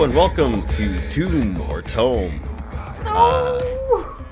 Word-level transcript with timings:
Hello 0.00 0.08
and 0.08 0.16
welcome 0.16 0.62
to 0.68 1.10
Tomb 1.10 1.60
or 1.70 1.82
Tome, 1.82 2.40
uh, 3.04 3.60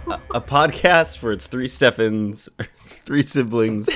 a, 0.09 0.21
a 0.37 0.41
podcast 0.41 1.19
for 1.19 1.31
its 1.31 1.47
three 1.47 1.69
Steffens, 1.69 2.49
three 3.05 3.21
siblings, 3.23 3.91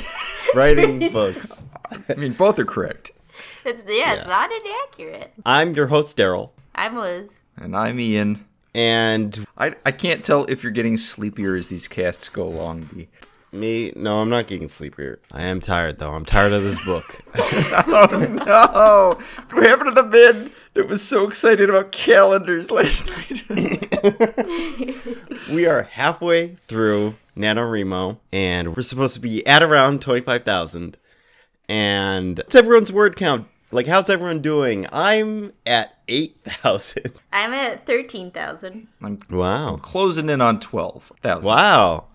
writing 0.55 0.99
books. 1.13 1.63
I 2.11 2.15
mean, 2.17 2.35
both 2.35 2.59
are 2.59 2.67
correct. 2.67 3.13
It's 3.65 3.85
yeah, 3.89 4.13
it's 4.13 4.25
Yeah. 4.25 4.29
not 4.29 4.51
inaccurate. 4.53 5.33
I'm 5.47 5.73
your 5.73 5.87
host 5.87 6.19
Darryl, 6.19 6.51
I'm 6.75 6.95
Liz. 6.99 7.31
And 7.57 7.75
I'm 7.75 7.99
Ian. 7.99 8.45
and 8.75 9.47
I, 9.57 9.75
I 9.87 9.93
can't 9.93 10.23
tell 10.27 10.45
if 10.51 10.63
you're 10.63 10.73
getting 10.73 10.99
sleepier 10.99 11.55
as 11.57 11.69
these 11.69 11.89
casts 11.89 12.29
go 12.29 12.43
along. 12.43 12.91
B. 12.95 13.09
me. 13.51 13.95
No, 13.97 14.21
I'm 14.21 14.29
not 14.29 14.47
getting 14.47 14.69
sleepier. 14.69 15.21
I 15.33 15.45
am 15.45 15.63
tired 15.63 15.99
though. 16.01 16.13
I'm 16.13 16.27
tired 16.27 16.53
of 16.53 16.65
this 16.65 16.85
book. 16.85 17.23
Oh, 17.85 18.07
no! 18.47 19.19
what 19.57 19.67
happened 19.67 19.95
to 19.97 20.03
the 20.03 20.07
man 20.07 20.51
that 20.75 20.89
was 20.89 21.03
so 21.03 21.27
excited 21.27 21.69
about 21.69 21.93
calendars 21.93 22.71
last 22.71 23.07
night? 23.07 23.43
we 25.51 25.67
are 25.67 25.83
halfway 25.83 26.57
through 26.67 27.15
NaNoWriMo, 27.37 28.19
and 28.33 28.77
we're 28.77 28.83
supposed 28.83 29.15
to 29.15 29.21
be 29.21 29.47
at 29.47 29.63
around 29.63 30.01
twenty-five 30.03 30.45
thousand. 30.45 30.97
And 31.69 32.39
what's 32.39 32.55
everyone's 32.55 32.93
word 32.93 33.17
count? 33.17 33.47
Like, 33.71 33.87
how's 33.87 34.11
everyone 34.11 34.43
doing? 34.43 34.87
I'm 34.93 35.53
at 35.65 35.97
eight 36.09 36.37
thousand. 36.45 37.13
I'm 37.33 37.53
at 37.53 37.87
thirteen 37.87 38.31
thousand. 38.31 38.89
I'm 39.03 39.19
Wow. 39.31 39.77
closing 39.81 40.29
in 40.29 40.41
on 40.41 40.61
12,000. 40.61 41.45
Wow. 41.47 42.07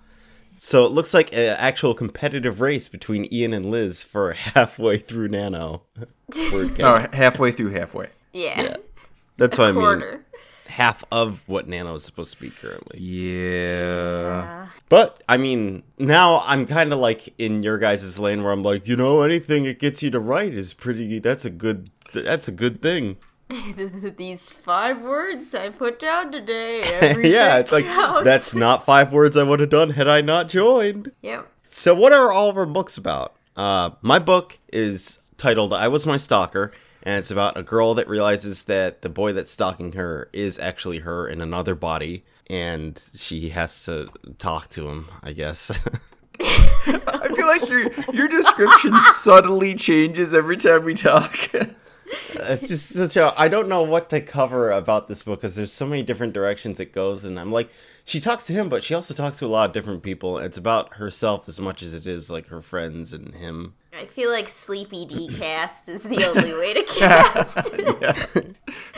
So 0.59 0.85
it 0.85 0.91
looks 0.91 1.13
like 1.13 1.31
an 1.33 1.55
actual 1.57 1.93
competitive 1.93 2.61
race 2.61 2.89
between 2.89 3.31
Ian 3.31 3.53
and 3.53 3.65
Liz 3.65 4.03
for 4.03 4.33
halfway 4.53 4.97
through 4.97 5.29
Nano. 5.29 5.83
Word 6.51 6.75
count. 6.75 6.79
No, 6.79 7.07
halfway 7.17 7.51
through 7.51 7.71
halfway. 7.71 8.07
Yeah, 8.37 8.77
That's 9.37 9.57
what 9.57 9.67
I 9.67 9.71
mean. 9.71 9.81
quarter. 9.81 10.23
Half 10.67 11.03
of 11.11 11.47
what 11.47 11.67
Nano 11.67 11.95
is 11.95 12.03
supposed 12.03 12.33
to 12.35 12.41
be 12.41 12.49
currently. 12.49 12.99
Yeah. 12.99 14.67
But 14.89 15.23
I 15.27 15.37
mean, 15.37 15.83
now 15.97 16.43
I'm 16.45 16.65
kind 16.65 16.91
of 16.93 16.99
like 16.99 17.33
in 17.39 17.63
your 17.63 17.77
guys' 17.77 18.19
lane 18.19 18.43
where 18.43 18.51
I'm 18.51 18.63
like, 18.63 18.87
you 18.87 18.95
know, 18.95 19.21
anything 19.21 19.65
it 19.65 19.79
gets 19.79 20.03
you 20.03 20.11
to 20.11 20.19
write 20.19 20.53
is 20.53 20.73
pretty. 20.73 21.19
That's 21.19 21.45
a 21.45 21.49
good. 21.49 21.89
That's 22.13 22.47
a 22.47 22.51
good 22.51 22.81
thing. 22.81 23.17
These 24.17 24.51
five 24.51 25.01
words 25.01 25.55
I 25.55 25.69
put 25.69 25.99
down 25.99 26.31
today. 26.31 26.81
yeah, 27.29 27.57
it's 27.59 27.71
like 27.71 27.85
counts. 27.85 28.25
that's 28.25 28.53
not 28.53 28.83
five 28.85 29.11
words 29.13 29.37
I 29.37 29.43
would 29.43 29.59
have 29.61 29.69
done 29.69 29.91
had 29.91 30.07
I 30.07 30.21
not 30.21 30.49
joined. 30.49 31.11
Yep. 31.21 31.47
So, 31.63 31.95
what 31.95 32.11
are 32.13 32.31
all 32.31 32.49
of 32.49 32.57
our 32.57 32.65
books 32.65 32.97
about? 32.97 33.35
Uh, 33.55 33.91
my 34.01 34.19
book 34.19 34.59
is 34.71 35.21
titled 35.37 35.73
"I 35.73 35.87
Was 35.87 36.05
My 36.05 36.17
Stalker," 36.17 36.71
and 37.07 37.19
it's 37.19 37.31
about 37.31 37.55
a 37.55 37.63
girl 37.63 37.93
that 37.93 38.09
realizes 38.09 38.65
that 38.65 39.01
the 39.01 39.07
boy 39.07 39.31
that's 39.31 39.53
stalking 39.53 39.93
her 39.93 40.29
is 40.33 40.59
actually 40.59 40.99
her 40.99 41.25
in 41.25 41.39
another 41.39 41.73
body, 41.73 42.25
and 42.49 43.01
she 43.15 43.47
has 43.47 43.83
to 43.83 44.09
talk 44.39 44.67
to 44.71 44.89
him. 44.89 45.07
I 45.23 45.31
guess. 45.31 45.71
I 46.41 47.29
feel 47.33 47.47
like 47.47 47.69
your 47.69 47.93
your 48.13 48.27
description 48.27 48.99
subtly 48.99 49.73
changes 49.73 50.33
every 50.33 50.57
time 50.57 50.83
we 50.83 50.95
talk. 50.95 51.33
it's 52.33 52.67
just 52.67 52.89
such 52.89 53.17
a. 53.17 53.33
I 53.39 53.47
don't 53.47 53.67
know 53.67 53.83
what 53.83 54.09
to 54.11 54.21
cover 54.21 54.71
about 54.71 55.07
this 55.07 55.23
book 55.23 55.41
because 55.41 55.55
there's 55.55 55.73
so 55.73 55.85
many 55.85 56.03
different 56.03 56.33
directions 56.33 56.79
it 56.79 56.93
goes, 56.93 57.25
and 57.25 57.39
I'm 57.39 57.51
like, 57.51 57.69
she 58.05 58.19
talks 58.19 58.45
to 58.47 58.53
him, 58.53 58.69
but 58.69 58.83
she 58.83 58.93
also 58.93 59.13
talks 59.13 59.39
to 59.39 59.45
a 59.45 59.47
lot 59.47 59.69
of 59.69 59.73
different 59.73 60.03
people. 60.03 60.37
It's 60.37 60.57
about 60.57 60.95
herself 60.95 61.47
as 61.47 61.59
much 61.59 61.81
as 61.83 61.93
it 61.93 62.07
is 62.07 62.29
like 62.29 62.47
her 62.47 62.61
friends 62.61 63.13
and 63.13 63.35
him. 63.35 63.75
I 63.97 64.05
feel 64.05 64.29
like 64.29 64.47
Sleepy 64.47 65.05
D 65.05 65.27
cast 65.37 65.89
is 65.89 66.03
the 66.03 66.23
only 66.25 66.53
way 66.53 66.73
to 66.73 66.83
cast. 66.87 67.73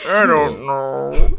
I 0.06 0.25
don't 0.25 0.66
know. 0.68 1.38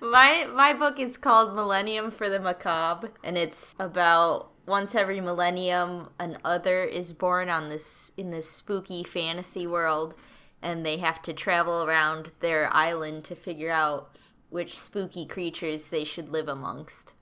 my 0.00 0.46
my 0.52 0.72
book 0.74 0.98
is 0.98 1.16
called 1.16 1.54
Millennium 1.54 2.10
for 2.10 2.28
the 2.28 2.40
Macabre, 2.40 3.10
and 3.22 3.36
it's 3.36 3.74
about 3.78 4.50
once 4.66 4.94
every 4.94 5.20
millennium 5.20 6.08
an 6.18 6.38
other 6.44 6.84
is 6.84 7.12
born 7.12 7.48
on 7.48 7.68
this 7.68 8.12
in 8.16 8.30
this 8.30 8.48
spooky 8.50 9.02
fantasy 9.04 9.66
world, 9.66 10.14
and 10.62 10.84
they 10.84 10.98
have 10.98 11.20
to 11.22 11.32
travel 11.32 11.84
around 11.84 12.32
their 12.40 12.72
island 12.74 13.24
to 13.24 13.34
figure 13.34 13.70
out 13.70 14.16
which 14.50 14.78
spooky 14.78 15.26
creatures 15.26 15.88
they 15.88 16.04
should 16.04 16.28
live 16.30 16.48
amongst. 16.48 17.12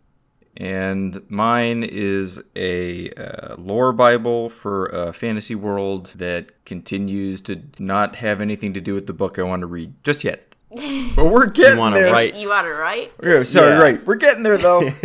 And 0.54 1.22
mine 1.30 1.82
is 1.82 2.42
a 2.54 3.10
uh, 3.12 3.56
lore 3.56 3.92
Bible 3.94 4.50
for 4.50 4.84
a 4.86 5.12
fantasy 5.14 5.54
world 5.54 6.10
that 6.16 6.64
continues 6.66 7.40
to 7.42 7.62
not 7.78 8.16
have 8.16 8.42
anything 8.42 8.74
to 8.74 8.80
do 8.82 8.94
with 8.94 9.06
the 9.06 9.14
book 9.14 9.38
I 9.38 9.44
want 9.44 9.60
to 9.62 9.66
read 9.66 9.94
just 10.04 10.24
yet. 10.24 10.54
But 11.16 11.26
we're 11.30 11.46
getting 11.46 11.74
you 11.74 11.78
wanna 11.78 11.96
there. 12.00 12.12
write- 12.12 12.34
You 12.34 12.48
want 12.48 12.66
to 12.66 12.72
write? 12.72 13.12
Yeah, 13.22 13.42
sorry, 13.42 13.70
Yeah. 13.70 13.78
right. 13.78 14.06
We're 14.06 14.14
getting 14.16 14.42
there 14.42 14.56
though. 14.58 14.90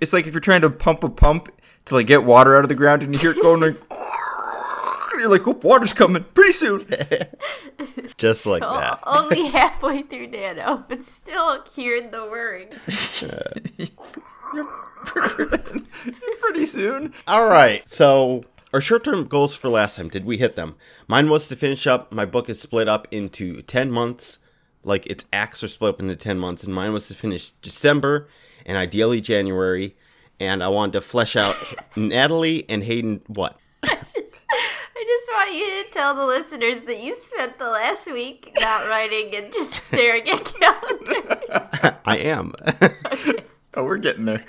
it's 0.00 0.12
like 0.12 0.26
if 0.26 0.32
you're 0.34 0.40
trying 0.40 0.60
to 0.62 0.70
pump 0.70 1.02
a 1.04 1.08
pump 1.08 1.48
to 1.86 1.94
like 1.94 2.06
get 2.06 2.24
water 2.24 2.56
out 2.56 2.64
of 2.64 2.68
the 2.68 2.74
ground 2.74 3.02
and 3.02 3.14
you 3.14 3.20
hear 3.20 3.32
it 3.32 3.42
going 3.42 3.60
like 3.60 3.76
you're 5.18 5.28
like, 5.28 5.46
oh, 5.46 5.58
water's 5.62 5.92
coming 5.92 6.24
pretty 6.34 6.52
soon. 6.52 6.86
Just 8.16 8.46
like 8.46 8.62
O- 8.62 8.72
that. 8.80 9.00
only 9.06 9.46
halfway 9.48 10.02
through 10.02 10.28
Nano, 10.28 10.84
but 10.88 11.04
still 11.04 11.62
hearing 11.64 12.10
the 12.10 12.22
whirring. 12.24 12.68
pretty 16.40 16.66
soon. 16.66 17.12
All 17.26 17.48
right. 17.48 17.86
So 17.88 18.44
our 18.72 18.80
short-term 18.80 19.26
goals 19.26 19.54
for 19.54 19.68
last 19.68 19.96
time, 19.96 20.08
did 20.08 20.24
we 20.24 20.38
hit 20.38 20.56
them? 20.56 20.76
Mine 21.08 21.28
was 21.28 21.48
to 21.48 21.56
finish 21.56 21.86
up. 21.86 22.12
My 22.12 22.24
book 22.24 22.48
is 22.48 22.60
split 22.60 22.88
up 22.88 23.08
into 23.10 23.62
ten 23.62 23.90
months. 23.90 24.38
Like 24.84 25.06
its 25.06 25.26
acts 25.32 25.62
are 25.62 25.68
split 25.68 25.94
up 25.94 26.00
into 26.00 26.16
ten 26.16 26.38
months, 26.38 26.64
and 26.64 26.74
mine 26.74 26.92
was 26.92 27.08
to 27.08 27.14
finish 27.14 27.50
December 27.50 28.28
and 28.64 28.76
ideally 28.78 29.20
January. 29.20 29.96
And 30.40 30.62
I 30.62 30.68
wanted 30.68 30.92
to 30.94 31.00
flesh 31.02 31.36
out 31.36 31.54
Natalie 31.96 32.64
and 32.68 32.82
Hayden. 32.82 33.20
What? 33.26 33.58
I 33.82 35.04
just 35.06 35.30
want 35.32 35.54
you 35.54 35.84
to 35.84 35.90
tell 35.90 36.14
the 36.14 36.26
listeners 36.26 36.82
that 36.84 37.00
you 37.00 37.14
spent 37.14 37.58
the 37.58 37.68
last 37.68 38.06
week 38.10 38.52
not 38.58 38.88
writing 38.88 39.34
and 39.34 39.52
just 39.52 39.72
staring 39.72 40.28
at 40.28 40.44
calendars. 40.44 41.94
I 42.04 42.16
am. 42.18 42.54
Oh, 43.74 43.84
we're 43.84 43.98
getting 43.98 44.24
there. 44.24 44.44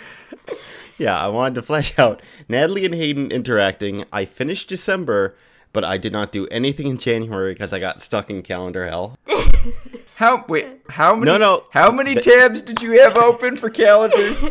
yeah, 0.98 1.18
I 1.18 1.28
wanted 1.28 1.56
to 1.56 1.62
flesh 1.62 1.98
out 2.00 2.22
Natalie 2.50 2.86
and 2.86 2.96
Hayden 2.96 3.32
interacting. 3.32 4.06
I 4.12 4.26
finished 4.26 4.70
December, 4.70 5.36
but 5.74 5.84
I 5.84 5.98
did 5.98 6.12
not 6.14 6.32
do 6.32 6.48
anything 6.48 6.88
in 6.88 6.98
January 6.98 7.54
because 7.54 7.74
I 7.74 7.80
got 7.80 8.02
stuck 8.02 8.30
in 8.30 8.42
calendar 8.44 8.88
hell. 8.88 9.18
How 10.16 10.46
wait? 10.48 10.68
How 10.90 11.16
many? 11.16 11.26
No, 11.26 11.38
no. 11.38 11.64
How 11.72 11.92
many 11.92 12.16
tabs 12.16 12.62
did 12.62 12.82
you 12.82 13.00
have 13.02 13.18
open 13.18 13.56
for 13.58 13.70
calendars? 13.70 14.50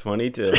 22. 0.00 0.52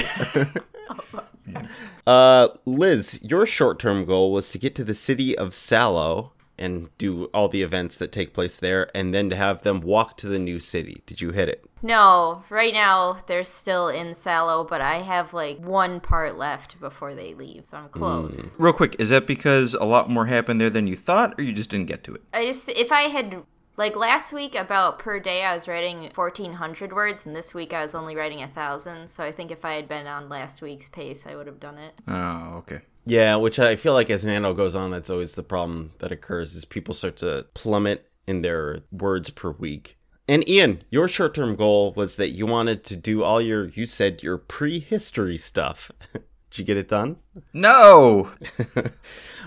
uh, 2.07 2.47
Liz, 2.65 3.19
your 3.21 3.45
short 3.45 3.79
term 3.79 4.05
goal 4.05 4.31
was 4.31 4.51
to 4.51 4.57
get 4.57 4.75
to 4.75 4.83
the 4.83 4.95
city 4.95 5.37
of 5.37 5.53
Sallow 5.53 6.31
and 6.57 6.95
do 6.97 7.25
all 7.33 7.49
the 7.49 7.63
events 7.63 7.97
that 7.97 8.11
take 8.11 8.33
place 8.33 8.57
there, 8.57 8.87
and 8.95 9.13
then 9.13 9.31
to 9.31 9.35
have 9.35 9.63
them 9.63 9.81
walk 9.81 10.15
to 10.17 10.27
the 10.27 10.37
new 10.37 10.59
city. 10.59 11.01
Did 11.07 11.19
you 11.19 11.31
hit 11.31 11.49
it? 11.49 11.65
no, 11.83 12.43
right 12.49 12.73
now 12.73 13.17
they're 13.27 13.43
still 13.43 13.87
in 13.87 14.13
Sallow, 14.13 14.63
but 14.63 14.81
I 14.81 14.99
have 14.99 15.33
like 15.33 15.59
one 15.59 15.99
part 15.99 16.37
left 16.37 16.79
before 16.79 17.15
they 17.15 17.33
leave, 17.33 17.65
so 17.65 17.77
I'm 17.77 17.89
close. 17.89 18.39
Real 18.57 18.73
quick, 18.73 18.95
is 18.99 19.09
that 19.09 19.25
because 19.25 19.73
a 19.73 19.85
lot 19.85 20.09
more 20.09 20.27
happened 20.27 20.61
there 20.61 20.69
than 20.69 20.87
you 20.87 20.95
thought, 20.95 21.33
or 21.39 21.43
you 21.43 21.53
just 21.53 21.69
didn't 21.69 21.87
get 21.87 22.03
to 22.05 22.13
it? 22.13 22.21
I 22.33 22.45
just, 22.45 22.69
if 22.69 22.91
I 22.91 23.03
had, 23.03 23.43
like 23.77 23.95
last 23.95 24.33
week, 24.33 24.55
about 24.55 24.99
per 24.99 25.19
day, 25.19 25.43
I 25.43 25.53
was 25.53 25.67
writing 25.67 26.01
1,400 26.13 26.93
words, 26.93 27.25
and 27.25 27.35
this 27.35 27.53
week 27.53 27.73
I 27.73 27.81
was 27.81 27.95
only 27.95 28.15
writing 28.15 28.39
a 28.39 28.45
1,000, 28.45 29.09
so 29.09 29.23
I 29.23 29.31
think 29.31 29.51
if 29.51 29.65
I 29.65 29.73
had 29.73 29.87
been 29.87 30.07
on 30.07 30.29
last 30.29 30.61
week's 30.61 30.89
pace, 30.89 31.25
I 31.25 31.35
would 31.35 31.47
have 31.47 31.59
done 31.59 31.77
it. 31.77 31.93
Oh, 32.07 32.57
okay. 32.59 32.81
Yeah, 33.05 33.37
which 33.37 33.59
I 33.59 33.75
feel 33.75 33.93
like 33.93 34.09
as 34.09 34.23
Nano 34.23 34.53
goes 34.53 34.75
on, 34.75 34.91
that's 34.91 35.09
always 35.09 35.35
the 35.35 35.43
problem 35.43 35.91
that 35.99 36.11
occurs 36.11 36.55
is 36.55 36.65
people 36.65 36.93
start 36.93 37.17
to 37.17 37.47
plummet 37.53 38.11
in 38.27 38.41
their 38.41 38.81
words 38.91 39.29
per 39.29 39.51
week. 39.51 39.97
And 40.27 40.47
Ian, 40.47 40.83
your 40.89 41.07
short 41.07 41.33
term 41.33 41.55
goal 41.55 41.93
was 41.93 42.15
that 42.17 42.29
you 42.29 42.45
wanted 42.45 42.83
to 42.85 42.95
do 42.95 43.23
all 43.23 43.41
your, 43.41 43.65
you 43.69 43.85
said 43.85 44.21
your 44.21 44.37
prehistory 44.37 45.37
stuff. 45.37 45.91
Did 46.51 46.59
you 46.59 46.65
get 46.65 46.77
it 46.77 46.89
done? 46.89 47.15
No. 47.53 48.31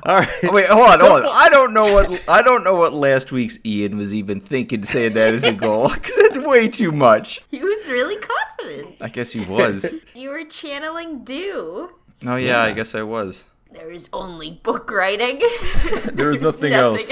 All 0.07 0.19
right. 0.19 0.29
Oh, 0.43 0.53
wait, 0.53 0.67
hold 0.69 0.87
on, 0.87 0.99
So- 0.99 1.09
hold 1.09 1.23
on. 1.23 1.29
I 1.33 1.49
don't 1.51 1.73
know 1.75 1.93
what 1.95 2.23
I 2.29 2.43
don't 2.43 2.65
know 2.65 2.77
what 2.77 2.93
last 2.95 3.31
week's 3.33 3.59
Ian 3.65 3.97
was 3.97 4.13
even 4.15 4.41
thinking, 4.41 4.85
saying 4.85 5.13
that 5.15 5.33
as 5.35 5.45
a 5.45 5.53
goal 5.67 5.89
because 5.91 6.15
that's 6.17 6.39
way 6.39 6.69
too 6.69 6.93
much. 6.93 7.41
He 7.51 7.59
was 7.59 7.87
really 7.89 8.17
confident. 8.17 8.97
I 9.03 9.09
guess 9.09 9.33
he 9.33 9.45
was. 9.45 9.95
You 10.15 10.31
were 10.31 10.45
channeling 10.45 11.25
Dew. 11.25 11.91
Oh 12.25 12.37
yeah, 12.37 12.63
I 12.63 12.73
guess 12.73 12.95
I 12.95 13.03
was. 13.03 13.45
There 13.73 13.91
is 13.91 14.09
only 14.13 14.53
book 14.63 14.91
writing. 14.91 15.41
There 15.85 15.93
was 15.95 16.05
There's 16.13 16.41
nothing 16.41 16.73
else. 16.73 17.11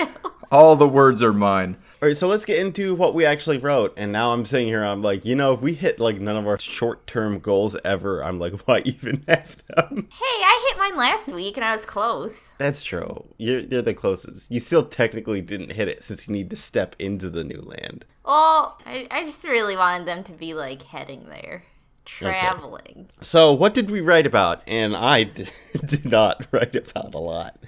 All 0.50 0.76
the 0.76 0.88
words 0.88 1.22
are 1.22 1.32
mine. 1.32 1.76
All 2.02 2.08
right, 2.08 2.16
so 2.16 2.26
let's 2.26 2.44
get 2.44 2.58
into 2.58 2.96
what 2.96 3.14
we 3.14 3.24
actually 3.24 3.58
wrote. 3.58 3.94
And 3.96 4.10
now 4.10 4.32
I'm 4.32 4.44
sitting 4.44 4.66
here, 4.66 4.82
I'm 4.82 5.02
like, 5.02 5.24
you 5.24 5.36
know, 5.36 5.52
if 5.52 5.60
we 5.60 5.74
hit 5.74 6.00
like 6.00 6.20
none 6.20 6.34
of 6.34 6.48
our 6.48 6.58
short 6.58 7.06
term 7.06 7.38
goals 7.38 7.76
ever, 7.84 8.24
I'm 8.24 8.40
like, 8.40 8.54
why 8.66 8.82
even 8.84 9.22
have 9.28 9.64
them? 9.68 10.08
Hey, 10.10 10.42
I 10.44 10.66
hit 10.68 10.78
mine 10.80 10.96
last 10.96 11.32
week 11.32 11.56
and 11.56 11.64
I 11.64 11.70
was 11.70 11.84
close. 11.84 12.48
That's 12.58 12.82
true. 12.82 13.24
You're, 13.38 13.60
you're 13.60 13.82
the 13.82 13.94
closest. 13.94 14.50
You 14.50 14.58
still 14.58 14.82
technically 14.82 15.42
didn't 15.42 15.70
hit 15.70 15.86
it 15.86 16.02
since 16.02 16.26
you 16.26 16.34
need 16.34 16.50
to 16.50 16.56
step 16.56 16.96
into 16.98 17.30
the 17.30 17.44
new 17.44 17.60
land. 17.60 18.04
Well, 18.24 18.80
I, 18.84 19.06
I 19.08 19.24
just 19.24 19.44
really 19.44 19.76
wanted 19.76 20.04
them 20.04 20.24
to 20.24 20.32
be 20.32 20.54
like 20.54 20.82
heading 20.82 21.26
there, 21.26 21.62
traveling. 22.04 23.10
So, 23.20 23.52
what 23.52 23.74
did 23.74 23.92
we 23.92 24.00
write 24.00 24.26
about? 24.26 24.62
And 24.66 24.96
I 24.96 25.22
d- 25.22 25.46
did 25.86 26.04
not 26.04 26.48
write 26.50 26.74
about 26.74 27.14
a 27.14 27.20
lot. 27.20 27.60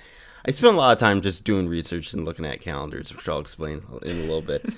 I 0.46 0.50
spent 0.50 0.74
a 0.74 0.76
lot 0.76 0.92
of 0.92 0.98
time 0.98 1.22
just 1.22 1.44
doing 1.44 1.68
research 1.68 2.12
and 2.12 2.24
looking 2.24 2.44
at 2.44 2.60
calendars, 2.60 3.14
which 3.14 3.28
I'll 3.28 3.40
explain 3.40 3.82
in 4.04 4.18
a 4.18 4.20
little 4.22 4.42
bit. 4.42 4.64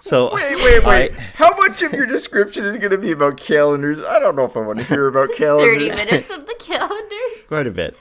So, 0.00 0.30
Wait, 0.32 0.56
wait, 0.56 0.84
wait. 0.84 1.12
I- 1.12 1.20
How 1.34 1.54
much 1.56 1.82
of 1.82 1.92
your 1.92 2.06
description 2.06 2.64
is 2.64 2.76
going 2.76 2.90
to 2.92 2.98
be 2.98 3.12
about 3.12 3.36
calendars? 3.38 4.00
I 4.00 4.18
don't 4.18 4.34
know 4.34 4.44
if 4.44 4.56
I 4.56 4.60
want 4.60 4.78
to 4.78 4.84
hear 4.84 5.06
about 5.06 5.30
calendars. 5.36 5.94
Thirty 5.94 6.04
minutes 6.06 6.30
of 6.30 6.46
the 6.46 6.54
calendars. 6.58 7.20
quite 7.48 7.66
a 7.66 7.70
bit. 7.70 7.96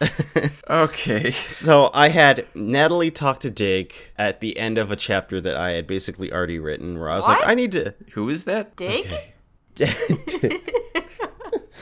Okay. 0.70 1.32
so, 1.32 1.92
I 1.94 2.10
had 2.10 2.48
Natalie 2.56 3.12
talk 3.12 3.40
to 3.42 3.52
Jake 3.52 4.14
at 4.18 4.40
the 4.40 4.58
end 4.58 4.78
of 4.78 4.90
a 4.90 4.96
chapter 4.96 5.42
that 5.42 5.56
I 5.58 5.72
had 5.72 5.86
basically 5.86 6.32
already 6.32 6.60
written, 6.60 6.98
where 7.00 7.10
I 7.10 7.16
was 7.18 7.28
like, 7.28 7.46
I 7.46 7.54
need 7.54 7.74
to. 7.74 7.94
Who 8.14 8.30
is 8.30 8.46
that? 8.46 8.76
Dig? 8.78 9.14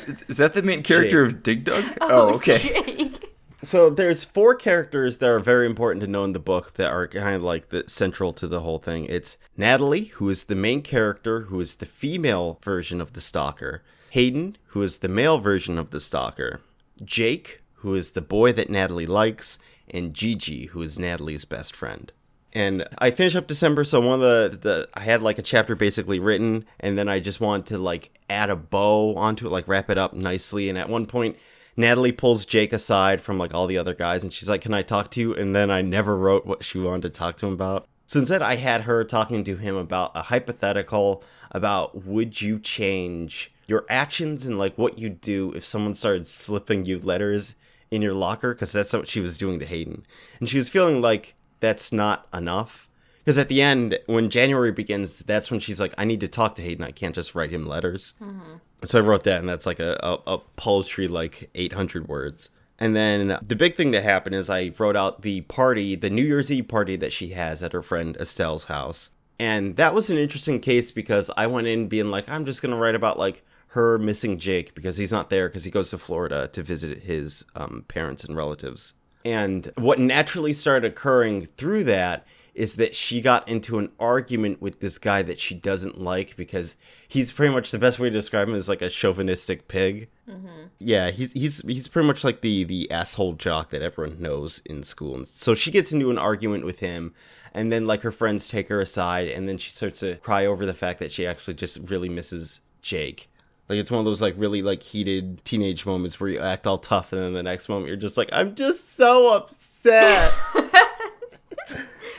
Is, 0.08 0.26
is 0.28 0.38
that 0.38 0.54
the 0.54 0.62
main 0.64 0.84
character 0.84 1.24
of 1.24 1.44
Dig 1.44 1.64
Dug? 1.66 1.84
Oh, 2.02 2.30
oh 2.30 2.34
okay. 2.36 2.58
Jake. 2.60 3.33
So 3.64 3.90
there's 3.90 4.26
four 4.26 4.56
characters 4.56 5.20
that 5.20 5.30
are 5.30 5.40
very 5.40 5.66
important 5.66 6.02
to 6.04 6.12
know 6.12 6.26
in 6.26 6.34
the 6.34 6.40
book 6.40 6.74
that 6.74 6.92
are 6.92 7.08
kind 7.08 7.36
of 7.36 7.44
like 7.44 7.70
the 7.70 7.86
central 7.88 8.34
to 8.34 8.46
the 8.46 8.60
whole 8.60 8.78
thing. 8.78 9.06
It's 9.06 9.38
Natalie, 9.56 10.06
who 10.16 10.30
is 10.30 10.46
the 10.46 10.56
main 10.56 10.82
character, 10.82 11.42
who 11.44 11.62
is 11.62 11.78
the 11.78 11.86
female 11.86 12.60
version 12.62 13.00
of 13.00 13.14
the 13.14 13.22
stalker. 13.22 13.82
Hayden, 14.10 14.58
who 14.68 14.82
is 14.82 14.98
the 14.98 15.08
male 15.08 15.40
version 15.40 15.78
of 15.78 15.92
the 15.92 16.02
stalker. 16.02 16.60
Jake, 17.06 17.62
who 17.76 17.96
is 17.96 18.12
the 18.12 18.22
boy 18.22 18.52
that 18.52 18.70
Natalie 18.70 19.08
likes, 19.08 19.60
and 19.90 20.14
Gigi, 20.14 20.68
who 20.68 20.82
is 20.82 21.00
Natalie's 21.00 21.46
best 21.46 21.74
friend. 21.74 22.12
And 22.52 22.86
I 23.00 23.12
finished 23.12 23.38
up 23.38 23.48
December, 23.48 23.86
so 23.86 24.02
one 24.02 24.16
of 24.16 24.20
the, 24.20 24.58
the 24.62 24.90
I 24.94 25.00
had 25.00 25.22
like 25.22 25.40
a 25.40 25.42
chapter 25.42 25.76
basically 25.76 26.20
written, 26.20 26.66
and 26.82 26.98
then 26.98 27.08
I 27.08 27.20
just 27.20 27.40
wanted 27.40 27.68
to 27.68 27.78
like 27.78 28.12
add 28.30 28.50
a 28.50 28.56
bow 28.58 29.16
onto 29.16 29.48
it, 29.48 29.52
like 29.52 29.70
wrap 29.70 29.90
it 29.90 29.98
up 29.98 30.14
nicely. 30.14 30.70
And 30.70 30.78
at 30.78 30.90
one 30.90 31.06
point, 31.06 31.38
Natalie 31.76 32.12
pulls 32.12 32.46
Jake 32.46 32.74
aside 32.74 33.22
from 33.22 33.38
like 33.38 33.54
all 33.54 33.68
the 33.68 33.78
other 33.78 33.94
guys, 33.94 34.24
and 34.24 34.32
she's 34.32 34.50
like, 34.50 34.62
"Can 34.62 34.74
I 34.74 34.82
talk 34.84 35.10
to 35.12 35.22
you?" 35.22 35.34
And 35.34 35.56
then 35.56 35.72
I 35.72 35.82
never 35.82 36.16
wrote 36.16 36.46
what 36.46 36.64
she 36.64 36.80
wanted 36.80 37.04
to 37.04 37.10
talk 37.10 37.36
to 37.38 37.48
him 37.48 37.54
about. 37.54 37.88
So 38.06 38.20
instead, 38.20 38.42
I 38.42 38.56
had 38.56 38.82
her 38.82 39.04
talking 39.04 39.44
to 39.46 39.58
him 39.58 39.76
about 39.76 40.12
a 40.16 40.24
hypothetical 40.24 41.24
about 41.52 42.06
would 42.06 42.42
you 42.42 42.60
change 42.60 43.52
your 43.68 43.86
actions 43.90 44.46
and 44.46 44.60
like 44.60 44.78
what 44.78 45.00
you'd 45.00 45.22
do 45.22 45.52
if 45.54 45.66
someone 45.66 45.96
started 45.96 46.28
slipping 46.28 46.86
you 46.86 47.00
letters 47.00 47.56
in 47.90 48.02
your 48.02 48.14
locker 48.14 48.54
because 48.54 48.72
that's 48.72 48.94
what 48.94 49.08
she 49.08 49.20
was 49.20 49.38
doing 49.38 49.60
to 49.60 49.66
Hayden, 49.66 50.06
and 50.40 50.50
she 50.50 50.58
was 50.58 50.70
feeling 50.70 51.02
like 51.02 51.36
that's 51.60 51.92
not 51.92 52.28
enough. 52.34 52.90
Because 53.24 53.38
at 53.38 53.48
the 53.48 53.62
end, 53.62 53.98
when 54.06 54.30
January 54.30 54.74
begins, 54.74 55.20
that's 55.20 55.50
when 55.50 55.62
she's 55.62 55.80
like, 55.80 55.94
I 55.98 56.04
need 56.04 56.20
to 56.20 56.28
talk 56.28 56.56
to 56.56 56.62
Hayden. 56.62 56.84
I 56.84 56.92
can't 56.92 57.16
just 57.16 57.36
write 57.36 57.52
him 57.52 57.66
letters. 57.66 58.16
Mm-hmm. 58.22 58.56
So 58.86 59.00
I 59.00 59.02
wrote 59.02 59.24
that, 59.24 59.40
and 59.40 59.48
that's 59.48 59.66
like 59.66 59.80
a, 59.80 59.98
a, 60.04 60.34
a 60.34 60.38
paltry, 60.56 61.08
like 61.08 61.50
800 61.56 62.08
words. 62.08 62.50
And 62.80 62.96
then 62.96 63.38
the 63.42 63.56
big 63.56 63.76
thing 63.76 63.92
that 63.92 64.04
happened 64.04 64.36
is 64.36 64.50
I 64.50 64.72
wrote 64.78 64.96
out 64.96 65.22
the 65.22 65.42
party, 65.42 65.96
the 65.96 66.10
New 66.10 66.24
Year's 66.24 66.52
Eve 66.52 66.68
party 66.68 66.96
that 66.98 67.14
she 67.14 67.30
has 67.30 67.64
at 67.64 67.74
her 67.74 67.82
friend 67.82 68.18
Estelle's 68.20 68.66
house. 68.66 69.12
And 69.40 69.76
that 69.78 69.94
was 69.94 70.10
an 70.10 70.18
interesting 70.18 70.60
case 70.60 70.92
because 70.92 71.30
I 71.38 71.48
went 71.48 71.68
in 71.68 71.88
being 71.88 72.12
like, 72.12 72.28
I'm 72.30 72.46
just 72.46 72.62
going 72.62 72.74
to 72.74 72.78
write 72.78 72.96
about 72.96 73.18
like 73.18 73.44
her 73.68 73.98
missing 73.98 74.38
Jake 74.38 74.76
because 74.76 74.98
he's 74.98 75.12
not 75.12 75.30
there 75.30 75.48
because 75.48 75.64
he 75.64 75.72
goes 75.72 75.90
to 75.92 75.98
Florida 75.98 76.48
to 76.50 76.64
visit 76.64 77.04
his 77.04 77.46
um, 77.56 77.86
parents 77.88 78.24
and 78.24 78.36
relatives. 78.36 78.94
And 79.26 79.72
what 79.78 80.00
naturally 80.00 80.54
started 80.54 80.92
occurring 80.92 81.48
through 81.58 81.86
that 81.86 82.26
is 82.54 82.76
that 82.76 82.96
she 82.96 83.20
got 83.20 83.48
into 83.48 83.80
an 83.80 83.92
argument 84.00 84.62
with 84.62 84.80
this 84.80 85.00
guy 85.00 85.24
that 85.24 85.40
she 85.40 85.56
doesn't 85.56 86.00
like 86.00 86.36
because 86.36 86.76
he's 87.08 87.32
pretty 87.32 87.54
much 87.54 87.72
the 87.72 87.80
best 87.80 88.00
way 88.00 88.10
to 88.10 88.14
describe 88.14 88.48
him 88.48 88.56
is 88.56 88.70
like 88.70 88.82
a 88.82 88.90
chauvinistic 88.90 89.68
pig. 89.68 90.08
Mm-hmm. 90.30 90.66
Yeah, 90.80 91.10
he's 91.10 91.32
he's 91.32 91.62
he's 91.62 91.88
pretty 91.88 92.08
much 92.08 92.24
like 92.24 92.42
the 92.42 92.64
the 92.64 92.92
asshole 92.92 93.34
jock 93.34 93.72
that 93.72 93.82
everyone 93.82 94.22
knows 94.22 94.62
in 94.66 94.84
school. 94.84 95.16
And 95.16 95.28
so 95.28 95.56
she 95.56 95.72
gets 95.72 95.92
into 95.92 96.12
an 96.12 96.20
argument 96.20 96.66
with 96.66 96.80
him, 96.80 97.14
and 97.54 97.72
then 97.72 97.88
like 97.88 98.04
her 98.04 98.12
friends 98.12 98.48
take 98.48 98.70
her 98.70 98.80
aside, 98.80 99.30
and 99.30 99.50
then 99.50 99.58
she 99.58 99.72
starts 99.72 100.02
to 100.02 100.16
cry 100.18 100.46
over 100.46 100.66
the 100.66 100.74
fact 100.76 101.00
that 101.00 101.12
she 101.12 101.26
actually 101.26 101.56
just 101.56 101.80
really 101.90 102.10
misses 102.10 102.62
Jake. 102.82 103.30
Like 103.68 103.80
it's 103.80 103.90
one 103.90 104.00
of 104.00 104.06
those 104.06 104.22
like 104.22 104.36
really 104.38 104.62
like 104.62 104.84
heated 104.84 105.44
teenage 105.44 105.86
moments 105.86 106.20
where 106.20 106.30
you 106.30 106.40
act 106.40 106.68
all 106.68 106.78
tough, 106.78 107.14
and 107.14 107.22
then 107.22 107.34
the 107.34 107.44
next 107.44 107.68
moment 107.68 107.88
you're 107.88 107.98
just 107.98 108.18
like, 108.18 108.30
I'm 108.32 108.54
just 108.54 108.94
so 108.96 109.36
upset. 109.36 110.32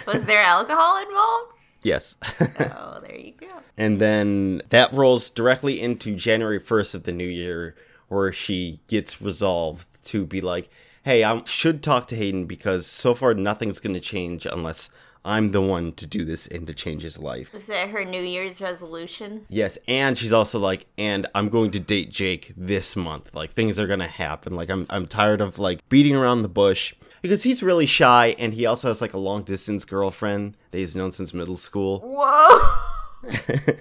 Was 0.06 0.24
there 0.24 0.42
alcohol 0.42 0.98
involved? 0.98 1.52
yes. 1.82 2.14
Oh, 2.60 3.00
there 3.06 3.16
you 3.16 3.32
go. 3.38 3.48
And 3.76 4.00
then 4.00 4.62
that 4.70 4.92
rolls 4.92 5.28
directly 5.30 5.80
into 5.80 6.14
January 6.16 6.60
1st 6.60 6.94
of 6.94 7.02
the 7.04 7.12
new 7.12 7.26
year, 7.26 7.74
where 8.08 8.32
she 8.32 8.80
gets 8.88 9.20
resolved 9.20 10.04
to 10.06 10.24
be 10.24 10.40
like, 10.40 10.70
hey, 11.04 11.24
I 11.24 11.42
should 11.44 11.82
talk 11.82 12.06
to 12.08 12.16
Hayden 12.16 12.46
because 12.46 12.86
so 12.86 13.14
far 13.14 13.34
nothing's 13.34 13.80
going 13.80 13.94
to 13.94 14.00
change 14.00 14.46
unless 14.46 14.88
I'm 15.24 15.50
the 15.52 15.60
one 15.60 15.92
to 15.94 16.06
do 16.06 16.24
this 16.24 16.46
and 16.46 16.66
to 16.66 16.74
change 16.74 17.02
his 17.02 17.18
life. 17.18 17.52
Is 17.54 17.66
that 17.66 17.88
her 17.90 18.04
New 18.04 18.22
Year's 18.22 18.60
resolution? 18.62 19.46
Yes, 19.48 19.76
and 19.88 20.16
she's 20.16 20.32
also 20.32 20.58
like, 20.58 20.86
and 20.98 21.26
I'm 21.34 21.48
going 21.48 21.70
to 21.72 21.80
date 21.80 22.10
Jake 22.10 22.52
this 22.56 22.94
month. 22.94 23.34
Like 23.34 23.52
things 23.54 23.78
are 23.80 23.86
gonna 23.86 24.06
happen. 24.06 24.54
Like 24.54 24.70
I'm 24.70 24.86
I'm 24.90 25.06
tired 25.06 25.40
of 25.40 25.58
like 25.58 25.86
beating 25.88 26.14
around 26.14 26.42
the 26.42 26.48
bush 26.48 26.94
because 27.24 27.42
he's 27.42 27.62
really 27.62 27.86
shy 27.86 28.34
and 28.38 28.52
he 28.52 28.66
also 28.66 28.88
has 28.88 29.00
like 29.00 29.14
a 29.14 29.18
long 29.18 29.42
distance 29.44 29.86
girlfriend 29.86 30.54
that 30.70 30.76
he's 30.76 30.94
known 30.94 31.10
since 31.10 31.32
middle 31.32 31.56
school. 31.56 32.00
Whoa! 32.00 33.30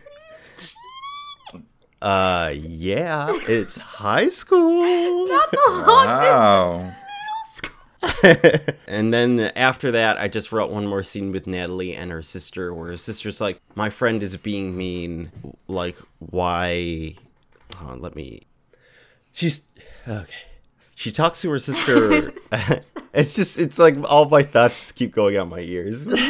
Uh, 2.01 2.53
yeah, 2.53 3.27
it's 3.47 3.77
high 3.77 4.27
school. 4.27 5.25
Not 5.25 5.49
the 5.51 5.85
long 5.87 6.19
distance 6.19 6.91
Wow. 8.01 8.73
and 8.87 9.13
then 9.13 9.39
after 9.55 9.89
that, 9.91 10.17
I 10.17 10.27
just 10.27 10.51
wrote 10.51 10.69
one 10.69 10.85
more 10.85 11.01
scene 11.01 11.31
with 11.31 11.47
Natalie 11.47 11.95
and 11.95 12.11
her 12.11 12.21
sister, 12.21 12.73
where 12.73 12.89
her 12.89 12.97
sister's 12.97 13.39
like, 13.39 13.61
"My 13.75 13.89
friend 13.89 14.21
is 14.21 14.35
being 14.35 14.75
mean. 14.75 15.31
Like, 15.69 15.95
why? 16.19 17.15
Hold 17.77 17.91
on, 17.91 18.01
let 18.01 18.17
me." 18.17 18.47
She's 19.31 19.61
okay. 20.05 20.52
She 21.03 21.11
talks 21.11 21.41
to 21.41 21.51
her 21.51 21.59
sister. 21.59 22.31
it's 23.13 23.35
just, 23.35 23.59
it's 23.59 23.77
like 23.77 23.97
all 24.09 24.23
my 24.29 24.41
thoughts 24.41 24.79
just 24.79 24.95
keep 24.95 25.11
going 25.11 25.35
out 25.35 25.49
my 25.49 25.59
ears. 25.59 26.05
They're 26.05 26.21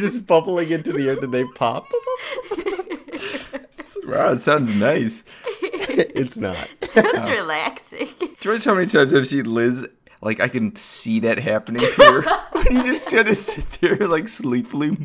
just 0.00 0.26
bubbling 0.26 0.72
into 0.72 0.92
the 0.92 1.10
air, 1.10 1.14
then 1.14 1.30
they 1.30 1.44
pop. 1.54 1.86
Wow, 4.04 4.32
it 4.32 4.40
sounds 4.40 4.74
nice. 4.74 5.22
It's 5.60 6.36
not. 6.36 6.56
It 6.80 6.90
Sounds 6.90 7.30
relaxing. 7.30 8.08
Do 8.18 8.26
you 8.26 8.30
notice 8.46 8.64
how 8.64 8.74
many 8.74 8.88
times 8.88 9.14
I've 9.14 9.28
seen 9.28 9.44
Liz? 9.44 9.88
Like 10.20 10.40
I 10.40 10.48
can 10.48 10.74
see 10.74 11.20
that 11.20 11.38
happening 11.38 11.88
to 11.88 12.02
her. 12.02 12.22
when 12.50 12.78
you 12.78 12.82
just 12.94 13.12
kind 13.12 13.28
of 13.28 13.36
sit 13.36 13.80
there 13.80 14.08
like 14.08 14.26
sleepily. 14.26 14.96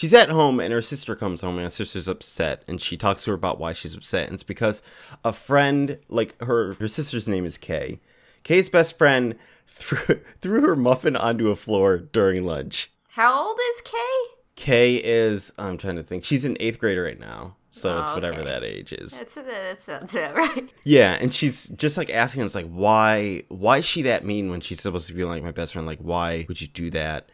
She's 0.00 0.14
at 0.14 0.30
home 0.30 0.60
and 0.60 0.72
her 0.72 0.80
sister 0.80 1.14
comes 1.14 1.42
home 1.42 1.56
and 1.56 1.64
her 1.64 1.68
sister's 1.68 2.08
upset 2.08 2.62
and 2.66 2.80
she 2.80 2.96
talks 2.96 3.24
to 3.24 3.32
her 3.32 3.34
about 3.34 3.60
why 3.60 3.74
she's 3.74 3.94
upset. 3.94 4.24
And 4.24 4.32
it's 4.32 4.42
because 4.42 4.80
a 5.26 5.30
friend, 5.30 5.98
like 6.08 6.40
her 6.42 6.72
her 6.80 6.88
sister's 6.88 7.28
name 7.28 7.44
is 7.44 7.58
Kay. 7.58 8.00
Kay's 8.42 8.70
best 8.70 8.96
friend 8.96 9.34
threw, 9.68 10.22
threw 10.40 10.62
her 10.62 10.74
muffin 10.74 11.16
onto 11.16 11.50
a 11.50 11.54
floor 11.54 11.98
during 11.98 12.44
lunch. 12.44 12.90
How 13.08 13.48
old 13.48 13.58
is 13.74 13.82
Kay? 13.82 14.34
Kay 14.56 14.94
is 15.04 15.52
I'm 15.58 15.76
trying 15.76 15.96
to 15.96 16.02
think. 16.02 16.24
She's 16.24 16.46
in 16.46 16.56
eighth 16.60 16.78
grade 16.78 16.96
right 16.96 17.20
now. 17.20 17.56
So 17.70 17.94
oh, 17.94 18.00
it's 18.00 18.10
Oh, 18.10 18.14
whatever 18.14 18.40
okay. 18.40 18.50
that 18.50 18.64
age 18.64 18.94
is. 18.94 19.18
That's 19.18 19.34
that 19.34 19.82
sounds 19.82 20.14
about 20.14 20.34
right. 20.36 20.70
Yeah, 20.82 21.18
and 21.20 21.30
she's 21.34 21.68
just 21.68 21.98
like 21.98 22.08
asking 22.08 22.42
us 22.44 22.54
like 22.54 22.70
why 22.70 23.42
why 23.48 23.76
is 23.76 23.84
she 23.84 24.00
that 24.02 24.24
mean 24.24 24.48
when 24.48 24.62
she's 24.62 24.80
supposed 24.80 25.08
to 25.08 25.12
be 25.12 25.24
like 25.24 25.42
my 25.42 25.52
best 25.52 25.74
friend? 25.74 25.86
Like 25.86 25.98
why 26.00 26.46
would 26.48 26.62
you 26.62 26.68
do 26.68 26.88
that? 26.92 27.28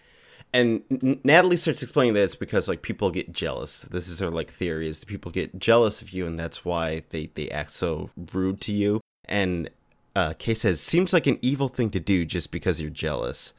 And 0.53 0.83
Natalie 1.25 1.57
starts 1.57 1.83
explaining 1.83 2.15
that 2.15 2.23
it's 2.23 2.35
because 2.35 2.69
like 2.69 2.81
people 2.81 3.11
get 3.11 3.33
jealous. 3.33 3.81
This 3.81 4.09
is 4.09 4.21
her 4.21 4.31
like 4.31 4.51
theory 4.51 4.89
is 4.89 5.01
that 5.01 5.07
people 5.07 5.31
get 5.31 5.59
jealous 5.59 6.01
of 6.01 6.11
you 6.11 6.27
and 6.27 6.39
that's 6.39 6.65
why 6.65 7.03
they 7.11 7.31
they 7.35 7.49
act 7.51 7.73
so 7.73 8.11
rude 8.33 8.61
to 8.63 8.73
you. 8.73 9.01
And 9.27 9.69
uh, 10.15 10.33
Kay 10.39 10.55
says 10.55 10.81
seems 10.81 11.13
like 11.13 11.27
an 11.27 11.39
evil 11.43 11.69
thing 11.69 11.91
to 11.91 12.01
do 12.01 12.25
just 12.25 12.51
because 12.51 12.81
you're 12.81 12.91
jealous. 12.91 13.53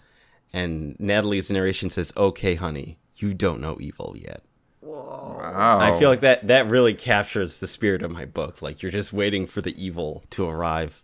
And 0.54 1.00
Natalie's 1.00 1.52
narration 1.52 1.90
says, 1.90 2.14
"Okay, 2.18 2.56
honey, 2.56 2.98
you 3.18 3.34
don't 3.34 3.62
know 3.62 3.78
evil 3.80 4.16
yet." 4.18 4.42
Whoa. 4.80 5.36
Wow. 5.38 5.80
I 5.80 5.98
feel 6.00 6.10
like 6.10 6.22
that 6.22 6.48
that 6.48 6.70
really 6.70 6.94
captures 6.94 7.58
the 7.58 7.68
spirit 7.68 8.02
of 8.02 8.12
my 8.12 8.26
book. 8.26 8.62
Like 8.62 8.82
you're 8.82 8.92
just 8.92 9.12
waiting 9.12 9.46
for 9.46 9.62
the 9.62 9.76
evil 9.84 10.24
to 10.32 10.48
arrive. 10.48 11.04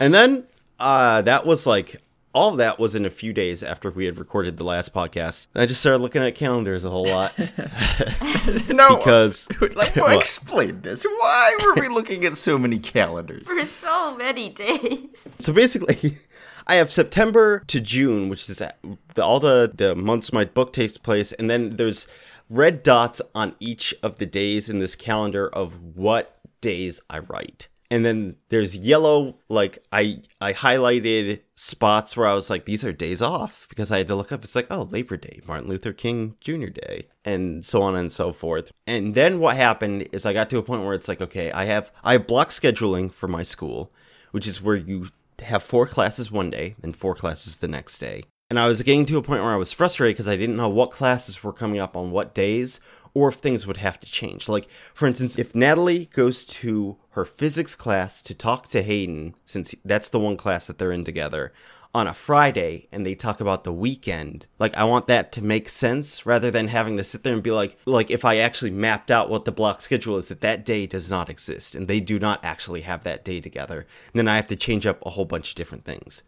And 0.00 0.12
then 0.12 0.46
uh 0.78 1.22
that 1.22 1.46
was 1.46 1.66
like 1.66 2.00
all 2.32 2.50
of 2.50 2.58
that 2.58 2.78
was 2.78 2.94
in 2.94 3.04
a 3.04 3.10
few 3.10 3.32
days 3.32 3.62
after 3.62 3.90
we 3.90 4.04
had 4.04 4.18
recorded 4.18 4.56
the 4.56 4.64
last 4.64 4.94
podcast. 4.94 5.48
I 5.54 5.66
just 5.66 5.80
started 5.80 5.98
looking 5.98 6.22
at 6.22 6.34
calendars 6.34 6.84
a 6.84 6.90
whole 6.90 7.08
lot 7.08 7.36
no, 8.68 8.96
because 8.96 9.48
like, 9.74 9.96
well, 9.96 10.18
explain 10.18 10.80
this. 10.82 11.04
Why 11.04 11.58
were 11.62 11.82
we 11.82 11.88
looking 11.88 12.24
at 12.24 12.36
so 12.36 12.58
many 12.58 12.78
calendars? 12.78 13.44
For 13.44 13.60
so 13.62 14.16
many 14.16 14.50
days. 14.50 15.26
So 15.38 15.52
basically, 15.52 16.18
I 16.66 16.74
have 16.74 16.90
September 16.90 17.62
to 17.66 17.80
June, 17.80 18.28
which 18.28 18.48
is 18.48 18.58
the, 18.58 19.24
all 19.24 19.40
the 19.40 19.70
the 19.74 19.94
months 19.96 20.32
my 20.32 20.44
book 20.44 20.72
takes 20.72 20.96
place, 20.96 21.32
and 21.32 21.50
then 21.50 21.70
there's 21.70 22.06
red 22.48 22.82
dots 22.82 23.20
on 23.34 23.54
each 23.60 23.94
of 24.02 24.16
the 24.16 24.26
days 24.26 24.70
in 24.70 24.78
this 24.78 24.94
calendar 24.94 25.48
of 25.48 25.96
what 25.96 26.38
days 26.60 27.00
I 27.08 27.20
write. 27.20 27.68
And 27.90 28.04
then 28.04 28.36
there's 28.50 28.76
yellow 28.76 29.36
like 29.48 29.78
I 29.92 30.20
I 30.40 30.52
highlighted 30.52 31.40
spots 31.56 32.16
where 32.16 32.28
I 32.28 32.34
was 32.34 32.48
like 32.48 32.64
these 32.64 32.84
are 32.84 32.92
days 32.92 33.20
off 33.20 33.66
because 33.68 33.90
I 33.90 33.98
had 33.98 34.06
to 34.06 34.14
look 34.14 34.30
up 34.30 34.44
it's 34.44 34.54
like 34.54 34.68
oh 34.70 34.82
Labor 34.82 35.16
Day, 35.16 35.40
Martin 35.46 35.68
Luther 35.68 35.92
King 35.92 36.36
Jr. 36.40 36.68
Day 36.68 37.08
and 37.24 37.64
so 37.64 37.82
on 37.82 37.96
and 37.96 38.12
so 38.12 38.32
forth. 38.32 38.70
And 38.86 39.14
then 39.14 39.40
what 39.40 39.56
happened 39.56 40.08
is 40.12 40.24
I 40.24 40.32
got 40.32 40.50
to 40.50 40.58
a 40.58 40.62
point 40.62 40.84
where 40.84 40.94
it's 40.94 41.08
like 41.08 41.20
okay, 41.20 41.50
I 41.50 41.64
have 41.64 41.90
I 42.04 42.12
have 42.12 42.28
block 42.28 42.50
scheduling 42.50 43.12
for 43.12 43.26
my 43.26 43.42
school, 43.42 43.92
which 44.30 44.46
is 44.46 44.62
where 44.62 44.76
you 44.76 45.08
have 45.42 45.62
four 45.62 45.86
classes 45.86 46.30
one 46.30 46.50
day 46.50 46.76
and 46.82 46.96
four 46.96 47.14
classes 47.14 47.56
the 47.56 47.68
next 47.68 47.98
day. 47.98 48.22
And 48.50 48.58
I 48.58 48.66
was 48.66 48.82
getting 48.82 49.06
to 49.06 49.16
a 49.16 49.22
point 49.22 49.42
where 49.42 49.52
I 49.52 49.56
was 49.56 49.72
frustrated 49.72 50.14
because 50.14 50.26
I 50.26 50.36
didn't 50.36 50.56
know 50.56 50.68
what 50.68 50.90
classes 50.90 51.42
were 51.42 51.52
coming 51.52 51.80
up 51.80 51.96
on 51.96 52.10
what 52.10 52.34
days 52.34 52.80
or 53.14 53.28
if 53.28 53.36
things 53.36 53.66
would 53.66 53.78
have 53.78 54.00
to 54.00 54.10
change. 54.10 54.48
Like, 54.48 54.68
for 54.94 55.06
instance, 55.06 55.38
if 55.38 55.54
Natalie 55.54 56.06
goes 56.12 56.44
to 56.46 56.96
her 57.10 57.24
physics 57.24 57.74
class 57.74 58.22
to 58.22 58.34
talk 58.34 58.68
to 58.68 58.82
Hayden, 58.82 59.34
since 59.44 59.74
that's 59.84 60.08
the 60.08 60.20
one 60.20 60.36
class 60.36 60.66
that 60.66 60.78
they're 60.78 60.92
in 60.92 61.04
together, 61.04 61.52
on 61.92 62.06
a 62.06 62.14
Friday 62.14 62.86
and 62.92 63.04
they 63.04 63.14
talk 63.14 63.40
about 63.40 63.64
the 63.64 63.72
weekend, 63.72 64.46
like 64.58 64.74
I 64.76 64.84
want 64.84 65.08
that 65.08 65.32
to 65.32 65.42
make 65.42 65.68
sense 65.68 66.24
rather 66.24 66.50
than 66.50 66.68
having 66.68 66.96
to 66.96 67.02
sit 67.02 67.24
there 67.24 67.34
and 67.34 67.42
be 67.42 67.50
like, 67.50 67.76
like 67.84 68.10
if 68.10 68.24
I 68.24 68.36
actually 68.36 68.70
mapped 68.70 69.10
out 69.10 69.28
what 69.28 69.44
the 69.44 69.52
block 69.52 69.80
schedule 69.80 70.16
is, 70.16 70.28
that 70.28 70.40
that 70.40 70.64
day 70.64 70.86
does 70.86 71.10
not 71.10 71.28
exist 71.28 71.74
and 71.74 71.88
they 71.88 72.00
do 72.00 72.18
not 72.18 72.44
actually 72.44 72.82
have 72.82 73.02
that 73.04 73.24
day 73.24 73.40
together. 73.40 73.80
And 73.80 74.18
then 74.18 74.28
I 74.28 74.36
have 74.36 74.48
to 74.48 74.56
change 74.56 74.86
up 74.86 75.04
a 75.04 75.10
whole 75.10 75.24
bunch 75.24 75.50
of 75.50 75.56
different 75.56 75.84
things. 75.84 76.22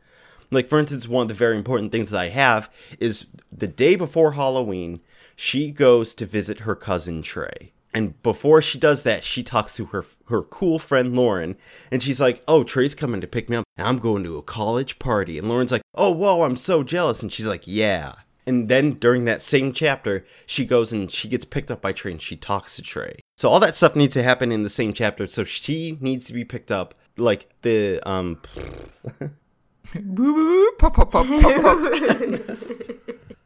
Like, 0.51 0.69
for 0.69 0.79
instance, 0.79 1.09
one 1.09 1.23
of 1.23 1.29
the 1.29 1.35
very 1.35 1.57
important 1.57 1.93
things 1.93 2.11
that 2.11 2.21
I 2.21 2.29
have 2.29 2.69
is 2.99 3.27
the 3.51 3.67
day 3.67 3.97
before 3.97 4.33
Halloween, 4.33 5.01
she 5.37 5.71
goes 5.71 6.15
to 6.15 6.27
visit 6.27 6.61
her 6.61 6.75
cousin 6.75 7.23
Trey. 7.23 7.73
And 7.95 8.21
before 8.23 8.63
she 8.63 8.79
does 8.79 9.03
that, 9.03 9.23
she 9.23 9.43
talks 9.43 9.77
to 9.77 9.87
her 9.87 10.05
her 10.27 10.43
cool 10.43 10.79
friend 10.79 11.15
Lauren, 11.15 11.57
and 11.91 12.03
she's 12.03 12.21
like, 12.21 12.43
"Oh, 12.49 12.65
Trey's 12.65 12.95
coming 12.95 13.21
to 13.21 13.27
pick 13.27 13.51
me 13.51 13.57
up, 13.57 13.65
and 13.77 13.87
I'm 13.87 13.99
going 13.99 14.25
to 14.25 14.39
a 14.39 14.43
college 14.43 14.99
party." 14.99 15.39
And 15.39 15.49
Lauren's 15.49 15.73
like, 15.73 15.83
"Oh, 15.95 16.11
whoa, 16.11 16.43
I'm 16.43 16.57
so 16.57 16.83
jealous." 16.83 17.23
And 17.23 17.31
she's 17.31 17.47
like, 17.47 17.65
"Yeah." 17.67 18.15
And 18.47 18.69
then 18.69 18.93
during 18.93 19.25
that 19.27 19.43
same 19.43 19.73
chapter, 19.73 20.25
she 20.47 20.65
goes 20.65 20.93
and 20.93 21.11
she 21.11 21.29
gets 21.29 21.45
picked 21.45 21.71
up 21.71 21.83
by 21.83 21.93
Trey, 21.93 22.13
and 22.13 22.23
she 22.23 22.37
talks 22.37 22.77
to 22.77 22.83
Trey. 22.83 23.21
So 23.37 23.51
all 23.51 23.61
that 23.61 23.75
stuff 23.75 23.95
needs 23.95 24.15
to 24.15 24.23
happen 24.23 24.51
in 24.53 24.63
the 24.63 24.71
same 24.71 24.95
chapter. 24.95 25.27
So 25.27 25.45
she 25.45 25.99
needs 26.01 26.27
to 26.27 26.33
be 26.33 26.45
picked 26.45 26.73
up, 26.73 26.95
like 27.19 27.49
the 27.61 28.01
um. 28.09 28.41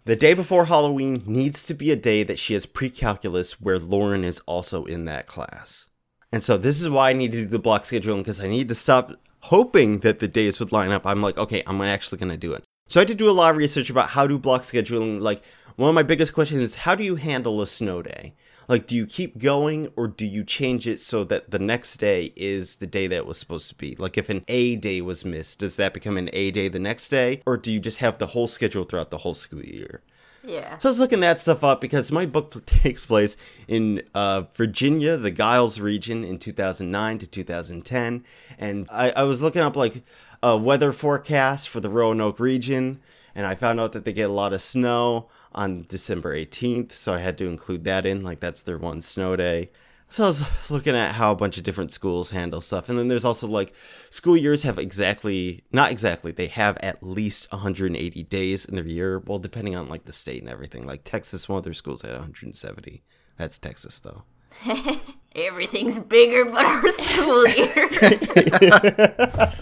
The 0.07 0.15
day 0.15 0.35
before 0.35 0.67
Halloween 0.67 1.25
needs 1.27 1.67
to 1.67 1.75
be 1.75 1.91
a 1.91 1.97
day 1.97 2.23
that 2.23 2.39
she 2.39 2.55
has 2.55 2.65
pre 2.65 2.91
calculus 2.91 3.61
where 3.61 3.77
Lauren 3.77 4.23
is 4.23 4.39
also 4.47 4.85
in 4.85 5.05
that 5.07 5.27
class. 5.27 5.89
And 6.31 6.45
so 6.45 6.57
this 6.57 6.81
is 6.81 6.89
why 6.89 7.11
I 7.11 7.13
need 7.13 7.33
to 7.33 7.39
do 7.39 7.47
the 7.47 7.59
block 7.59 7.83
scheduling 7.83 8.19
because 8.19 8.41
I 8.41 8.47
need 8.47 8.69
to 8.69 8.75
stop 8.77 9.15
hoping 9.41 9.99
that 10.01 10.21
the 10.21 10.29
days 10.29 10.61
would 10.61 10.71
line 10.71 10.93
up. 10.93 11.05
I'm 11.05 11.23
like, 11.23 11.37
okay, 11.37 11.65
I'm 11.67 11.81
actually 11.81 12.19
going 12.19 12.31
to 12.31 12.37
do 12.37 12.53
it. 12.53 12.63
So 12.87 13.01
I 13.01 13.03
had 13.03 13.09
to 13.09 13.17
do 13.17 13.29
a 13.29 13.33
lot 13.33 13.51
of 13.51 13.57
research 13.57 13.91
about 13.91 14.11
how 14.11 14.29
to 14.29 14.39
block 14.39 14.63
scheduling. 14.63 15.21
Like, 15.21 15.43
one 15.75 15.89
of 15.89 15.97
my 15.97 16.05
biggest 16.05 16.35
questions 16.35 16.63
is 16.63 16.77
how 16.77 16.95
do 16.95 17.03
you 17.03 17.17
handle 17.17 17.61
a 17.61 17.67
snow 17.67 18.01
day? 18.01 18.35
Like, 18.69 18.87
do 18.87 18.97
you 18.97 19.07
keep 19.07 19.39
going 19.39 19.93
or 19.97 20.09
do 20.09 20.27
you 20.27 20.45
change 20.45 20.87
it 20.87 21.01
so 21.01 21.25
that 21.25 21.51
the 21.51 21.59
next 21.59 21.99
day 21.99 22.33
is 22.37 22.77
the 22.77 22.87
day 22.87 23.07
that 23.07 23.17
it 23.17 23.27
was 23.27 23.39
supposed 23.39 23.69
to 23.69 23.75
be? 23.75 23.95
Like, 23.97 24.19
if 24.19 24.29
an 24.29 24.45
A 24.49 24.77
day 24.77 25.01
was 25.01 25.25
missed, 25.25 25.61
does 25.61 25.77
that 25.77 25.95
become 25.95 26.17
an 26.17 26.31
A 26.33 26.51
day 26.51 26.69
the 26.69 26.79
next 26.79 27.09
day? 27.09 27.43
Or 27.47 27.57
do 27.57 27.73
you 27.73 27.81
just 27.81 27.99
have 27.99 28.19
the 28.19 28.29
whole 28.29 28.49
schedule 28.49 28.85
throughout 28.85 29.11
the 29.11 29.19
whole 29.19 29.35
school 29.35 29.65
year? 29.65 30.03
Yeah. 30.47 30.79
So 30.79 30.89
I 30.89 30.91
was 30.91 31.01
looking 31.01 31.21
that 31.21 31.41
stuff 31.41 31.65
up 31.65 31.81
because 31.81 32.13
my 32.13 32.25
book 32.25 32.65
takes 32.67 33.05
place 33.05 33.37
in 33.67 34.03
uh, 34.15 34.43
Virginia, 34.55 35.17
the 35.17 35.31
Giles 35.31 35.81
region, 35.81 36.25
in 36.25 36.39
2009 36.39 37.19
to 37.19 37.27
2010, 37.27 38.25
and 38.59 38.89
I, 38.91 39.11
I 39.11 39.23
was 39.25 39.43
looking 39.43 39.63
up 39.63 39.77
like 39.77 40.05
a 40.43 40.57
weather 40.57 40.93
forecast 40.93 41.69
for 41.69 41.81
the 41.81 41.91
Roanoke 41.91 42.39
region, 42.39 43.01
and 43.35 43.47
I 43.47 43.57
found 43.57 43.81
out 43.81 43.93
that 43.93 44.05
they 44.05 44.13
get 44.13 44.31
a 44.31 44.33
lot 44.33 44.53
of 44.53 44.63
snow 44.63 45.27
on 45.57 45.85
December 45.89 46.37
18th, 46.37 46.93
so 46.93 47.15
I 47.15 47.19
had 47.19 47.39
to 47.39 47.47
include 47.47 47.85
that 47.85 48.07
in, 48.07 48.23
like 48.23 48.41
that's 48.41 48.63
their 48.63 48.79
one 48.79 49.03
snow 49.03 49.35
day. 49.35 49.71
So 50.09 50.25
I 50.25 50.27
was 50.29 50.71
looking 50.71 50.95
at 50.95 51.17
how 51.17 51.33
a 51.33 51.37
bunch 51.37 51.59
of 51.59 51.65
different 51.65 51.91
schools 51.91 52.31
handle 52.31 52.61
stuff. 52.61 52.89
And 52.89 52.97
then 52.99 53.09
there's 53.09 53.25
also 53.25 53.49
like 53.49 53.75
school 54.09 54.37
years 54.37 54.63
have 54.63 54.79
exactly, 54.79 55.65
not 55.73 55.91
exactly, 55.91 56.31
they 56.31 56.47
have 56.47 56.77
at 56.79 57.03
least 57.03 57.51
180 57.51 58.23
days 58.25 58.65
in 58.65 58.77
their 58.77 58.87
year. 58.87 59.19
Well, 59.19 59.39
depending 59.39 59.75
on 59.75 59.89
like 59.89 60.05
the 60.05 60.13
state 60.13 60.41
and 60.43 60.51
everything. 60.51 60.87
Like 60.87 61.03
Texas, 61.03 61.49
one 61.49 61.59
of 61.59 61.65
their 61.65 61.75
schools 61.75 62.03
had 62.03 62.13
170. 62.13 63.03
That's 63.37 63.59
Texas 63.59 63.99
though. 63.99 64.23
Everything's 65.35 65.99
bigger 65.99 66.45
but 66.51 66.65
our 66.65 66.89
school 66.91 67.49
year. 67.49 67.89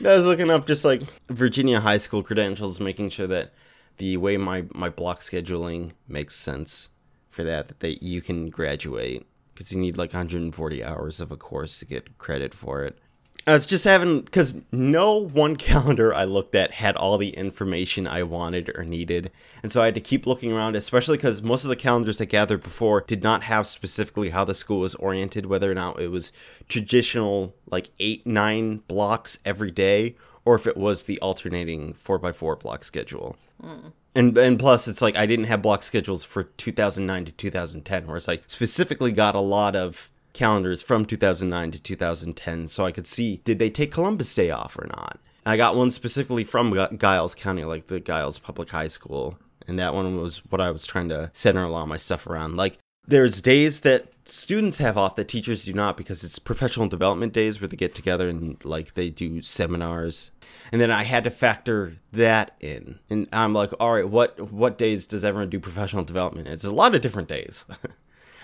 I 0.00 0.16
was 0.16 0.26
looking 0.26 0.50
up 0.50 0.66
just 0.66 0.84
like 0.84 1.02
Virginia 1.30 1.80
high 1.80 1.98
school 1.98 2.22
credentials, 2.22 2.78
making 2.78 3.08
sure 3.08 3.26
that 3.28 3.54
the 3.98 4.16
way 4.16 4.36
my, 4.36 4.64
my 4.74 4.88
block 4.88 5.20
scheduling 5.20 5.92
makes 6.08 6.34
sense 6.34 6.90
for 7.30 7.44
that 7.44 7.68
that 7.68 7.80
they, 7.80 7.98
you 8.00 8.22
can 8.22 8.50
graduate 8.50 9.26
because 9.54 9.72
you 9.72 9.78
need 9.78 9.96
like 9.96 10.12
140 10.12 10.84
hours 10.84 11.20
of 11.20 11.30
a 11.30 11.36
course 11.36 11.78
to 11.78 11.84
get 11.84 12.18
credit 12.18 12.54
for 12.54 12.84
it. 12.84 12.98
I 13.46 13.52
was 13.52 13.66
just 13.66 13.84
having 13.84 14.22
because 14.22 14.60
no 14.72 15.18
one 15.18 15.56
calendar 15.70 16.14
I 16.14 16.24
looked 16.24 16.54
at 16.54 16.72
had 16.72 16.96
all 16.96 17.18
the 17.18 17.30
information 17.30 18.06
I 18.06 18.22
wanted 18.22 18.70
or 18.74 18.84
needed, 18.84 19.30
and 19.62 19.70
so 19.70 19.82
I 19.82 19.86
had 19.86 19.94
to 19.94 20.00
keep 20.00 20.26
looking 20.26 20.52
around, 20.52 20.76
especially 20.76 21.18
because 21.18 21.42
most 21.42 21.64
of 21.64 21.68
the 21.68 21.76
calendars 21.76 22.20
I 22.20 22.24
gathered 22.24 22.62
before 22.62 23.02
did 23.02 23.22
not 23.22 23.42
have 23.42 23.66
specifically 23.66 24.30
how 24.30 24.44
the 24.44 24.54
school 24.54 24.80
was 24.80 24.94
oriented, 24.94 25.46
whether 25.46 25.70
or 25.70 25.74
not 25.74 26.00
it 26.00 26.08
was 26.08 26.32
traditional 26.68 27.54
like 27.70 27.90
eight 28.00 28.26
nine 28.26 28.78
blocks 28.88 29.38
every 29.44 29.70
day, 29.70 30.16
or 30.46 30.54
if 30.54 30.66
it 30.66 30.76
was 30.76 31.04
the 31.04 31.20
alternating 31.20 31.92
four 31.92 32.18
by 32.18 32.32
four 32.32 32.56
block 32.56 32.82
schedule. 32.82 33.36
Mm. 33.64 33.92
And 34.16 34.38
and 34.38 34.58
plus, 34.58 34.86
it's 34.86 35.02
like 35.02 35.16
I 35.16 35.26
didn't 35.26 35.46
have 35.46 35.62
block 35.62 35.82
schedules 35.82 36.22
for 36.22 36.44
2009 36.44 37.24
to 37.24 37.32
2010, 37.32 38.06
whereas 38.06 38.28
I 38.28 38.40
specifically 38.46 39.10
got 39.10 39.34
a 39.34 39.40
lot 39.40 39.74
of 39.74 40.10
calendars 40.32 40.82
from 40.82 41.04
2009 41.04 41.70
to 41.70 41.80
2010 41.80 42.66
so 42.66 42.84
I 42.84 42.90
could 42.90 43.06
see 43.06 43.40
did 43.44 43.60
they 43.60 43.70
take 43.70 43.92
Columbus 43.92 44.34
Day 44.34 44.50
off 44.50 44.76
or 44.76 44.86
not. 44.88 45.20
I 45.46 45.56
got 45.56 45.76
one 45.76 45.90
specifically 45.90 46.42
from 46.42 46.74
Giles 46.98 47.34
County, 47.34 47.64
like 47.64 47.86
the 47.86 48.00
Giles 48.00 48.38
Public 48.38 48.70
High 48.70 48.88
School, 48.88 49.38
and 49.66 49.78
that 49.78 49.94
one 49.94 50.20
was 50.20 50.38
what 50.46 50.60
I 50.60 50.70
was 50.70 50.86
trying 50.86 51.08
to 51.10 51.30
center 51.34 51.62
a 51.62 51.68
lot 51.68 51.82
of 51.82 51.88
my 51.88 51.96
stuff 51.96 52.26
around. 52.26 52.56
Like 52.56 52.78
there's 53.06 53.42
days 53.42 53.80
that 53.82 54.08
students 54.24 54.78
have 54.78 54.96
off 54.96 55.16
that 55.16 55.28
teachers 55.28 55.64
do 55.64 55.72
not 55.72 55.96
because 55.96 56.24
it's 56.24 56.38
professional 56.38 56.88
development 56.88 57.32
days 57.32 57.60
where 57.60 57.68
they 57.68 57.76
get 57.76 57.94
together 57.94 58.28
and 58.28 58.62
like 58.64 58.94
they 58.94 59.10
do 59.10 59.42
seminars. 59.42 60.30
And 60.72 60.80
then 60.80 60.90
i 60.90 61.02
had 61.04 61.24
to 61.24 61.30
factor 61.30 61.96
that 62.12 62.56
in. 62.60 62.98
And 63.10 63.28
i'm 63.32 63.52
like 63.52 63.70
all 63.78 63.94
right 63.94 64.08
what 64.08 64.52
what 64.52 64.78
days 64.78 65.06
does 65.06 65.24
everyone 65.24 65.50
do 65.50 65.60
professional 65.60 66.04
development? 66.04 66.48
It's 66.48 66.64
a 66.64 66.70
lot 66.70 66.94
of 66.94 67.00
different 67.00 67.28
days. 67.28 67.66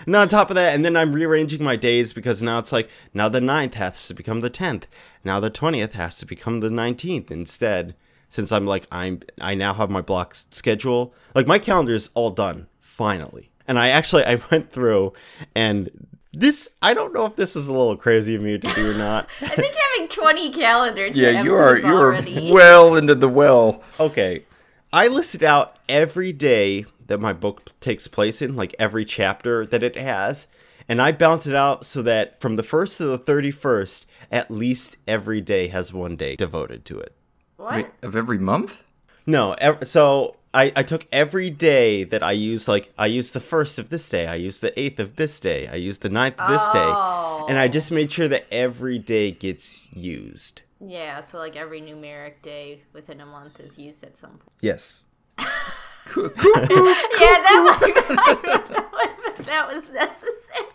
And 0.03 0.15
on 0.15 0.27
top 0.29 0.49
of 0.49 0.55
that 0.55 0.73
and 0.73 0.83
then 0.83 0.97
i'm 0.97 1.13
rearranging 1.13 1.63
my 1.63 1.75
days 1.75 2.11
because 2.11 2.41
now 2.41 2.57
it's 2.57 2.71
like 2.71 2.89
now 3.13 3.29
the 3.29 3.39
9th 3.39 3.75
has 3.75 4.07
to 4.07 4.15
become 4.15 4.39
the 4.39 4.49
10th 4.49 4.85
now 5.23 5.39
the 5.39 5.51
20th 5.51 5.91
has 5.91 6.17
to 6.17 6.25
become 6.25 6.59
the 6.59 6.69
19th 6.69 7.29
instead 7.29 7.93
since 8.27 8.51
i'm 8.51 8.65
like 8.65 8.87
i'm 8.91 9.21
i 9.39 9.53
now 9.53 9.75
have 9.75 9.91
my 9.91 10.01
block 10.01 10.33
schedule. 10.33 11.13
Like 11.35 11.45
my 11.45 11.59
calendar 11.59 11.93
is 11.93 12.09
all 12.15 12.31
done 12.31 12.65
finally 12.79 13.50
and 13.71 13.79
I 13.79 13.87
actually 13.87 14.25
I 14.25 14.37
went 14.51 14.69
through 14.69 15.13
and 15.55 15.89
this 16.33 16.71
I 16.81 16.93
don't 16.93 17.13
know 17.13 17.25
if 17.25 17.37
this 17.37 17.55
is 17.55 17.69
a 17.69 17.73
little 17.73 17.95
crazy 17.95 18.35
of 18.35 18.41
me 18.41 18.57
to 18.57 18.67
do 18.75 18.91
or 18.91 18.93
not. 18.93 19.29
I 19.41 19.47
think 19.47 19.73
having 19.73 20.09
20 20.09 20.51
calendar 20.51 21.07
tabs 21.07 21.19
yeah, 21.19 21.41
you 21.41 21.53
are 21.53 21.77
you 21.77 21.85
already... 21.85 22.49
are 22.49 22.53
well 22.53 22.95
into 22.95 23.15
the 23.15 23.29
well. 23.29 23.81
Okay. 23.97 24.43
I 24.91 25.07
listed 25.07 25.41
out 25.41 25.77
every 25.87 26.33
day 26.33 26.85
that 27.07 27.19
my 27.19 27.31
book 27.31 27.71
takes 27.79 28.09
place 28.09 28.41
in, 28.41 28.57
like 28.57 28.75
every 28.77 29.05
chapter 29.05 29.65
that 29.65 29.83
it 29.83 29.95
has, 29.95 30.47
and 30.89 31.01
I 31.01 31.13
bounce 31.13 31.47
it 31.47 31.55
out 31.55 31.85
so 31.85 32.01
that 32.01 32.41
from 32.41 32.57
the 32.57 32.63
1st 32.63 32.97
to 32.97 33.05
the 33.05 33.19
31st, 33.19 34.05
at 34.33 34.51
least 34.51 34.97
every 35.07 35.39
day 35.39 35.69
has 35.69 35.93
one 35.93 36.17
day 36.17 36.35
devoted 36.35 36.83
to 36.85 36.99
it. 36.99 37.15
What? 37.55 37.73
Wait, 37.73 37.87
of 38.01 38.17
every 38.17 38.37
month? 38.37 38.83
No, 39.25 39.53
ev- 39.53 39.87
so 39.87 40.35
I, 40.53 40.71
I 40.75 40.83
took 40.83 41.07
every 41.13 41.49
day 41.49 42.03
that 42.03 42.21
I 42.21 42.33
used, 42.33 42.67
like, 42.67 42.91
I 42.97 43.05
used 43.05 43.33
the 43.33 43.39
first 43.39 43.79
of 43.79 43.89
this 43.89 44.09
day, 44.09 44.27
I 44.27 44.35
used 44.35 44.61
the 44.61 44.77
eighth 44.79 44.99
of 44.99 45.15
this 45.15 45.39
day, 45.39 45.67
I 45.67 45.75
used 45.75 46.01
the 46.01 46.09
ninth 46.09 46.37
of 46.39 46.49
this 46.49 46.61
Oh. 46.73 46.73
day, 46.73 47.49
and 47.49 47.57
I 47.57 47.67
just 47.69 47.89
made 47.91 48.11
sure 48.11 48.27
that 48.27 48.45
every 48.51 48.99
day 48.99 49.31
gets 49.31 49.87
used. 49.95 50.61
Yeah, 50.85 51.21
so 51.21 51.37
like 51.37 51.55
every 51.55 51.79
numeric 51.81 52.41
day 52.41 52.81
within 52.91 53.21
a 53.21 53.25
month 53.25 53.59
is 53.61 53.79
used 53.79 54.03
at 54.03 54.17
some 54.17 54.31
point. 54.31 54.51
Yes. 54.61 55.03
Yeah, 56.17 56.27
that 56.27 57.77
might, 57.79 58.17
I 58.17 58.33
don't 58.43 58.69
know 58.71 58.87
if 59.27 59.45
that 59.45 59.67
was 59.73 59.89
necessary. 59.91 60.65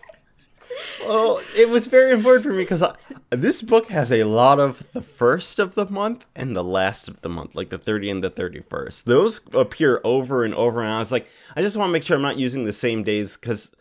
Well, 1.05 1.41
it 1.55 1.69
was 1.69 1.87
very 1.87 2.11
important 2.11 2.45
for 2.45 2.51
me 2.51 2.63
because 2.63 2.83
this 3.29 3.61
book 3.61 3.87
has 3.89 4.11
a 4.11 4.23
lot 4.23 4.59
of 4.59 4.91
the 4.93 5.01
first 5.01 5.59
of 5.59 5.75
the 5.75 5.85
month 5.85 6.25
and 6.35 6.55
the 6.55 6.63
last 6.63 7.07
of 7.07 7.21
the 7.21 7.29
month, 7.29 7.55
like 7.55 7.69
the 7.69 7.77
30 7.77 8.09
and 8.09 8.23
the 8.23 8.31
31st. 8.31 9.03
Those 9.03 9.41
appear 9.53 10.01
over 10.03 10.43
and 10.43 10.53
over, 10.53 10.81
and 10.81 10.89
I 10.89 10.99
was 10.99 11.11
like, 11.11 11.27
I 11.55 11.61
just 11.61 11.77
want 11.77 11.89
to 11.89 11.93
make 11.93 12.03
sure 12.03 12.15
I'm 12.15 12.21
not 12.23 12.37
using 12.37 12.65
the 12.65 12.73
same 12.73 13.03
days 13.03 13.37
because 13.37 13.71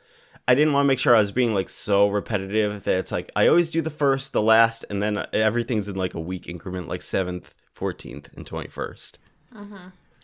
I 0.48 0.54
didn't 0.54 0.72
want 0.72 0.84
to 0.84 0.88
make 0.88 0.98
sure 0.98 1.14
I 1.14 1.18
was 1.18 1.32
being 1.32 1.54
like 1.54 1.68
so 1.68 2.08
repetitive 2.08 2.84
that 2.84 2.98
it's 2.98 3.12
like 3.12 3.30
I 3.34 3.48
always 3.48 3.70
do 3.70 3.82
the 3.82 3.90
first, 3.90 4.32
the 4.32 4.42
last, 4.42 4.84
and 4.88 5.02
then 5.02 5.26
everything's 5.32 5.88
in 5.88 5.96
like 5.96 6.14
a 6.14 6.20
week 6.20 6.48
increment, 6.48 6.88
like 6.88 7.00
7th, 7.00 7.52
14th, 7.76 8.34
and 8.36 8.46
21st. 8.46 9.18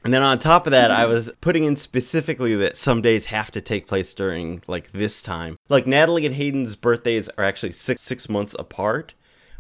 And 0.05 0.13
then 0.13 0.23
on 0.23 0.39
top 0.39 0.67
of 0.67 0.73
that, 0.73 0.91
I 0.91 1.07
was 1.07 1.31
putting 1.41 1.63
in 1.65 1.77
specifically 1.77 2.57
that 2.57 2.77
some 2.77 3.01
days 3.03 3.27
have 3.27 3.53
to 3.53 3.61
take 3.61 3.87
place 3.87 4.13
during 4.15 4.63
like 4.67 4.91
this 4.91 5.23
time. 5.23 5.57
Like 5.69 5.87
Natalie 5.87 6.27
and 6.27 6.35
Hayden's 6.35 6.75
birthdays 6.75 7.29
are 7.31 7.45
actually 7.45 7.73
six 7.73 8.03
six 8.03 8.29
months 8.29 8.57
apart, 8.59 9.15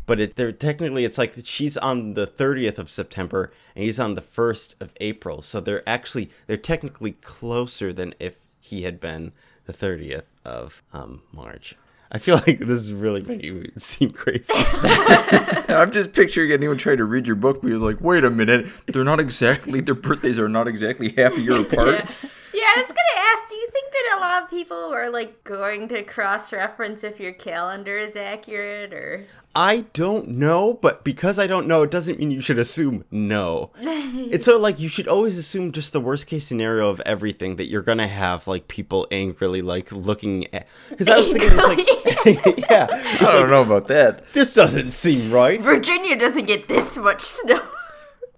but 0.05 0.19
it, 0.19 0.37
they're 0.37 0.51
technically 0.51 1.05
it's 1.05 1.19
like 1.19 1.35
she's 1.45 1.77
on 1.77 2.15
the 2.15 2.27
30th 2.27 2.79
of 2.79 2.91
September 2.91 3.53
and 3.77 3.85
he's 3.85 4.01
on 4.01 4.15
the 4.15 4.21
1st 4.21 4.81
of 4.81 4.93
April. 5.01 5.43
So 5.43 5.61
they're 5.61 5.89
actually 5.89 6.31
they're 6.49 6.57
technically 6.57 7.13
closer 7.13 7.93
than 7.93 8.15
if 8.19 8.41
he 8.59 8.83
had 8.83 8.99
been 8.99 9.33
the 9.67 9.73
30th 9.73 10.25
of 10.45 10.83
um, 10.93 11.23
March. 11.33 11.77
I 12.15 12.19
feel 12.19 12.37
like 12.47 12.59
this 12.59 12.79
is 12.79 12.93
really 12.93 13.23
making 13.23 13.61
me 13.61 13.71
seem 13.79 14.11
crazy. 14.11 14.53
I'm 14.55 15.91
just 15.91 16.13
picturing 16.13 16.53
anyone 16.53 16.77
trying 16.77 16.99
to 16.99 17.05
read 17.05 17.27
your 17.27 17.37
book, 17.37 17.63
but 17.63 17.69
you're 17.69 17.79
like, 17.79 18.03
wait 18.03 18.23
a 18.23 18.31
minute, 18.31 18.69
they're 18.87 19.03
not 19.03 19.19
exactly 19.19 19.81
their 19.81 19.95
birthdays 19.95 20.39
are 20.39 20.49
not 20.49 20.69
exactly 20.69 21.09
half 21.11 21.37
a 21.37 21.41
year 21.41 21.61
apart. 21.63 21.89
Yeah. 21.89 22.11
Yeah, 22.55 22.69
I 22.77 22.83
was 22.83 22.89
gonna 22.89 23.01
ask, 23.35 23.49
do 23.49 23.57
you 23.57 23.69
think 23.73 23.91
that 23.93 24.19
a 24.19 24.21
lot 24.21 24.43
of 24.43 24.51
people 24.51 24.77
are 24.77 25.09
like 25.09 25.43
going 25.43 25.89
to 25.89 26.03
cross 26.03 26.53
reference 26.53 27.03
if 27.03 27.19
your 27.19 27.33
calendar 27.33 27.97
is 27.97 28.15
accurate 28.15 28.93
or 28.93 29.25
I 29.55 29.85
don't 29.93 30.29
know, 30.29 30.75
but 30.75 31.05
because 31.05 31.39
I 31.39 31.47
don't 31.47 31.67
know, 31.67 31.83
it 31.83 31.91
doesn't 31.91 32.19
mean 32.19 32.31
you 32.31 32.41
should 32.41 32.59
assume 32.59 33.05
no. 33.11 33.71
it's 33.79 34.47
so 34.47 34.59
like 34.59 34.81
you 34.81 34.89
should 34.89 35.07
always 35.07 35.37
assume 35.37 35.73
just 35.73 35.93
the 35.93 36.01
worst 36.01 36.27
case 36.27 36.47
scenario 36.47 36.89
of 36.89 37.01
everything 37.01 37.57
that 37.57 37.67
you're 37.67 37.83
gonna 37.83 38.09
have 38.09 38.47
like 38.47 38.69
people 38.69 39.07
angrily 39.11 39.61
like 39.61 39.93
looking 39.93 40.53
at. 40.55 40.67
Because 40.89 41.09
I 41.09 41.19
was 41.19 41.31
thinking, 41.31 41.51
it's 41.53 41.69
like, 41.69 42.59
yeah, 42.71 42.87
I 42.91 43.33
don't 43.33 43.51
know 43.51 43.63
about 43.63 43.89
that. 43.89 44.33
this 44.33 44.55
doesn't 44.55 44.91
seem 44.91 45.31
right. 45.31 45.63
Virginia 45.63 46.17
doesn't 46.17 46.47
get 46.47 46.69
this 46.69 46.97
much 46.97 47.21
snow. 47.21 47.61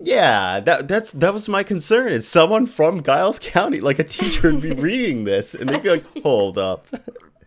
Yeah, 0.00 0.60
that 0.60 0.88
that's 0.88 1.12
that 1.12 1.32
was 1.32 1.48
my 1.48 1.62
concern. 1.62 2.12
Is 2.12 2.26
someone 2.26 2.66
from 2.66 3.02
Giles 3.02 3.38
County, 3.38 3.80
like 3.80 3.98
a 3.98 4.04
teacher, 4.04 4.52
would 4.52 4.60
be 4.62 4.72
reading 4.72 5.24
this 5.24 5.54
and 5.54 5.70
they'd 5.70 5.82
be 5.82 5.90
like, 5.90 6.04
"Hold 6.22 6.58
up." 6.58 6.86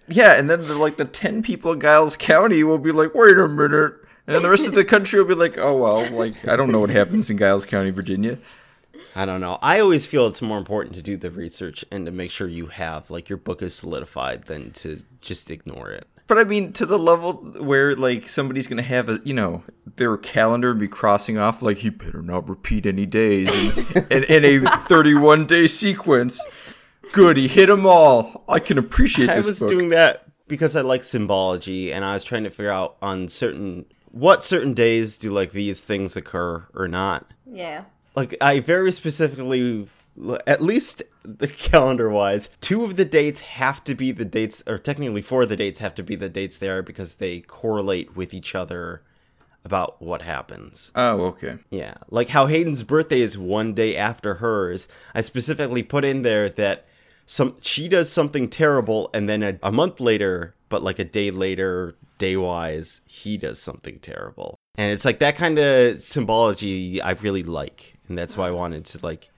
Yeah, 0.08 0.34
and 0.40 0.50
then 0.50 0.64
the, 0.64 0.78
like 0.78 0.98
the 0.98 1.06
ten 1.06 1.42
people 1.42 1.74
in 1.74 1.80
Giles 1.80 2.16
County 2.16 2.64
will 2.64 2.78
be 2.78 2.92
like, 2.92 3.14
wait 3.14 3.38
a 3.38 3.48
minute. 3.48 3.96
And 4.26 4.36
then 4.36 4.42
the 4.42 4.50
rest 4.50 4.68
of 4.68 4.74
the 4.74 4.84
country 4.84 5.20
will 5.20 5.28
be 5.28 5.36
like, 5.36 5.58
oh 5.58 5.78
well, 5.78 6.10
like 6.12 6.48
I 6.48 6.56
don't 6.56 6.72
know 6.72 6.80
what 6.80 6.90
happens 6.90 7.30
in 7.30 7.38
Giles 7.38 7.66
County, 7.66 7.92
Virginia. 7.92 8.38
I 9.16 9.26
don't 9.26 9.42
know. 9.42 9.60
I 9.62 9.80
always 9.80 10.06
feel 10.06 10.28
it's 10.28 10.42
more 10.42 10.58
important 10.58 10.96
to 10.96 11.02
do 11.02 11.18
the 11.18 11.32
research 11.32 11.86
and 11.92 12.06
to 12.06 12.12
make 12.12 12.32
sure 12.32 12.48
you 12.48 12.68
have 12.68 13.10
like 13.10 13.30
your 13.30 13.38
book 13.38 13.62
is 13.62 13.76
solidified 13.76 14.44
than 14.44 14.72
to 14.72 15.02
just 15.22 15.52
ignore 15.52 15.92
it. 15.92 16.08
But 16.28 16.38
I 16.38 16.44
mean, 16.44 16.74
to 16.74 16.86
the 16.86 17.00
level 17.00 17.36
where 17.60 17.94
like 17.96 18.28
somebody's 18.28 18.68
gonna 18.68 18.82
have 18.82 19.08
a 19.08 19.20
you 19.24 19.34
know 19.34 19.64
their 19.96 20.18
calendar 20.18 20.72
and 20.72 20.80
be 20.80 20.88
crossing 20.88 21.38
off 21.38 21.62
like 21.62 21.78
he 21.78 21.90
better 21.90 22.22
not 22.22 22.50
repeat 22.50 22.86
any 22.86 23.06
days 23.06 23.54
in, 23.54 24.08
in, 24.12 24.24
in 24.26 24.66
a 24.66 24.70
31 24.70 25.46
day 25.46 25.68
sequence. 25.68 26.46
Good, 27.14 27.38
he 27.38 27.48
hit 27.48 27.68
them 27.68 27.86
all. 27.86 28.44
I 28.48 28.60
can 28.60 28.78
appreciate 28.78 29.30
I 29.30 29.36
this 29.36 29.48
was 29.48 29.60
book. 29.60 29.70
doing 29.70 29.90
that 29.90 30.26
because 30.48 30.76
I 30.76 30.82
like 30.82 31.04
symbology 31.04 31.92
and 31.92 32.06
I 32.06 32.14
was 32.14 32.24
trying 32.24 32.44
to 32.44 32.50
figure 32.50 32.72
out 32.72 32.98
on 33.02 33.28
certain 33.28 33.86
what 34.12 34.44
certain 34.44 34.74
days 34.74 35.18
do 35.18 35.32
like 35.32 35.52
these 35.52 35.82
things 35.82 36.16
occur 36.16 36.66
or 36.74 36.88
not. 36.88 37.32
Yeah. 37.46 37.84
Like 38.16 38.36
I 38.42 38.60
very 38.60 38.92
specifically 38.92 39.88
at 40.48 40.62
least 40.62 41.04
the 41.24 41.48
calendar 41.48 42.10
wise, 42.10 42.50
two 42.62 42.84
of 42.84 42.96
the 42.96 43.06
dates 43.06 43.42
have 43.42 43.84
to 43.84 43.94
be 43.94 44.12
the 44.12 44.26
dates 44.26 44.64
or 44.66 44.78
technically 44.78 45.22
four 45.22 45.44
of 45.44 45.50
the 45.50 45.58
dates 45.58 45.80
have 45.80 45.94
to 45.96 46.04
be 46.04 46.16
the 46.16 46.30
dates 46.30 46.58
there 46.58 46.82
because 46.82 47.16
they 47.16 47.42
correlate 47.42 48.16
with 48.16 48.34
each 48.34 48.56
other 48.56 49.04
about 49.64 50.02
what 50.02 50.22
happens. 50.22 50.94
oh, 50.96 51.26
okay. 51.26 51.58
Yeah, 51.70 51.96
like 52.10 52.30
how 52.30 52.48
Hayden's 52.48 52.84
birthday 52.84 53.20
is 53.20 53.38
one 53.38 53.74
day 53.74 53.98
after 53.98 54.36
hers. 54.36 54.88
I 55.14 55.20
specifically 55.22 55.84
put 55.84 56.06
in 56.06 56.22
there 56.22 56.48
that 56.50 56.86
some 57.28 57.58
she 57.62 57.88
does 57.88 58.12
something 58.12 58.50
terrible, 58.50 59.12
and 59.14 59.30
then 59.30 59.44
a, 59.44 59.60
a 59.62 59.72
month 59.72 60.00
later, 60.00 60.56
but 60.70 60.82
like 60.82 60.98
a 60.98 61.04
day 61.04 61.30
later, 61.30 61.96
day 62.18 62.38
wise, 62.38 63.02
he 63.06 63.38
does 63.38 63.62
something 63.62 64.00
terrible. 64.00 64.58
And 64.76 64.92
it's 64.92 65.06
like 65.06 65.20
that 65.20 65.36
kind 65.36 65.60
of 65.60 66.02
symbology 66.02 67.02
I 67.02 67.12
really 67.12 67.44
like, 67.44 67.96
and 68.08 68.18
that's 68.18 68.38
why 68.38 68.48
I 68.48 68.52
wanted 68.52 68.86
to 68.86 69.00
like 69.04 69.30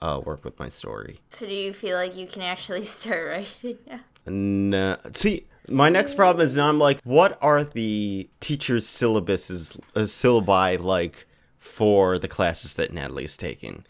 uh, 0.00 0.20
work 0.24 0.44
with 0.44 0.58
my 0.58 0.70
story. 0.70 1.20
So 1.28 1.46
do 1.46 1.54
you 1.54 1.72
feel 1.72 1.96
like 1.96 2.16
you 2.16 2.26
can 2.26 2.42
actually 2.42 2.84
start 2.98 3.28
writing 3.28 3.78
now? 3.86 4.00
No, 4.26 4.96
see, 5.12 5.44
my 5.68 5.90
next 5.90 6.14
problem 6.14 6.44
is 6.44 6.56
now 6.56 6.68
I'm 6.68 6.78
like, 6.78 7.00
what 7.04 7.38
are 7.42 7.64
the 7.64 8.28
teachers' 8.40 8.86
syllabuses, 8.86 9.78
uh, 9.94 10.00
syllabi 10.00 10.80
like 10.80 11.26
for 11.58 12.18
the 12.18 12.28
classes 12.28 12.74
that 12.74 12.92
Natalie's 12.92 13.36
taking? 13.36 13.84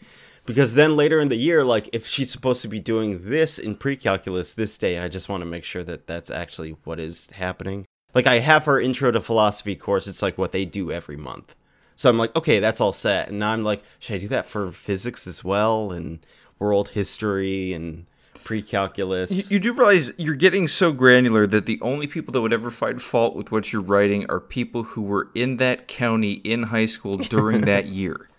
Because 0.47 0.75
then 0.75 0.95
later 0.95 1.19
in 1.19 1.27
the 1.27 1.35
year, 1.35 1.61
like 1.63 1.89
if 1.91 2.07
she's 2.07 2.31
supposed 2.31 2.61
to 2.61 2.69
be 2.69 2.79
doing 2.79 3.29
this 3.29 3.59
in 3.59 3.75
pre-calculus 3.75 4.53
this 4.53 4.77
day, 4.77 4.97
I 4.97 5.09
just 5.09 5.27
want 5.27 5.41
to 5.41 5.45
make 5.45 5.65
sure 5.65 5.83
that 5.83 6.07
that's 6.07 6.31
actually 6.31 6.77
what 6.85 7.01
is 7.01 7.27
happening. 7.31 7.85
Like 8.15 8.27
I 8.27 8.39
have 8.39 8.63
her 8.63 8.79
intro 8.79 9.11
to 9.11 9.19
philosophy 9.19 9.75
course; 9.75 10.07
it's 10.07 10.21
like 10.21 10.37
what 10.37 10.53
they 10.53 10.63
do 10.63 10.89
every 10.89 11.17
month. 11.17 11.53
So 11.97 12.09
I'm 12.09 12.17
like, 12.17 12.33
okay, 12.35 12.59
that's 12.59 12.79
all 12.79 12.93
set. 12.93 13.27
And 13.27 13.39
now 13.39 13.51
I'm 13.51 13.63
like, 13.63 13.83
should 13.99 14.15
I 14.15 14.19
do 14.19 14.27
that 14.29 14.45
for 14.45 14.71
physics 14.71 15.27
as 15.27 15.43
well 15.43 15.91
and 15.91 16.25
world 16.59 16.89
history 16.89 17.73
and 17.73 18.05
pre-calculus? 18.45 19.51
You, 19.51 19.55
you 19.55 19.59
do 19.59 19.73
realize 19.73 20.13
you're 20.17 20.35
getting 20.35 20.69
so 20.69 20.93
granular 20.93 21.45
that 21.47 21.65
the 21.65 21.79
only 21.81 22.07
people 22.07 22.31
that 22.31 22.41
would 22.41 22.53
ever 22.53 22.71
find 22.71 23.01
fault 23.01 23.35
with 23.35 23.51
what 23.51 23.73
you're 23.73 23.81
writing 23.81 24.25
are 24.29 24.39
people 24.39 24.83
who 24.83 25.01
were 25.01 25.29
in 25.35 25.57
that 25.57 25.89
county 25.89 26.33
in 26.33 26.63
high 26.63 26.85
school 26.85 27.17
during 27.17 27.61
that 27.65 27.87
year. 27.87 28.29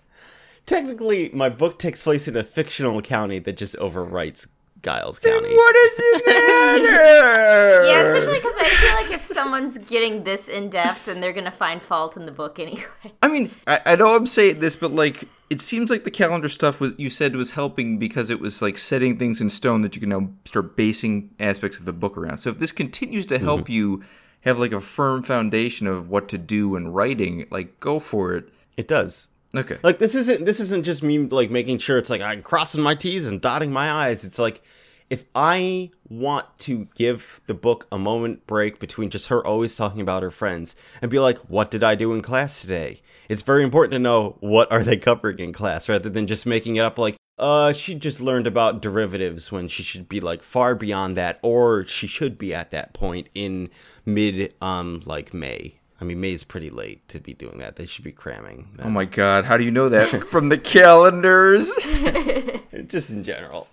Technically, 0.69 1.31
my 1.33 1.49
book 1.49 1.79
takes 1.79 2.03
place 2.03 2.29
in 2.29 2.37
a 2.37 2.45
fictional 2.45 3.01
county 3.01 3.39
that 3.39 3.57
just 3.57 3.75
overwrites 3.77 4.47
Giles 4.83 5.19
County. 5.19 5.55
What 5.55 5.75
does 5.75 5.99
it 5.99 6.27
matter? 6.83 7.85
Yeah, 7.87 8.03
especially 8.03 8.39
because 8.39 8.57
I 8.59 8.69
feel 8.69 8.93
like 8.93 9.11
if 9.11 9.25
someone's 9.25 9.79
getting 9.79 10.25
this 10.25 10.47
in 10.47 10.69
depth, 10.69 11.07
then 11.07 11.21
they're 11.21 11.33
gonna 11.33 11.51
find 11.51 11.81
fault 11.81 12.19
in 12.19 12.27
the 12.27 12.33
book 12.33 12.59
anyway. 12.59 12.85
I 13.23 13.29
mean, 13.29 13.51
I, 13.67 13.81
I 13.87 13.97
know 13.97 14.15
I'm 14.15 14.27
saying 14.27 14.61
this, 14.61 14.77
but 14.77 14.93
like, 14.93 15.25
it 15.49 15.63
seems 15.63 15.89
like 15.89 16.05
the 16.05 16.11
calendar 16.11 16.51
stuff 16.51 16.81
was 16.81 16.93
you 16.99 17.09
said 17.09 17.35
was 17.35 17.53
helping 17.53 17.99
because 17.99 18.29
it 18.29 18.39
was 18.39 18.61
like 18.61 18.77
setting 18.77 19.17
things 19.17 19.41
in 19.41 19.49
stone 19.49 19.81
that 19.81 19.97
you 19.97 20.01
can 20.01 20.11
now 20.11 20.29
start 20.45 20.77
basing 20.77 21.31
aspects 21.41 21.79
of 21.79 21.87
the 21.87 21.95
book 21.95 22.19
around. 22.19 22.39
So 22.39 22.51
if 22.51 22.59
this 22.59 22.73
continues 22.73 23.25
to 23.27 23.39
help 23.39 23.63
mm-hmm. 23.63 23.73
you 23.73 24.05
have 24.43 24.59
like 24.59 24.73
a 24.73 24.83
firm 24.83 25.23
foundation 25.23 25.87
of 25.87 26.11
what 26.11 26.29
to 26.29 26.37
do 26.37 26.77
in 26.77 26.89
writing, 26.89 27.47
like 27.51 27.81
go 27.81 27.99
for 27.99 28.35
it. 28.35 28.51
It 28.77 28.87
does. 28.87 29.29
Okay. 29.57 29.79
Like 29.83 29.99
this 29.99 30.15
isn't 30.15 30.45
this 30.45 30.61
isn't 30.61 30.85
just 30.85 31.03
me 31.03 31.19
like 31.19 31.51
making 31.51 31.79
sure 31.79 31.99
it's 31.99 32.11
like 32.11 32.21
I'm 32.21 32.43
crossing 32.43 32.83
my 32.83 32.95
T's 32.95 33.27
and 33.27 33.41
dotting 33.41 33.73
my 33.73 33.91
I's. 33.91 34.25
It's 34.25 34.39
like 34.39 34.63
if 35.11 35.25
I 35.35 35.91
want 36.11 36.47
to 36.59 36.87
give 36.95 37.41
the 37.47 37.55
book 37.55 37.87
a 37.91 37.99
moment 37.99 38.47
break 38.47 38.79
between 38.79 39.09
just 39.09 39.29
her 39.29 39.47
always 39.47 39.75
talking 39.75 40.03
about 40.03 40.23
her 40.23 40.31
friends 40.31 40.77
and 41.01 41.11
be 41.11 41.19
like, 41.19 41.39
what 41.49 41.71
did 41.71 41.83
I 41.83 41.95
do 41.95 42.13
in 42.13 42.21
class 42.21 42.61
today? 42.61 43.01
It's 43.29 43.43
very 43.43 43.63
important 43.63 43.93
to 43.93 43.99
know 43.99 44.37
what 44.41 44.71
are 44.71 44.83
they 44.83 44.99
covering 44.99 45.39
in 45.39 45.53
class 45.53 45.89
rather 45.89 46.11
than 46.11 46.27
just 46.27 46.45
making 46.47 46.77
it 46.77 46.81
up 46.81 46.99
like, 46.99 47.17
uh, 47.39 47.73
she 47.73 47.95
just 47.95 48.21
learned 48.21 48.47
about 48.47 48.83
derivatives 48.83 49.53
when 49.53 49.69
she 49.69 49.83
should 49.83 50.09
be 50.09 50.21
like 50.21 50.43
far 50.43 50.75
beyond 50.75 51.17
that, 51.17 51.39
or 51.41 51.87
she 51.87 52.07
should 52.07 52.37
be 52.37 52.53
at 52.53 52.73
that 52.73 52.93
point 52.93 53.29
in 53.33 53.71
mid 54.05 54.53
um 54.61 55.01
like 55.07 55.33
May. 55.33 55.78
I 56.01 56.05
mean, 56.05 56.21
May's 56.21 56.45
pretty 56.45 56.71
late 56.71 57.09
to 57.09 57.19
be 57.19 57.35
doing 57.35 57.59
that. 57.59 57.77
They 57.77 57.87
should 57.87 58.05
be 58.05 58.13
cramming. 58.13 58.69
Oh 58.79 58.89
my 58.89 59.05
god, 59.05 59.45
how 59.45 59.57
do 59.57 59.65
you 59.65 59.73
know 59.73 59.89
that 59.89 60.09
from 60.31 60.49
the 60.49 60.59
calendars? 60.59 61.75
just 62.87 63.11
in 63.11 63.25
general. 63.25 63.69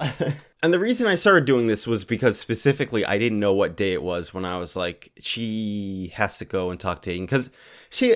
and 0.63 0.73
the 0.73 0.79
reason 0.79 1.07
I 1.07 1.15
started 1.15 1.45
doing 1.45 1.67
this 1.67 1.85
was 1.85 2.03
because 2.03 2.39
specifically 2.39 3.05
I 3.05 3.17
didn't 3.17 3.39
know 3.39 3.53
what 3.53 3.77
day 3.77 3.93
it 3.93 4.01
was 4.01 4.33
when 4.33 4.45
I 4.45 4.57
was 4.57 4.75
like, 4.75 5.11
she 5.19 6.11
has 6.15 6.37
to 6.39 6.45
go 6.45 6.71
and 6.71 6.79
talk 6.79 7.01
to 7.03 7.11
Hayden 7.11 7.25
because 7.25 7.51
she 7.89 8.15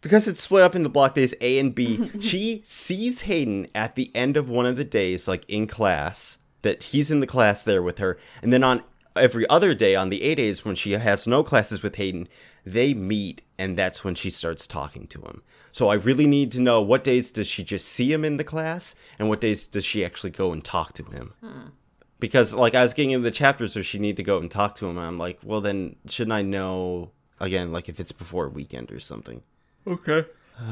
because 0.00 0.28
it's 0.28 0.42
split 0.42 0.62
up 0.62 0.74
into 0.74 0.88
block 0.88 1.14
days 1.14 1.34
A 1.40 1.58
and 1.58 1.74
B. 1.74 2.10
she 2.20 2.60
sees 2.64 3.22
Hayden 3.22 3.68
at 3.74 3.94
the 3.94 4.10
end 4.14 4.36
of 4.36 4.48
one 4.48 4.66
of 4.66 4.76
the 4.76 4.84
days, 4.84 5.26
like 5.26 5.44
in 5.48 5.66
class, 5.66 6.38
that 6.62 6.82
he's 6.84 7.10
in 7.10 7.20
the 7.20 7.26
class 7.26 7.62
there 7.62 7.82
with 7.82 7.98
her, 7.98 8.18
and 8.42 8.52
then 8.52 8.64
on 8.64 8.82
every 9.16 9.48
other 9.48 9.74
day 9.74 9.94
on 9.94 10.10
the 10.10 10.22
A 10.22 10.34
days 10.34 10.64
when 10.64 10.74
she 10.74 10.92
has 10.92 11.26
no 11.26 11.42
classes 11.42 11.82
with 11.82 11.96
Hayden, 11.96 12.28
they 12.64 12.92
meet 12.92 13.42
and 13.58 13.76
that's 13.76 14.04
when 14.04 14.14
she 14.14 14.30
starts 14.30 14.66
talking 14.66 15.06
to 15.08 15.20
him. 15.22 15.42
So 15.70 15.88
I 15.88 15.94
really 15.94 16.26
need 16.26 16.52
to 16.52 16.60
know 16.60 16.80
what 16.80 17.04
days 17.04 17.30
does 17.30 17.48
she 17.48 17.62
just 17.62 17.86
see 17.86 18.12
him 18.12 18.24
in 18.24 18.36
the 18.36 18.44
class 18.44 18.94
and 19.18 19.28
what 19.28 19.40
days 19.40 19.66
does 19.66 19.84
she 19.84 20.04
actually 20.04 20.30
go 20.30 20.52
and 20.52 20.64
talk 20.64 20.92
to 20.94 21.04
him? 21.04 21.34
Because 22.18 22.54
like 22.54 22.74
I 22.74 22.82
was 22.82 22.94
getting 22.94 23.10
into 23.12 23.24
the 23.24 23.30
chapters 23.30 23.74
where 23.74 23.84
she 23.84 23.98
need 23.98 24.16
to 24.16 24.22
go 24.22 24.38
and 24.38 24.50
talk 24.50 24.74
to 24.76 24.86
him 24.86 24.96
and 24.98 25.06
I'm 25.06 25.18
like, 25.18 25.38
well 25.44 25.60
then 25.60 25.96
shouldn't 26.08 26.32
I 26.32 26.42
know 26.42 27.10
again 27.40 27.72
like 27.72 27.88
if 27.88 28.00
it's 28.00 28.12
before 28.12 28.46
a 28.46 28.50
weekend 28.50 28.90
or 28.90 29.00
something. 29.00 29.42
Okay. 29.86 30.24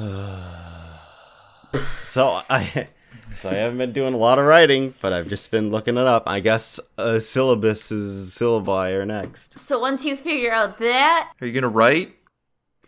So 2.07 2.41
I 2.49 2.87
so 3.35 3.51
I 3.51 3.55
haven't 3.55 3.79
been 3.79 3.93
doing 3.93 4.15
a 4.15 4.17
lot 4.17 4.39
of 4.39 4.45
writing, 4.45 4.95
but 5.01 5.13
I've 5.13 5.29
just 5.29 5.51
been 5.51 5.71
looking 5.71 5.97
it 5.97 6.07
up. 6.07 6.25
I 6.27 6.41
guess 6.41 6.79
uh, 6.97 7.19
syllabus 7.19 7.91
is 7.91 8.31
syllabi 8.31 8.93
are 8.93 9.05
next. 9.05 9.59
So 9.59 9.79
once 9.81 10.05
you 10.05 10.17
figure 10.17 10.53
out 10.53 10.79
that, 10.79 11.33
Are 11.41 11.47
you 11.47 11.53
gonna 11.53 11.69
write? 11.69 12.15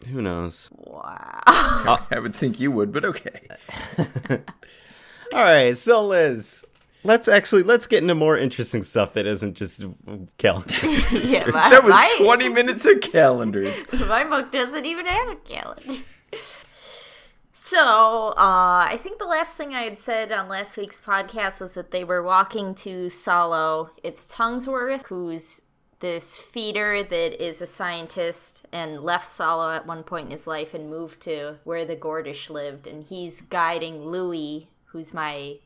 Who 0.09 0.23
knows? 0.23 0.69
wow. 0.73 1.43
I 1.47 2.19
would 2.21 2.35
think 2.35 2.61
you 2.61 2.71
would, 2.71 2.93
but 2.93 3.05
okay. 3.05 3.41
All 5.33 5.43
right, 5.43 5.77
so 5.77 6.07
Liz, 6.07 6.65
let's 7.03 7.27
actually 7.29 7.63
let's 7.65 7.87
get 7.87 8.03
into 8.03 8.15
more 8.15 8.37
interesting 8.39 8.83
stuff 8.83 9.13
that 9.15 9.27
isn't 9.27 9.55
just 9.55 9.85
calendar. 10.39 10.75
yeah, 11.13 11.47
my, 11.51 11.71
That 11.71 11.83
was 11.85 11.91
my- 11.93 12.15
20 12.21 12.49
minutes 12.51 12.87
of 12.87 13.01
calendars. 13.01 13.85
My 14.07 14.25
book 14.25 14.53
doesn't 14.53 14.85
even 14.87 15.07
have 15.07 15.29
a 15.31 15.37
calendar. 15.37 16.03
So, 17.53 18.29
uh, 18.37 18.87
I 18.89 19.01
think 19.03 19.19
the 19.19 19.25
last 19.27 19.55
thing 19.57 19.75
I 19.75 19.83
had 19.83 19.99
said 19.99 20.31
on 20.31 20.49
last 20.49 20.77
week's 20.77 20.99
podcast 20.99 21.61
was 21.61 21.75
that 21.75 21.91
they 21.91 22.05
were 22.05 22.23
walking 22.23 22.77
to 22.77 23.09
Solo. 23.09 23.91
It's 24.05 24.33
Tungsworth, 24.33 25.07
who's 25.07 25.63
this 26.01 26.37
feeder 26.37 27.03
that 27.03 27.45
is 27.45 27.63
a 27.63 27.67
scientist 27.67 28.67
and 28.73 29.01
left 29.01 29.27
Salo 29.27 29.71
at 29.71 29.87
one 29.87 30.03
point 30.03 30.27
in 30.27 30.31
his 30.31 30.47
life 30.47 30.75
and 30.75 30.91
moved 30.91 31.21
to 31.23 31.57
where 31.65 31.85
the 31.85 31.97
Gordish 31.97 32.51
lived. 32.51 32.87
And 32.87 33.05
he's 33.05 33.41
guiding 33.41 34.07
Louis, 34.07 34.69
who's 34.87 35.15
my 35.15 35.57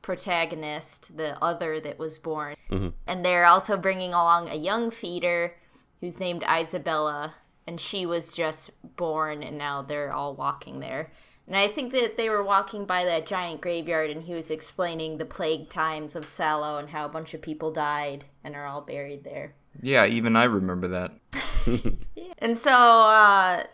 protagonist, 0.00 1.16
the 1.16 1.42
other 1.42 1.78
that 1.80 1.98
was 1.98 2.16
born. 2.18 2.54
Mm-hmm. 2.70 2.88
And 3.06 3.24
they're 3.24 3.44
also 3.44 3.76
bringing 3.76 4.14
along 4.14 4.48
a 4.48 4.54
young 4.54 4.90
feeder 4.90 5.54
who's 6.00 6.20
named 6.20 6.44
Isabella, 6.48 7.34
and 7.66 7.80
she 7.80 8.06
was 8.06 8.32
just 8.32 8.70
born, 8.96 9.42
and 9.42 9.58
now 9.58 9.82
they're 9.82 10.12
all 10.12 10.34
walking 10.34 10.80
there. 10.80 11.10
And 11.46 11.56
I 11.56 11.68
think 11.68 11.92
that 11.92 12.16
they 12.16 12.28
were 12.28 12.42
walking 12.42 12.86
by 12.86 13.04
that 13.04 13.26
giant 13.26 13.60
graveyard, 13.60 14.10
and 14.10 14.22
he 14.22 14.34
was 14.34 14.50
explaining 14.50 15.18
the 15.18 15.24
plague 15.24 15.68
times 15.68 16.16
of 16.16 16.26
Salo 16.26 16.78
and 16.78 16.90
how 16.90 17.04
a 17.04 17.10
bunch 17.10 17.34
of 17.34 17.42
people 17.42 17.70
died 17.70 18.24
and 18.42 18.56
are 18.56 18.66
all 18.66 18.80
buried 18.80 19.22
there. 19.24 19.54
Yeah, 19.82 20.06
even 20.06 20.36
I 20.36 20.44
remember 20.44 20.88
that. 20.88 21.12
And 22.38 22.56
so 22.56 22.70
uh, 22.70 23.64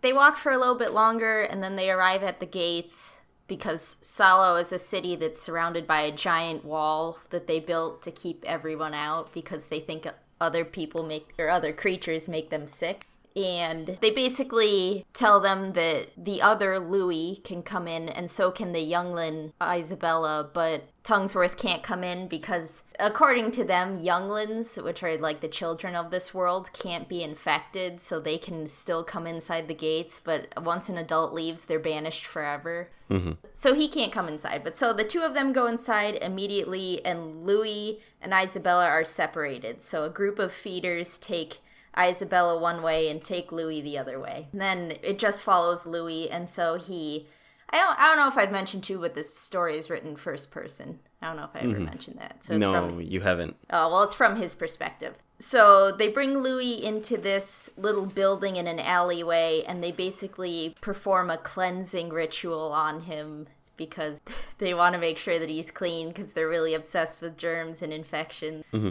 they 0.00 0.12
walk 0.12 0.36
for 0.36 0.52
a 0.52 0.58
little 0.58 0.74
bit 0.74 0.92
longer, 0.92 1.42
and 1.42 1.62
then 1.62 1.76
they 1.76 1.90
arrive 1.90 2.22
at 2.22 2.40
the 2.40 2.46
gates 2.46 3.18
because 3.46 3.96
Salo 4.00 4.56
is 4.56 4.72
a 4.72 4.78
city 4.78 5.16
that's 5.16 5.40
surrounded 5.40 5.86
by 5.86 6.00
a 6.00 6.12
giant 6.12 6.64
wall 6.64 7.18
that 7.30 7.46
they 7.46 7.60
built 7.60 8.02
to 8.02 8.10
keep 8.10 8.44
everyone 8.44 8.92
out 8.92 9.32
because 9.32 9.68
they 9.68 9.80
think 9.80 10.06
other 10.40 10.64
people 10.64 11.02
make 11.02 11.32
or 11.38 11.48
other 11.48 11.72
creatures 11.72 12.28
make 12.28 12.50
them 12.50 12.66
sick. 12.66 13.06
And 13.38 13.98
they 14.00 14.10
basically 14.10 15.06
tell 15.12 15.38
them 15.38 15.74
that 15.74 16.08
the 16.16 16.42
other 16.42 16.78
Louis 16.78 17.40
can 17.44 17.62
come 17.62 17.86
in, 17.86 18.08
and 18.08 18.30
so 18.30 18.50
can 18.50 18.72
the 18.72 18.80
youngling 18.80 19.52
Isabella, 19.62 20.50
but 20.52 20.88
Tungsworth 21.04 21.56
can't 21.56 21.82
come 21.82 22.02
in 22.02 22.28
because, 22.28 22.82
according 22.98 23.52
to 23.52 23.64
them, 23.64 23.96
younglings, 23.96 24.76
which 24.76 25.02
are 25.02 25.16
like 25.16 25.40
the 25.40 25.48
children 25.48 25.94
of 25.94 26.10
this 26.10 26.34
world, 26.34 26.70
can't 26.72 27.08
be 27.08 27.22
infected, 27.22 28.00
so 28.00 28.18
they 28.18 28.38
can 28.38 28.66
still 28.66 29.04
come 29.04 29.26
inside 29.26 29.68
the 29.68 29.74
gates, 29.74 30.20
but 30.22 30.48
once 30.62 30.88
an 30.88 30.98
adult 30.98 31.32
leaves, 31.32 31.64
they're 31.64 31.78
banished 31.78 32.26
forever. 32.26 32.90
Mm-hmm. 33.08 33.32
So 33.52 33.74
he 33.74 33.88
can't 33.88 34.12
come 34.12 34.28
inside. 34.28 34.64
But 34.64 34.76
so 34.76 34.92
the 34.92 35.04
two 35.04 35.22
of 35.22 35.34
them 35.34 35.52
go 35.52 35.66
inside 35.66 36.16
immediately, 36.16 37.04
and 37.06 37.42
Louis 37.42 38.00
and 38.20 38.34
Isabella 38.34 38.86
are 38.86 39.04
separated. 39.04 39.82
So 39.82 40.04
a 40.04 40.10
group 40.10 40.38
of 40.38 40.52
feeders 40.52 41.16
take 41.16 41.60
Isabella 41.98 42.58
one 42.58 42.82
way 42.82 43.08
and 43.08 43.22
take 43.22 43.52
Louis 43.52 43.80
the 43.80 43.98
other 43.98 44.20
way. 44.20 44.48
And 44.52 44.60
then 44.60 44.92
it 45.02 45.18
just 45.18 45.42
follows 45.42 45.86
Louis, 45.86 46.30
and 46.30 46.48
so 46.48 46.76
he. 46.76 47.26
I 47.70 47.76
don't, 47.76 48.00
I 48.00 48.06
don't 48.06 48.16
know 48.16 48.28
if 48.28 48.38
I've 48.38 48.52
mentioned 48.52 48.82
too, 48.82 48.98
but 48.98 49.14
this 49.14 49.36
story 49.36 49.76
is 49.76 49.90
written 49.90 50.16
first 50.16 50.50
person. 50.50 51.00
I 51.20 51.26
don't 51.26 51.36
know 51.36 51.44
if 51.44 51.50
I 51.54 51.58
ever 51.60 51.74
mm-hmm. 51.74 51.84
mentioned 51.84 52.18
that. 52.18 52.42
So 52.42 52.54
it's 52.54 52.62
no, 52.62 52.72
from 52.72 53.00
you 53.02 53.20
haven't. 53.20 53.56
Oh, 53.68 53.90
well, 53.90 54.02
it's 54.04 54.14
from 54.14 54.36
his 54.36 54.54
perspective. 54.54 55.14
So 55.38 55.92
they 55.92 56.08
bring 56.08 56.38
Louis 56.38 56.82
into 56.82 57.16
this 57.16 57.70
little 57.76 58.06
building 58.06 58.56
in 58.56 58.66
an 58.66 58.80
alleyway, 58.80 59.64
and 59.66 59.82
they 59.82 59.92
basically 59.92 60.76
perform 60.80 61.30
a 61.30 61.36
cleansing 61.36 62.08
ritual 62.08 62.72
on 62.72 63.02
him 63.02 63.48
because 63.76 64.20
they 64.58 64.74
want 64.74 64.94
to 64.94 64.98
make 64.98 65.18
sure 65.18 65.38
that 65.38 65.48
he's 65.48 65.70
clean 65.70 66.08
because 66.08 66.32
they're 66.32 66.48
really 66.48 66.74
obsessed 66.74 67.22
with 67.22 67.36
germs 67.36 67.82
and 67.82 67.92
infection. 67.92 68.64
Mm-hmm. 68.72 68.90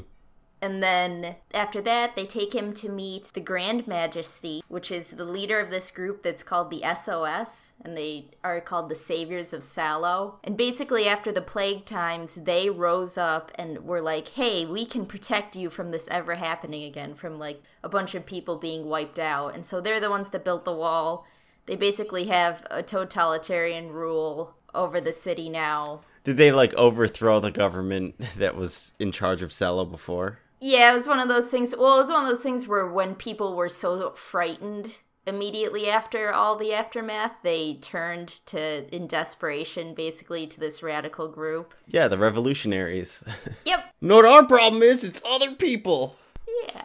And 0.61 0.81
then 0.81 1.35
after 1.53 1.81
that, 1.81 2.15
they 2.15 2.25
take 2.25 2.53
him 2.53 2.73
to 2.73 2.89
meet 2.89 3.33
the 3.33 3.41
Grand 3.41 3.87
Majesty, 3.87 4.63
which 4.67 4.91
is 4.91 5.11
the 5.11 5.25
leader 5.25 5.59
of 5.59 5.69
this 5.69 5.91
group 5.91 6.23
that's 6.23 6.41
called 6.41 6.71
the 6.71 6.83
SOS, 6.99 7.73
and 7.83 7.95
they 7.95 8.31
are 8.43 8.59
called 8.59 8.89
the 8.89 8.95
Saviors 8.95 9.53
of 9.53 9.63
Salo. 9.63 10.39
And 10.43 10.57
basically, 10.57 11.07
after 11.07 11.31
the 11.31 11.41
plague 11.41 11.85
times, 11.85 12.35
they 12.35 12.69
rose 12.69 13.17
up 13.17 13.51
and 13.55 13.85
were 13.85 14.01
like, 14.01 14.29
hey, 14.29 14.65
we 14.65 14.85
can 14.85 15.05
protect 15.05 15.55
you 15.55 15.69
from 15.69 15.91
this 15.91 16.07
ever 16.09 16.35
happening 16.35 16.83
again, 16.83 17.13
from 17.13 17.37
like 17.37 17.61
a 17.83 17.89
bunch 17.89 18.15
of 18.15 18.25
people 18.25 18.57
being 18.57 18.85
wiped 18.85 19.19
out. 19.19 19.53
And 19.53 19.65
so 19.65 19.79
they're 19.79 19.99
the 19.99 20.09
ones 20.09 20.29
that 20.29 20.43
built 20.45 20.65
the 20.65 20.73
wall. 20.73 21.27
They 21.67 21.75
basically 21.75 22.25
have 22.25 22.65
a 22.71 22.81
totalitarian 22.81 23.91
rule 23.91 24.55
over 24.73 24.99
the 24.99 25.13
city 25.13 25.49
now. 25.49 26.01
Did 26.23 26.37
they 26.37 26.51
like 26.51 26.73
overthrow 26.73 27.39
the 27.39 27.51
government 27.51 28.19
that 28.37 28.55
was 28.55 28.93
in 28.99 29.11
charge 29.11 29.41
of 29.41 29.51
Sela 29.51 29.89
before? 29.89 30.39
Yeah, 30.59 30.93
it 30.93 30.97
was 30.97 31.07
one 31.07 31.19
of 31.19 31.27
those 31.27 31.47
things. 31.47 31.75
Well, 31.77 31.97
it 31.97 32.01
was 32.01 32.09
one 32.09 32.23
of 32.23 32.29
those 32.29 32.41
things 32.41 32.67
where 32.67 32.87
when 32.87 33.15
people 33.15 33.55
were 33.55 33.69
so 33.69 34.11
frightened 34.11 34.97
immediately 35.27 35.89
after 35.89 36.31
all 36.31 36.55
the 36.55 36.73
aftermath, 36.73 37.33
they 37.43 37.75
turned 37.75 38.27
to, 38.47 38.93
in 38.95 39.07
desperation, 39.07 39.93
basically 39.93 40.47
to 40.47 40.59
this 40.59 40.81
radical 40.81 41.27
group. 41.27 41.75
Yeah, 41.87 42.07
the 42.07 42.17
revolutionaries. 42.17 43.23
Yep. 43.65 43.95
know 44.01 44.15
what 44.15 44.25
our 44.25 44.45
problem 44.45 44.81
is? 44.81 45.03
It's 45.03 45.21
other 45.25 45.51
people. 45.51 46.15
Yeah. 46.63 46.83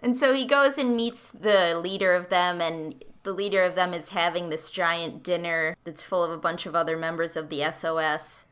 And 0.00 0.14
so 0.14 0.34
he 0.34 0.44
goes 0.44 0.76
and 0.76 0.94
meets 0.94 1.30
the 1.30 1.80
leader 1.80 2.14
of 2.14 2.28
them, 2.28 2.60
and 2.60 3.02
the 3.22 3.32
leader 3.32 3.62
of 3.62 3.74
them 3.74 3.94
is 3.94 4.10
having 4.10 4.50
this 4.50 4.70
giant 4.70 5.22
dinner 5.22 5.76
that's 5.84 6.02
full 6.02 6.22
of 6.22 6.30
a 6.30 6.36
bunch 6.36 6.66
of 6.66 6.76
other 6.76 6.96
members 6.98 7.36
of 7.36 7.48
the 7.48 7.62
SOS. 7.72 8.44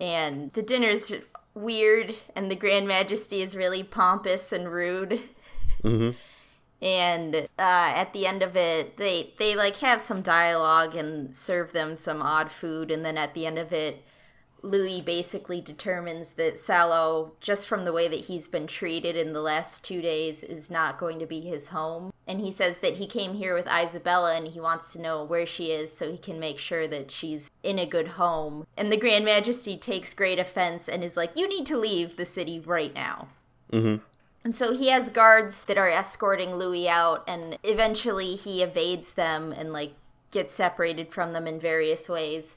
And 0.00 0.52
the 0.52 0.62
dinner's 0.62 1.12
weird, 1.56 2.14
and 2.36 2.50
the 2.50 2.54
Grand 2.54 2.86
Majesty 2.86 3.42
is 3.42 3.56
really 3.56 3.82
pompous 3.82 4.52
and 4.52 4.70
rude. 4.70 5.20
And 6.82 7.34
uh, 7.34 7.46
at 7.58 8.12
the 8.12 8.26
end 8.26 8.42
of 8.42 8.54
it, 8.56 8.98
they 8.98 9.32
they 9.38 9.56
like 9.56 9.76
have 9.78 10.02
some 10.02 10.20
dialogue 10.20 10.94
and 10.94 11.34
serve 11.34 11.72
them 11.72 11.96
some 11.96 12.20
odd 12.20 12.52
food, 12.52 12.90
and 12.90 13.04
then 13.04 13.16
at 13.16 13.32
the 13.34 13.46
end 13.46 13.58
of 13.58 13.72
it, 13.72 14.04
Louis 14.62 15.00
basically 15.00 15.60
determines 15.60 16.32
that 16.32 16.58
Salo, 16.58 17.32
just 17.40 17.66
from 17.66 17.84
the 17.84 17.92
way 17.92 18.08
that 18.08 18.26
he's 18.26 18.48
been 18.48 18.66
treated 18.66 19.16
in 19.16 19.32
the 19.32 19.40
last 19.40 19.84
two 19.84 20.00
days, 20.00 20.42
is 20.42 20.70
not 20.70 20.98
going 20.98 21.18
to 21.18 21.26
be 21.26 21.40
his 21.40 21.68
home. 21.68 22.12
And 22.26 22.40
he 22.40 22.50
says 22.50 22.80
that 22.80 22.94
he 22.94 23.06
came 23.06 23.34
here 23.34 23.54
with 23.54 23.68
Isabella 23.68 24.34
and 24.34 24.48
he 24.48 24.60
wants 24.60 24.92
to 24.92 25.00
know 25.00 25.22
where 25.22 25.46
she 25.46 25.66
is 25.70 25.96
so 25.96 26.10
he 26.10 26.18
can 26.18 26.40
make 26.40 26.58
sure 26.58 26.88
that 26.88 27.10
she's 27.10 27.50
in 27.62 27.78
a 27.78 27.86
good 27.86 28.08
home. 28.08 28.66
And 28.76 28.90
the 28.90 28.96
Grand 28.96 29.24
Majesty 29.24 29.76
takes 29.76 30.14
great 30.14 30.38
offense 30.38 30.88
and 30.88 31.04
is 31.04 31.16
like, 31.16 31.36
You 31.36 31.48
need 31.48 31.66
to 31.66 31.78
leave 31.78 32.16
the 32.16 32.26
city 32.26 32.58
right 32.58 32.94
now. 32.94 33.28
Mm-hmm. 33.72 34.02
And 34.44 34.56
so 34.56 34.74
he 34.74 34.88
has 34.90 35.10
guards 35.10 35.64
that 35.64 35.78
are 35.78 35.88
escorting 35.88 36.54
Louis 36.54 36.88
out, 36.88 37.24
and 37.26 37.58
eventually 37.64 38.36
he 38.36 38.62
evades 38.62 39.14
them 39.14 39.50
and, 39.50 39.72
like, 39.72 39.94
gets 40.30 40.54
separated 40.54 41.12
from 41.12 41.32
them 41.32 41.48
in 41.48 41.58
various 41.58 42.08
ways. 42.08 42.54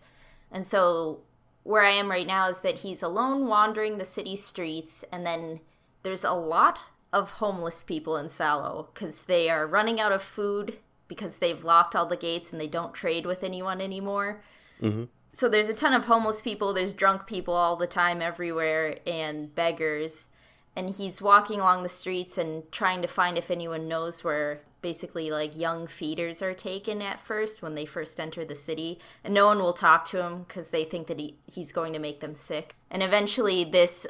And 0.52 0.68
so 0.68 1.22
where 1.64 1.84
I 1.84 1.92
am 1.92 2.10
right 2.10 2.28
now 2.28 2.48
is 2.48 2.62
that 2.62 2.80
he's 2.80 3.04
alone 3.04 3.48
wandering 3.48 3.98
the 3.98 4.06
city 4.06 4.36
streets, 4.36 5.04
and 5.12 5.26
then 5.26 5.62
there's 6.04 6.24
a 6.24 6.34
lot 6.34 6.80
of 7.12 7.32
homeless 7.32 7.84
people 7.84 8.18
in 8.18 8.30
Salo 8.30 8.90
because 8.94 9.24
they 9.24 9.50
are 9.50 9.68
running 9.68 10.00
out 10.00 10.12
of 10.12 10.22
food 10.22 10.78
because 11.08 11.38
they've 11.38 11.64
locked 11.64 11.96
all 11.96 12.06
the 12.06 12.16
gates 12.16 12.52
and 12.52 12.62
they 12.62 12.68
don't 12.68 12.94
trade 12.94 13.26
with 13.26 13.44
anyone 13.44 13.82
anymore. 13.82 14.42
Mm-hmm. 14.82 15.06
So 15.32 15.50
there's 15.50 15.70
a 15.70 15.74
ton 15.74 15.94
of 15.94 16.06
homeless 16.06 16.42
people, 16.42 16.74
there's 16.74 16.94
drunk 16.94 17.28
people 17.28 17.54
all 17.54 17.76
the 17.76 17.88
time 17.88 18.22
everywhere, 18.22 19.00
and 19.06 19.54
beggars. 19.54 20.28
And 20.76 20.90
he's 20.90 21.22
walking 21.22 21.60
along 21.60 21.84
the 21.84 21.90
streets 21.90 22.38
and 22.38 22.70
trying 22.72 23.02
to 23.02 23.08
find 23.08 23.38
if 23.38 23.52
anyone 23.52 23.88
knows 23.88 24.24
where 24.24 24.62
basically 24.82 25.30
like 25.30 25.58
young 25.58 25.88
feeders 25.88 26.42
are 26.42 26.54
taken 26.54 27.02
at 27.02 27.20
first 27.20 27.62
when 27.62 27.76
they 27.76 27.86
first 27.86 28.20
enter 28.20 28.46
the 28.46 28.56
city. 28.56 28.98
And 29.24 29.34
no 29.34 29.46
one 29.46 29.60
will 29.60 29.74
talk 29.74 30.06
to 30.06 30.24
him 30.24 30.44
because 30.48 30.70
they 30.70 30.86
think 30.86 31.08
that 31.08 31.20
he, 31.20 31.36
he's 31.52 31.72
going 31.74 31.92
to 31.94 32.00
make 32.00 32.22
them 32.22 32.36
sick. 32.36 32.76
And 32.90 33.04
eventually, 33.04 33.64
this 33.66 34.08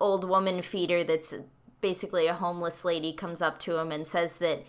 old 0.00 0.28
woman 0.28 0.60
feeder 0.62 1.02
that's 1.04 1.34
basically 1.80 2.26
a 2.26 2.34
homeless 2.34 2.84
lady 2.84 3.12
comes 3.12 3.40
up 3.40 3.58
to 3.60 3.78
him 3.78 3.90
and 3.90 4.06
says 4.06 4.38
that 4.38 4.62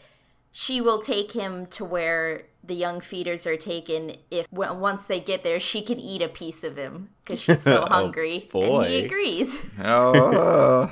she 0.54 0.80
will 0.82 1.00
take 1.00 1.32
him 1.34 1.66
to 1.68 1.84
where 1.86 2.44
the 2.64 2.76
young 2.76 3.00
feeders 3.02 3.46
are 3.48 3.58
taken 3.58 4.16
if 4.30 4.46
once 4.52 5.04
they 5.04 5.20
get 5.20 5.44
there 5.44 5.60
she 5.60 5.82
can 5.82 5.98
eat 5.98 6.22
a 6.22 6.28
piece 6.28 6.64
of 6.64 6.78
him 6.78 7.10
because 7.24 7.42
she's 7.42 7.62
so 7.62 7.84
Oh, 7.84 7.88
hungry 7.88 8.42
and 8.42 8.50
boy. 8.50 8.88
he 8.88 9.06
agrees 9.06 9.64
Oh, 9.84 10.92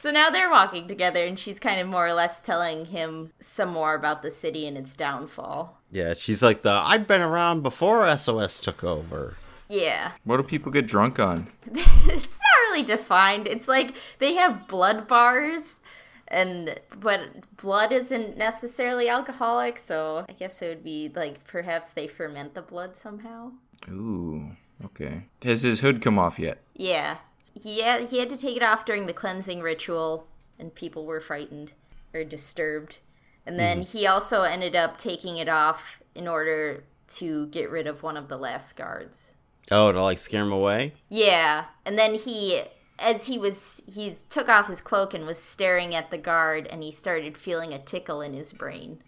so 0.00 0.10
now 0.10 0.30
they're 0.30 0.50
walking 0.50 0.86
together 0.86 1.24
and 1.26 1.38
she's 1.38 1.58
kind 1.58 1.80
of 1.80 1.86
more 1.88 2.06
or 2.06 2.12
less 2.12 2.40
telling 2.40 2.84
him 2.86 3.32
some 3.40 3.70
more 3.70 3.94
about 3.94 4.22
the 4.22 4.30
city 4.30 4.66
and 4.66 4.76
its 4.78 4.94
downfall 4.94 5.80
Yeah, 5.90 6.14
she's 6.14 6.42
like 6.42 6.62
the 6.62 6.70
I've 6.70 7.06
been 7.06 7.20
around 7.22 7.62
before 7.62 8.06
SOS 8.16 8.60
took 8.60 8.84
over. 8.84 9.34
yeah 9.68 10.12
what 10.24 10.36
do 10.38 10.42
people 10.44 10.70
get 10.72 10.86
drunk 10.86 11.18
on? 11.18 11.48
it's 11.74 12.40
not 12.40 12.58
really 12.70 12.82
defined 12.82 13.46
it's 13.48 13.68
like 13.68 13.94
they 14.18 14.34
have 14.34 14.68
blood 14.68 15.08
bars 15.08 15.80
and 16.28 16.78
but 17.00 17.20
blood 17.56 17.90
isn't 17.92 18.36
necessarily 18.36 19.08
alcoholic 19.08 19.78
so 19.78 20.24
i 20.28 20.32
guess 20.32 20.60
it 20.62 20.68
would 20.68 20.84
be 20.84 21.10
like 21.16 21.42
perhaps 21.44 21.90
they 21.90 22.06
ferment 22.06 22.54
the 22.54 22.62
blood 22.62 22.96
somehow 22.96 23.50
Ooh, 23.88 24.50
okay. 24.84 25.22
Has 25.44 25.62
his 25.62 25.80
hood 25.80 26.02
come 26.02 26.18
off 26.18 26.38
yet? 26.38 26.58
Yeah. 26.74 27.18
He 27.60 27.82
had, 27.82 28.10
he 28.10 28.18
had 28.18 28.30
to 28.30 28.36
take 28.36 28.56
it 28.56 28.62
off 28.62 28.84
during 28.84 29.06
the 29.06 29.12
cleansing 29.12 29.60
ritual, 29.60 30.26
and 30.58 30.74
people 30.74 31.06
were 31.06 31.20
frightened 31.20 31.72
or 32.14 32.24
disturbed. 32.24 32.98
And 33.46 33.58
then 33.58 33.80
mm-hmm. 33.80 33.98
he 33.98 34.06
also 34.06 34.42
ended 34.42 34.76
up 34.76 34.98
taking 34.98 35.36
it 35.38 35.48
off 35.48 36.02
in 36.14 36.28
order 36.28 36.84
to 37.08 37.46
get 37.46 37.70
rid 37.70 37.86
of 37.86 38.02
one 38.02 38.16
of 38.16 38.28
the 38.28 38.36
last 38.36 38.76
guards. 38.76 39.32
Oh, 39.70 39.92
to 39.92 40.02
like 40.02 40.18
scare 40.18 40.42
him 40.42 40.52
away? 40.52 40.94
Yeah. 41.08 41.66
And 41.84 41.98
then 41.98 42.14
he 42.14 42.62
as 42.98 43.26
he 43.26 43.38
was 43.38 43.80
he 43.86 44.12
took 44.28 44.48
off 44.48 44.66
his 44.66 44.80
cloak 44.80 45.14
and 45.14 45.26
was 45.26 45.38
staring 45.38 45.94
at 45.94 46.10
the 46.10 46.18
guard 46.18 46.66
and 46.66 46.82
he 46.82 46.90
started 46.90 47.38
feeling 47.38 47.72
a 47.72 47.78
tickle 47.78 48.20
in 48.20 48.34
his 48.34 48.52
brain. 48.52 49.02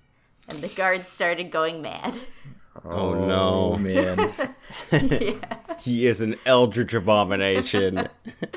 And 0.48 0.60
the 0.60 0.68
guard 0.68 1.06
started 1.06 1.50
going 1.50 1.80
mad. 1.82 2.14
Oh, 2.84 3.14
oh, 3.14 3.26
no. 3.26 3.76
man. 3.78 4.54
He 5.80 6.06
is 6.06 6.20
an 6.20 6.36
eldritch 6.44 6.92
abomination. 6.92 8.06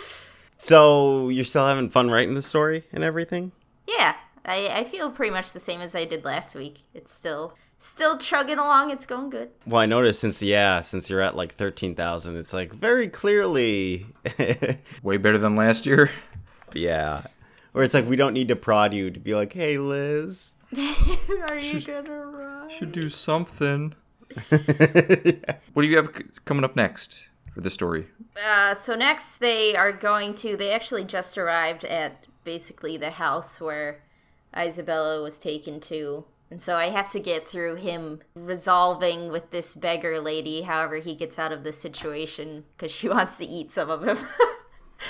so 0.58 1.30
you're 1.30 1.46
still 1.46 1.66
having 1.68 1.90
fun 1.90 2.12
writing 2.12 2.34
the 2.36 2.42
story 2.42 2.84
and 2.92 3.02
everything? 3.02 3.54
Yeah, 3.88 4.16
I, 4.46 4.68
I 4.68 4.84
feel 4.84 5.10
pretty 5.10 5.32
much 5.32 5.54
the 5.54 5.60
same 5.62 5.80
as 5.80 5.96
I 5.96 6.04
did 6.04 6.26
last 6.26 6.54
week. 6.54 6.82
It's 6.94 7.14
still 7.14 7.56
still 7.80 8.18
chugging 8.18 8.58
along. 8.58 8.92
It's 8.92 9.06
going 9.06 9.30
good. 9.30 9.52
Well, 9.66 9.82
I 9.82 9.86
noticed 9.86 10.20
since 10.20 10.42
yeah, 10.42 10.82
since 10.82 11.10
you're 11.10 11.22
at 11.22 11.36
like 11.38 11.56
thirteen 11.56 11.96
thousand, 11.96 12.36
it's 12.36 12.54
like 12.54 12.74
very 12.74 13.08
clearly, 13.08 14.06
Way 15.02 15.16
better 15.18 15.38
than 15.38 15.56
last 15.56 15.86
year. 15.86 16.12
yeah. 16.74 17.28
Where 17.72 17.86
it's 17.86 17.94
like 17.94 18.06
we 18.08 18.18
don't 18.18 18.34
need 18.34 18.50
to 18.50 18.56
prod 18.58 18.94
you 18.94 19.10
to 19.12 19.20
be 19.20 19.34
like, 19.34 19.54
hey 19.54 19.78
Liz. 19.78 20.54
Are 20.78 21.58
you 21.58 21.80
gonna 21.80 22.26
run? 22.26 22.70
Should 22.70 22.92
do 22.92 23.08
something. 23.08 23.96
What 25.74 25.82
do 25.82 25.88
you 25.88 25.98
have 25.98 26.15
c- 26.15 26.26
coming 26.46 26.63
up 26.63 26.76
next 26.76 27.30
for 27.52 27.62
the 27.62 27.72
story? 27.72 28.08
Uh, 28.43 28.74
so 28.74 28.96
next 28.96 29.38
they 29.38 29.76
are 29.76 29.91
going 29.91 30.36
to. 30.36 30.56
They 30.56 30.72
actually 30.72 31.04
just 31.04 31.38
arrived 31.38 31.84
at 31.86 32.26
basically 32.43 32.98
the 32.98 33.12
house 33.12 33.60
where 33.60 34.02
Isabella 34.56 35.22
was 35.22 35.39
taken 35.39 35.80
to. 35.82 36.26
And 36.52 36.62
so 36.62 36.76
I 36.76 36.89
have 36.89 37.10
to 37.10 37.19
get 37.19 37.48
through 37.48 37.76
him 37.76 38.22
resolving 38.36 39.30
with 39.30 39.50
this 39.50 39.74
beggar 39.74 40.19
lady, 40.19 40.62
however 40.62 40.98
he 40.98 41.15
gets 41.15 41.39
out 41.39 41.52
of 41.52 41.63
the 41.63 41.72
situation, 41.72 42.65
because 42.78 42.91
she 42.91 43.10
wants 43.15 43.38
to 43.39 43.46
eat 43.46 43.72
some 43.72 43.89
of 43.89 44.04
him. 44.04 44.17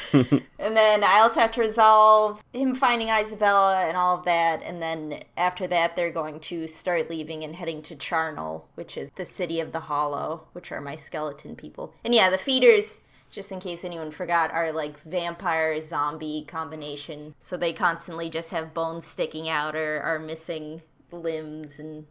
and 0.14 0.78
then 0.78 1.04
I 1.04 1.20
also 1.20 1.40
have 1.40 1.52
to 1.54 1.62
resolve 1.62 2.44
him 2.54 2.76
finding 2.76 3.10
Isabella 3.10 3.86
and 3.88 3.98
all 3.98 4.18
of 4.18 4.26
that. 4.26 4.62
And 4.64 4.82
then 4.82 5.24
after 5.38 5.68
that, 5.68 5.96
they're 5.96 6.12
going 6.12 6.40
to 6.42 6.68
start 6.68 7.10
leaving 7.10 7.44
and 7.44 7.56
heading 7.56 7.82
to 7.84 7.96
Charnel, 7.96 8.68
which 8.76 8.98
is 8.98 9.12
the 9.12 9.26
city 9.26 9.60
of 9.60 9.72
the 9.72 9.82
Hollow, 9.82 10.48
which 10.54 10.72
are 10.72 10.82
my 10.82 10.96
skeleton 10.96 11.56
people. 11.56 11.94
And 12.04 12.14
yeah, 12.14 12.30
the 12.30 12.38
feeders, 12.38 13.00
just 13.32 13.52
in 13.52 13.60
case 13.60 13.84
anyone 13.84 14.12
forgot, 14.12 14.52
are 14.52 14.72
like 14.72 15.00
vampire 15.02 15.80
zombie 15.82 16.46
combination. 16.48 17.36
So 17.40 17.58
they 17.58 17.74
constantly 17.74 18.30
just 18.30 18.52
have 18.52 18.74
bones 18.74 19.06
sticking 19.06 19.50
out 19.50 19.76
or 19.76 20.02
are 20.02 20.20
missing 20.20 20.82
limbs 21.12 21.80
and 21.80 22.06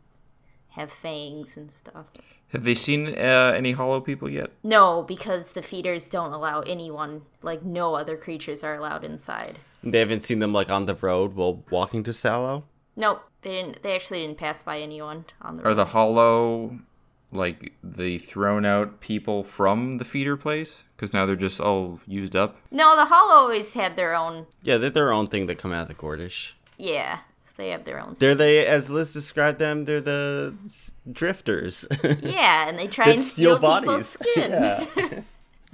have 0.70 0.92
fangs 0.92 1.56
and 1.56 1.70
stuff. 1.70 2.06
Have 2.52 2.64
they 2.64 2.74
seen 2.74 3.08
uh, 3.08 3.54
any 3.56 3.72
hollow 3.72 4.00
people 4.00 4.28
yet? 4.28 4.50
No, 4.62 5.02
because 5.02 5.52
the 5.52 5.62
feeders 5.62 6.08
don't 6.08 6.32
allow 6.32 6.60
anyone, 6.60 7.22
like 7.40 7.62
no 7.62 7.94
other 7.94 8.16
creatures 8.16 8.62
are 8.62 8.74
allowed 8.74 9.04
inside. 9.04 9.58
They 9.82 9.98
haven't 9.98 10.22
seen 10.22 10.38
them 10.38 10.52
like 10.52 10.70
on 10.70 10.86
the 10.86 10.94
road 10.94 11.34
while 11.34 11.64
walking 11.70 12.02
to 12.04 12.12
Sallow. 12.12 12.64
Nope, 12.94 13.22
they 13.40 13.52
didn't. 13.52 13.82
They 13.82 13.94
actually 13.94 14.20
didn't 14.20 14.36
pass 14.36 14.62
by 14.62 14.80
anyone 14.80 15.24
on 15.40 15.56
the 15.56 15.62
road. 15.62 15.66
Are 15.66 15.70
road. 15.70 15.76
the 15.76 15.84
hollow 15.86 16.78
like 17.32 17.72
the 17.82 18.18
thrown 18.18 18.64
out 18.64 19.00
people 19.00 19.42
from 19.42 19.98
the 19.98 20.04
feeder 20.04 20.36
place? 20.36 20.84
Because 20.94 21.12
now 21.12 21.24
they're 21.26 21.36
just 21.36 21.60
all 21.60 22.00
used 22.06 22.36
up. 22.36 22.58
No, 22.70 22.94
the 22.94 23.06
Hollow 23.06 23.34
always 23.34 23.72
had 23.72 23.96
their 23.96 24.14
own. 24.14 24.46
Yeah, 24.62 24.76
they're 24.76 24.90
their 24.90 25.12
own 25.12 25.26
thing 25.28 25.46
that 25.46 25.58
come 25.58 25.72
out 25.72 25.82
of 25.82 25.88
the 25.88 25.94
Gordish. 25.94 26.52
Yeah, 26.78 27.18
so 27.18 27.31
they 27.62 27.70
have 27.70 27.84
their 27.84 28.00
own. 28.00 28.14
They're 28.18 28.34
the, 28.34 28.68
as 28.68 28.90
Liz 28.90 29.12
described 29.12 29.58
them, 29.58 29.84
they're 29.84 30.00
the 30.00 30.54
s- 30.66 30.94
drifters. 31.10 31.86
yeah, 32.20 32.68
and 32.68 32.78
they 32.78 32.86
try 32.88 33.10
and 33.10 33.20
steal 33.20 33.56
steal, 33.56 33.58
bodies. 33.58 34.06
skin. 34.20 34.50
Yeah. 34.52 35.20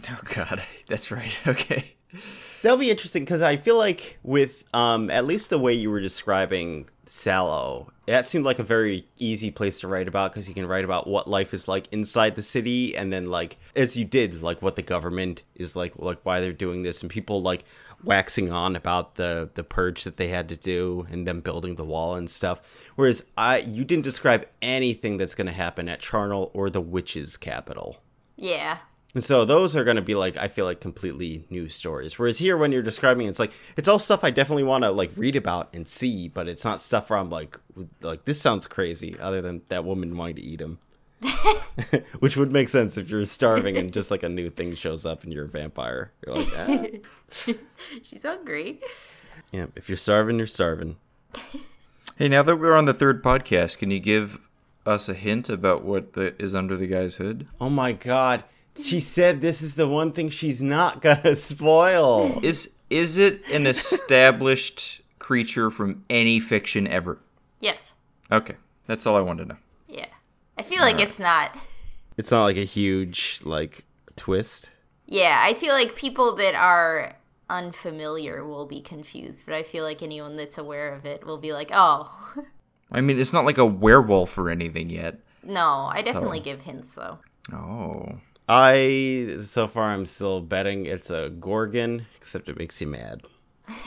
Oh 0.09 0.20
god, 0.33 0.62
that's 0.87 1.11
right. 1.11 1.37
Okay. 1.44 1.96
That'll 2.62 2.79
be 2.79 2.88
interesting 2.88 3.24
because 3.24 3.42
I 3.42 3.57
feel 3.57 3.77
like 3.77 4.18
with 4.22 4.62
um 4.72 5.11
at 5.11 5.24
least 5.24 5.51
the 5.51 5.59
way 5.59 5.72
you 5.72 5.90
were 5.90 5.98
describing 6.01 6.88
Sallow, 7.05 7.88
that 8.07 8.24
seemed 8.24 8.44
like 8.44 8.61
a 8.61 8.62
very 8.62 9.07
easy 9.18 9.51
place 9.51 9.81
to 9.81 9.88
write 9.88 10.07
about 10.07 10.31
because 10.31 10.48
you 10.48 10.55
can 10.55 10.66
write 10.68 10.85
about 10.85 11.09
what 11.09 11.27
life 11.29 11.53
is 11.53 11.66
like 11.66 11.88
inside 11.92 12.37
the 12.37 12.42
city 12.42 12.96
and 12.96 13.12
then 13.12 13.27
like 13.27 13.57
as 13.74 13.96
you 13.96 14.05
did 14.05 14.40
like 14.40 14.62
what 14.62 14.77
the 14.77 14.83
government 14.83 15.42
is 15.57 15.74
like 15.74 15.94
like 15.96 16.20
why 16.22 16.38
they're 16.40 16.53
doing 16.53 16.85
this 16.85 17.03
and 17.03 17.11
people 17.11 17.42
like 17.42 17.64
waxing 18.05 18.53
on 18.53 18.77
about 18.77 19.17
the 19.17 19.51
the 19.55 19.65
purge 19.65 20.05
that 20.05 20.17
they 20.19 20.29
had 20.29 20.49
to 20.49 20.57
do 20.57 21.07
and 21.11 21.27
them 21.27 21.41
building 21.41 21.75
the 21.75 21.85
wall 21.85 22.15
and 22.15 22.31
stuff 22.31 22.61
whereas 22.95 23.25
I 23.37 23.59
you 23.59 23.85
didn't 23.85 24.05
describe 24.05 24.47
anything 24.63 25.17
that's 25.17 25.35
going 25.35 25.49
to 25.49 25.53
happen 25.53 25.89
at 25.89 26.01
Charnel 26.01 26.51
or 26.55 26.71
the 26.71 26.81
witches 26.81 27.37
capital. 27.37 27.99
yeah, 28.37 28.79
And 29.15 29.25
so 29.25 29.45
those 29.45 29.75
are 29.75 29.85
going 29.85 29.97
to 29.97 30.03
be 30.03 30.15
like 30.15 30.37
I 30.37 30.47
feel 30.49 30.65
like 30.65 30.81
completely 30.81 31.45
new 31.51 31.69
stories. 31.69 32.19
Whereas 32.19 32.39
here, 32.39 32.57
when 32.57 32.71
you're 32.73 32.83
describing, 32.83 33.27
it, 33.27 33.31
it's 33.31 33.41
like 33.41 33.53
it's 33.77 33.89
all 33.89 33.99
stuff 33.99 34.23
I 34.23 34.31
definitely 34.31 34.65
want 34.65 34.85
to 34.85 34.91
like 34.93 35.11
read 35.17 35.35
about 35.35 35.75
and 35.75 35.89
see, 35.89 36.29
but 36.29 36.47
it's 36.49 36.65
not 36.65 36.81
stuff 36.81 37.11
where 37.11 37.19
I'm 37.19 37.31
like 37.31 37.59
like 38.03 38.27
this 38.27 38.41
sounds 38.41 38.67
crazy. 38.69 39.19
Other 39.19 39.41
than 39.41 39.63
that 39.69 39.85
woman 39.85 40.17
wanting 40.17 40.37
to 40.37 40.43
eat 40.43 40.61
him, 40.61 40.79
which 42.19 42.37
would 42.37 42.53
make 42.53 42.69
sense 42.69 42.97
if 42.99 43.11
you're 43.11 43.25
starving 43.25 43.77
and 43.77 43.93
just 43.93 44.11
like 44.11 44.23
a 44.23 44.29
new 44.29 44.51
thing 44.51 44.75
shows 44.75 45.07
up 45.07 45.25
and 45.25 45.33
you're 45.33 45.47
a 45.47 45.49
vampire. 45.49 46.13
You're 46.25 46.37
like, 46.37 46.53
ah. 46.57 46.85
she's 48.03 48.23
hungry. 48.23 48.81
yeah. 49.53 49.67
If 49.77 49.88
you're 49.88 49.97
starving, 49.97 50.38
you're 50.38 50.47
starving. 50.47 50.97
Hey, 52.17 52.29
now 52.29 52.43
that 52.43 52.57
we're 52.57 52.75
on 52.75 52.87
the 52.87 52.95
third 52.95 53.23
podcast, 53.23 53.79
can 53.79 53.91
you 53.91 54.01
give 54.01 54.49
us 54.85 55.09
a 55.09 55.14
hint 55.14 55.49
about 55.49 55.85
what 55.85 56.14
the, 56.14 56.35
is 56.43 56.55
under 56.55 56.77
the 56.77 56.87
guy's 56.87 57.17
hood? 57.17 57.47
Oh 57.61 57.71
my 57.71 57.93
god. 57.93 58.45
She 58.83 59.01
said 59.01 59.41
this 59.41 59.61
is 59.61 59.75
the 59.75 59.88
one 59.88 60.12
thing 60.12 60.29
she's 60.31 60.62
not 60.62 61.03
gonna 61.03 61.35
spoil. 61.35 62.41
Is 62.43 62.75
is 62.91 63.19
it 63.19 63.43
an 63.51 63.67
established 63.67 65.03
creature 65.19 65.71
from 65.71 66.05
any 66.09 66.41
fiction 66.41 66.87
ever? 66.87 67.19
Yes. 67.61 67.93
Okay, 68.31 68.55
that's 68.87 69.07
all 69.07 69.17
I 69.17 69.21
wanted 69.21 69.45
to 69.45 69.49
know. 69.51 69.59
Yeah. 69.88 70.07
I 70.57 70.62
feel 70.62 70.81
like 70.81 70.99
it's 70.99 71.19
not. 71.19 71.57
It's 72.17 72.31
not 72.31 72.45
like 72.45 72.57
a 72.57 72.64
huge 72.64 73.41
like 73.45 73.85
twist. 74.17 74.71
Yeah, 75.07 75.41
I 75.43 75.55
feel 75.55 75.73
like 75.73 75.95
people 75.97 76.35
that 76.37 76.55
are 76.55 77.14
unfamiliar 77.51 78.45
will 78.45 78.67
be 78.67 78.81
confused, 78.81 79.45
but 79.47 79.55
I 79.55 79.63
feel 79.63 79.85
like 79.85 80.03
anyone 80.03 80.37
that's 80.37 80.59
aware 80.59 80.95
of 80.95 81.05
it 81.07 81.27
will 81.27 81.39
be 81.39 81.53
like, 81.53 81.71
oh. 81.73 82.35
I 82.93 83.01
mean, 83.01 83.19
it's 83.19 83.33
not 83.33 83.45
like 83.45 83.59
a 83.59 83.67
werewolf 83.67 84.37
or 84.39 84.51
anything 84.51 84.91
yet. 84.91 85.19
No, 85.43 85.89
I 85.93 86.03
definitely 86.03 86.39
So- 86.39 86.45
give 86.45 86.63
hints 86.63 86.93
though. 86.95 87.19
Oh, 87.53 88.19
I 88.49 89.37
so 89.41 89.67
far 89.67 89.85
I'm 89.85 90.05
still 90.07 90.41
betting 90.41 90.85
it's 90.87 91.11
a 91.11 91.31
Gorgon, 91.31 92.07
except 92.17 92.49
it 92.49 92.59
makes 92.59 92.81
you 92.81 92.87
mad. 92.87 93.23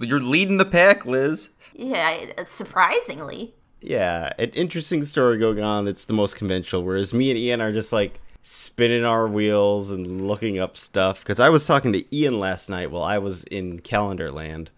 you're 0.00 0.20
leading 0.20 0.56
the 0.56 0.64
pack, 0.64 1.04
Liz. 1.06 1.50
Yeah, 1.74 2.26
uh, 2.38 2.44
surprisingly. 2.44 3.54
Yeah, 3.80 4.32
an 4.38 4.50
interesting 4.50 5.04
story 5.04 5.38
going 5.38 5.60
on 5.62 5.84
that's 5.86 6.04
the 6.04 6.12
most 6.12 6.36
conventional, 6.36 6.82
whereas 6.84 7.14
me 7.14 7.30
and 7.30 7.38
Ian 7.38 7.60
are 7.60 7.72
just 7.72 7.92
like 7.92 8.20
spinning 8.42 9.04
our 9.04 9.26
wheels 9.26 9.90
and 9.90 10.26
looking 10.26 10.58
up 10.58 10.76
stuff. 10.76 11.20
Because 11.20 11.40
I 11.40 11.48
was 11.48 11.66
talking 11.66 11.92
to 11.92 12.16
Ian 12.16 12.38
last 12.38 12.68
night 12.68 12.90
while 12.90 13.04
I 13.04 13.18
was 13.18 13.44
in 13.44 13.80
Calendar 13.80 14.30
Land, 14.30 14.70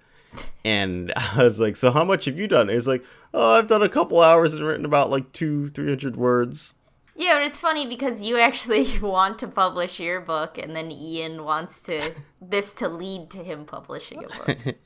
and 0.64 1.12
I 1.16 1.42
was 1.42 1.60
like, 1.60 1.76
"So 1.76 1.90
how 1.90 2.04
much 2.04 2.24
have 2.26 2.38
you 2.38 2.48
done?" 2.48 2.68
He's 2.68 2.88
like, 2.88 3.04
"Oh, 3.32 3.54
I've 3.54 3.66
done 3.66 3.82
a 3.82 3.88
couple 3.88 4.20
hours 4.20 4.54
and 4.54 4.66
written 4.66 4.84
about 4.84 5.10
like 5.10 5.32
two, 5.32 5.68
three 5.68 5.88
hundred 5.88 6.16
words." 6.16 6.74
Yeah, 7.14 7.34
but 7.34 7.42
it's 7.42 7.60
funny 7.60 7.86
because 7.86 8.22
you 8.22 8.38
actually 8.38 8.98
want 9.00 9.38
to 9.40 9.48
publish 9.48 10.00
your 10.00 10.20
book, 10.20 10.58
and 10.58 10.74
then 10.74 10.90
Ian 10.90 11.44
wants 11.44 11.82
to 11.82 12.14
this 12.40 12.72
to 12.74 12.88
lead 12.88 13.30
to 13.30 13.38
him 13.38 13.64
publishing 13.64 14.24
a 14.24 14.28
book. 14.28 14.76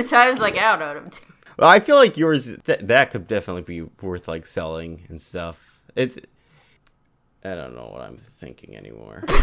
so 0.02 0.16
I 0.16 0.30
was 0.30 0.38
like, 0.38 0.56
I 0.56 0.70
don't 0.70 0.78
know 0.80 0.86
what 0.86 0.96
I'm 0.96 1.04
doing. 1.04 1.32
Well, 1.58 1.70
I 1.70 1.80
feel 1.80 1.96
like 1.96 2.16
yours 2.16 2.56
th- 2.64 2.80
that 2.80 3.10
could 3.10 3.26
definitely 3.26 3.62
be 3.62 3.82
worth 4.00 4.26
like 4.26 4.46
selling 4.46 5.06
and 5.08 5.20
stuff. 5.20 5.82
It's 5.94 6.18
I 7.44 7.54
don't 7.54 7.74
know 7.74 7.90
what 7.92 8.00
I'm 8.00 8.16
thinking 8.16 8.74
anymore. 8.76 9.22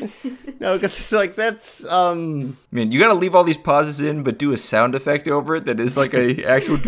no, 0.60 0.74
because 0.74 0.98
it's 0.98 1.12
like 1.12 1.36
that's 1.36 1.84
um 1.86 2.56
Man, 2.72 2.90
you 2.90 2.98
gotta 2.98 3.14
leave 3.14 3.34
all 3.34 3.44
these 3.44 3.56
pauses 3.56 4.00
in, 4.00 4.22
but 4.24 4.38
do 4.38 4.52
a 4.52 4.56
sound 4.56 4.94
effect 4.94 5.28
over 5.28 5.56
it 5.56 5.66
that 5.66 5.78
is 5.78 5.96
like 5.96 6.14
a 6.14 6.44
actual. 6.48 6.78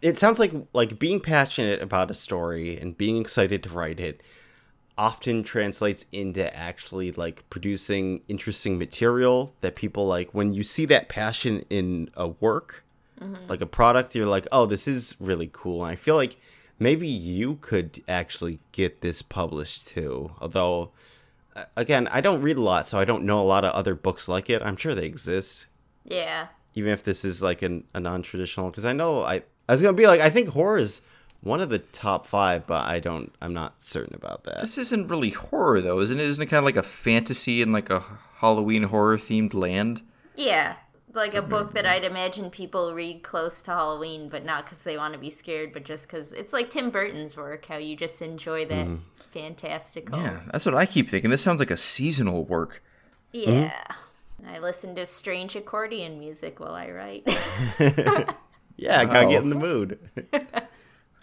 it 0.00 0.16
sounds 0.16 0.38
like 0.40 0.52
like 0.72 0.98
being 0.98 1.20
passionate 1.20 1.82
about 1.82 2.10
a 2.10 2.14
story 2.14 2.78
and 2.78 2.96
being 2.96 3.20
excited 3.20 3.62
to 3.64 3.70
write 3.70 4.00
it 4.00 4.22
often 4.98 5.42
translates 5.42 6.06
into 6.10 6.56
actually 6.56 7.12
like 7.12 7.44
producing 7.50 8.22
interesting 8.28 8.78
material 8.78 9.54
that 9.60 9.76
people 9.76 10.06
like 10.06 10.32
when 10.32 10.54
you 10.54 10.62
see 10.62 10.86
that 10.86 11.10
passion 11.10 11.62
in 11.68 12.08
a 12.14 12.28
work 12.28 12.82
like 13.48 13.60
a 13.62 13.66
product 13.66 14.14
you're 14.14 14.26
like 14.26 14.46
oh 14.52 14.66
this 14.66 14.86
is 14.86 15.16
really 15.18 15.48
cool 15.52 15.82
and 15.82 15.90
i 15.92 15.96
feel 15.96 16.16
like 16.16 16.36
maybe 16.78 17.08
you 17.08 17.56
could 17.62 18.02
actually 18.06 18.58
get 18.72 19.00
this 19.00 19.22
published 19.22 19.88
too 19.88 20.30
although 20.40 20.90
uh, 21.54 21.64
again 21.76 22.06
i 22.08 22.20
don't 22.20 22.42
read 22.42 22.56
a 22.58 22.60
lot 22.60 22.86
so 22.86 22.98
i 22.98 23.04
don't 23.06 23.24
know 23.24 23.40
a 23.40 23.44
lot 23.54 23.64
of 23.64 23.72
other 23.72 23.94
books 23.94 24.28
like 24.28 24.50
it 24.50 24.60
i'm 24.62 24.76
sure 24.76 24.94
they 24.94 25.06
exist 25.06 25.66
Yeah. 26.04 26.48
even 26.74 26.92
if 26.92 27.02
this 27.02 27.24
is 27.24 27.42
like 27.42 27.62
an, 27.62 27.84
a 27.94 28.00
non-traditional 28.00 28.68
because 28.68 28.84
i 28.84 28.92
know 28.92 29.22
i 29.22 29.36
i 29.68 29.72
was 29.72 29.80
gonna 29.80 29.94
be 29.96 30.06
like 30.06 30.20
i 30.20 30.28
think 30.28 30.48
horror 30.48 30.76
is 30.78 31.00
one 31.40 31.60
of 31.62 31.68
the 31.70 31.78
top 31.78 32.26
five 32.26 32.66
but 32.66 32.84
i 32.86 33.00
don't 33.00 33.32
i'm 33.40 33.54
not 33.54 33.82
certain 33.82 34.14
about 34.14 34.44
that 34.44 34.60
This 34.60 34.76
isn't 34.78 35.08
really 35.08 35.30
horror 35.30 35.80
though, 35.80 36.00
isn't 36.00 36.18
it? 36.20 36.24
Isn't 36.26 36.42
it 36.42 36.46
kind 36.46 36.58
of 36.58 36.64
like 36.64 36.76
a 36.76 36.82
fantasy 36.82 37.62
in 37.62 37.72
like 37.72 37.88
a 37.88 38.02
Halloween 38.40 38.82
horror 38.84 39.16
themed 39.16 39.54
land? 39.54 40.02
Yeah. 40.34 40.74
Like 41.16 41.34
a 41.34 41.42
book 41.42 41.72
that 41.74 41.86
I'd 41.86 42.04
imagine 42.04 42.50
people 42.50 42.94
read 42.94 43.22
close 43.22 43.62
to 43.62 43.70
Halloween, 43.72 44.28
but 44.28 44.44
not 44.44 44.64
because 44.64 44.82
they 44.82 44.96
want 44.96 45.14
to 45.14 45.18
be 45.18 45.30
scared, 45.30 45.72
but 45.72 45.84
just 45.84 46.06
because 46.06 46.30
it's 46.32 46.52
like 46.52 46.70
Tim 46.70 46.90
Burton's 46.90 47.36
work, 47.36 47.66
how 47.66 47.78
you 47.78 47.96
just 47.96 48.20
enjoy 48.22 48.66
that 48.66 48.86
mm-hmm. 48.86 48.96
fantastical. 49.32 50.18
Yeah, 50.18 50.42
that's 50.52 50.66
what 50.66 50.74
I 50.74 50.86
keep 50.86 51.08
thinking. 51.08 51.30
This 51.30 51.42
sounds 51.42 51.58
like 51.58 51.70
a 51.70 51.76
seasonal 51.76 52.44
work. 52.44 52.82
Yeah. 53.32 53.70
Mm-hmm. 54.40 54.48
I 54.48 54.58
listen 54.58 54.94
to 54.96 55.06
strange 55.06 55.56
accordion 55.56 56.18
music 56.18 56.60
while 56.60 56.74
I 56.74 56.90
write. 56.90 57.26
yeah 58.76 59.00
i 59.00 59.04
gotta 59.06 59.24
Wow. 59.24 59.30
get 59.30 59.42
in 59.42 59.50
the 59.50 59.56
mood 59.56 59.98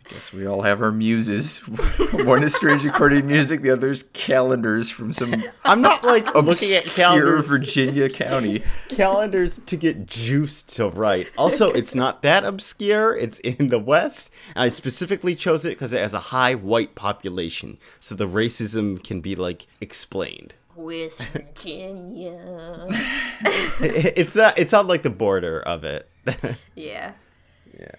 Guess 0.09 0.33
we 0.33 0.45
all 0.45 0.61
have 0.63 0.81
our 0.81 0.91
muses. 0.91 1.59
One 2.11 2.43
is 2.43 2.53
strange 2.53 2.85
accordion 2.85 3.25
music, 3.27 3.61
the 3.61 3.69
other's 3.71 4.03
calendars 4.13 4.89
from 4.89 5.13
some 5.13 5.33
i'm 5.65 5.81
not 5.81 6.03
like 6.03 6.25
looking 6.35 6.43
at 6.73 6.85
obscure 6.85 6.93
calendars 6.95 7.47
Virginia 7.47 8.09
county. 8.09 8.63
calendars 8.89 9.59
to 9.65 9.77
get 9.77 10.05
juiced 10.05 10.75
to 10.75 10.89
write 10.89 11.29
also 11.37 11.71
it's 11.71 11.95
not 11.95 12.21
that 12.21 12.43
obscure 12.43 13.15
it's 13.15 13.39
in 13.39 13.69
the 13.69 13.79
west 13.79 14.31
i 14.55 14.69
specifically 14.69 15.35
chose 15.35 15.65
it 15.65 15.69
because 15.69 15.93
it 15.93 15.99
has 16.01 16.13
a 16.13 16.19
high 16.19 16.53
white 16.53 16.95
population 16.95 17.77
so 17.99 18.13
the 18.15 18.27
racism 18.27 19.01
can 19.03 19.21
be 19.21 19.35
like 19.35 19.65
explained 19.81 20.53
West 20.75 21.23
Virginia. 21.25 22.83
It's 23.79 24.35
not 24.35 24.57
it's 24.57 24.73
on 24.73 24.87
like 24.87 25.03
the 25.03 25.09
border 25.09 25.59
of 25.61 25.83
it 25.83 26.09
Yeah. 26.75 27.13
yeah 27.79 27.95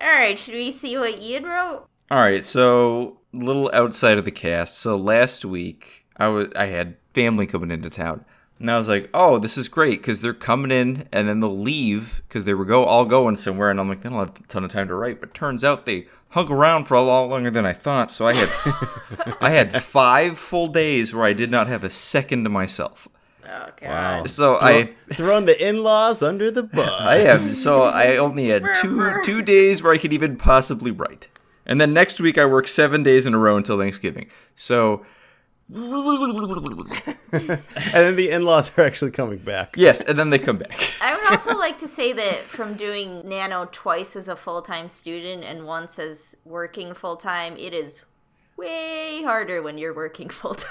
All 0.00 0.08
right, 0.08 0.38
should 0.38 0.54
we 0.54 0.72
see 0.72 0.98
what 0.98 1.20
Ian 1.22 1.44
wrote? 1.44 1.86
All 2.10 2.18
right, 2.18 2.44
so 2.44 3.18
a 3.34 3.38
little 3.38 3.70
outside 3.72 4.18
of 4.18 4.24
the 4.24 4.30
cast. 4.30 4.78
So 4.78 4.96
last 4.96 5.44
week 5.44 6.06
I 6.16 6.28
was 6.28 6.48
I 6.56 6.66
had 6.66 6.96
family 7.12 7.46
coming 7.46 7.70
into 7.70 7.90
town, 7.90 8.24
and 8.58 8.70
I 8.70 8.76
was 8.78 8.88
like, 8.88 9.08
"Oh, 9.14 9.38
this 9.38 9.56
is 9.56 9.68
great 9.68 10.00
because 10.00 10.20
they're 10.20 10.34
coming 10.34 10.70
in 10.70 11.08
and 11.12 11.28
then 11.28 11.40
they'll 11.40 11.58
leave 11.58 12.22
because 12.28 12.44
they 12.44 12.54
were 12.54 12.64
go 12.64 12.84
all 12.84 13.04
going 13.04 13.36
somewhere." 13.36 13.70
And 13.70 13.80
I'm 13.80 13.88
like, 13.88 14.02
"They 14.02 14.10
don't 14.10 14.18
have 14.18 14.30
a 14.30 14.48
ton 14.48 14.64
of 14.64 14.72
time 14.72 14.88
to 14.88 14.94
write." 14.94 15.20
But 15.20 15.34
turns 15.34 15.64
out 15.64 15.86
they 15.86 16.08
hung 16.30 16.50
around 16.50 16.86
for 16.86 16.94
a 16.94 17.00
lot 17.00 17.28
longer 17.28 17.50
than 17.50 17.64
I 17.64 17.72
thought. 17.72 18.10
So 18.10 18.26
I 18.26 18.34
had 18.34 19.36
I 19.40 19.50
had 19.50 19.82
five 19.82 20.36
full 20.36 20.68
days 20.68 21.14
where 21.14 21.24
I 21.24 21.32
did 21.32 21.50
not 21.50 21.68
have 21.68 21.84
a 21.84 21.90
second 21.90 22.44
to 22.44 22.50
myself. 22.50 23.08
Oh, 23.46 23.68
God. 23.80 23.88
Wow. 23.88 24.24
So 24.26 24.58
I 24.60 24.94
thrown 25.14 25.44
the 25.46 25.68
in-laws 25.68 26.22
under 26.22 26.50
the 26.50 26.62
bus 26.62 26.90
I 26.98 27.18
am. 27.18 27.38
So 27.38 27.82
I 27.82 28.16
only 28.16 28.48
had 28.48 28.64
two 28.80 29.20
two 29.24 29.42
days 29.42 29.82
where 29.82 29.92
I 29.92 29.98
could 29.98 30.12
even 30.12 30.36
possibly 30.36 30.90
write. 30.90 31.28
And 31.66 31.80
then 31.80 31.92
next 31.92 32.20
week 32.20 32.36
I 32.38 32.46
work 32.46 32.68
seven 32.68 33.02
days 33.02 33.26
in 33.26 33.34
a 33.34 33.38
row 33.38 33.56
until 33.56 33.78
Thanksgiving. 33.78 34.28
So 34.54 35.04
and 35.70 35.78
then 37.92 38.16
the 38.16 38.28
in-laws 38.30 38.76
are 38.76 38.82
actually 38.82 39.10
coming 39.10 39.38
back 39.38 39.74
yes, 39.78 40.04
and 40.04 40.18
then 40.18 40.28
they 40.28 40.38
come 40.38 40.58
back. 40.58 40.78
I 41.00 41.16
would 41.16 41.24
also 41.32 41.56
like 41.56 41.78
to 41.78 41.88
say 41.88 42.12
that 42.12 42.42
from 42.42 42.74
doing 42.74 43.26
Nano 43.26 43.68
twice 43.72 44.14
as 44.14 44.28
a 44.28 44.36
full 44.36 44.60
time 44.60 44.90
student 44.90 45.42
and 45.42 45.66
once 45.66 45.98
as 45.98 46.36
working 46.44 46.92
full 46.92 47.16
time, 47.16 47.56
it 47.56 47.72
is 47.72 48.04
way 48.58 49.22
harder 49.24 49.62
when 49.62 49.78
you're 49.78 49.94
working 49.94 50.28
full 50.28 50.54
time. 50.54 50.70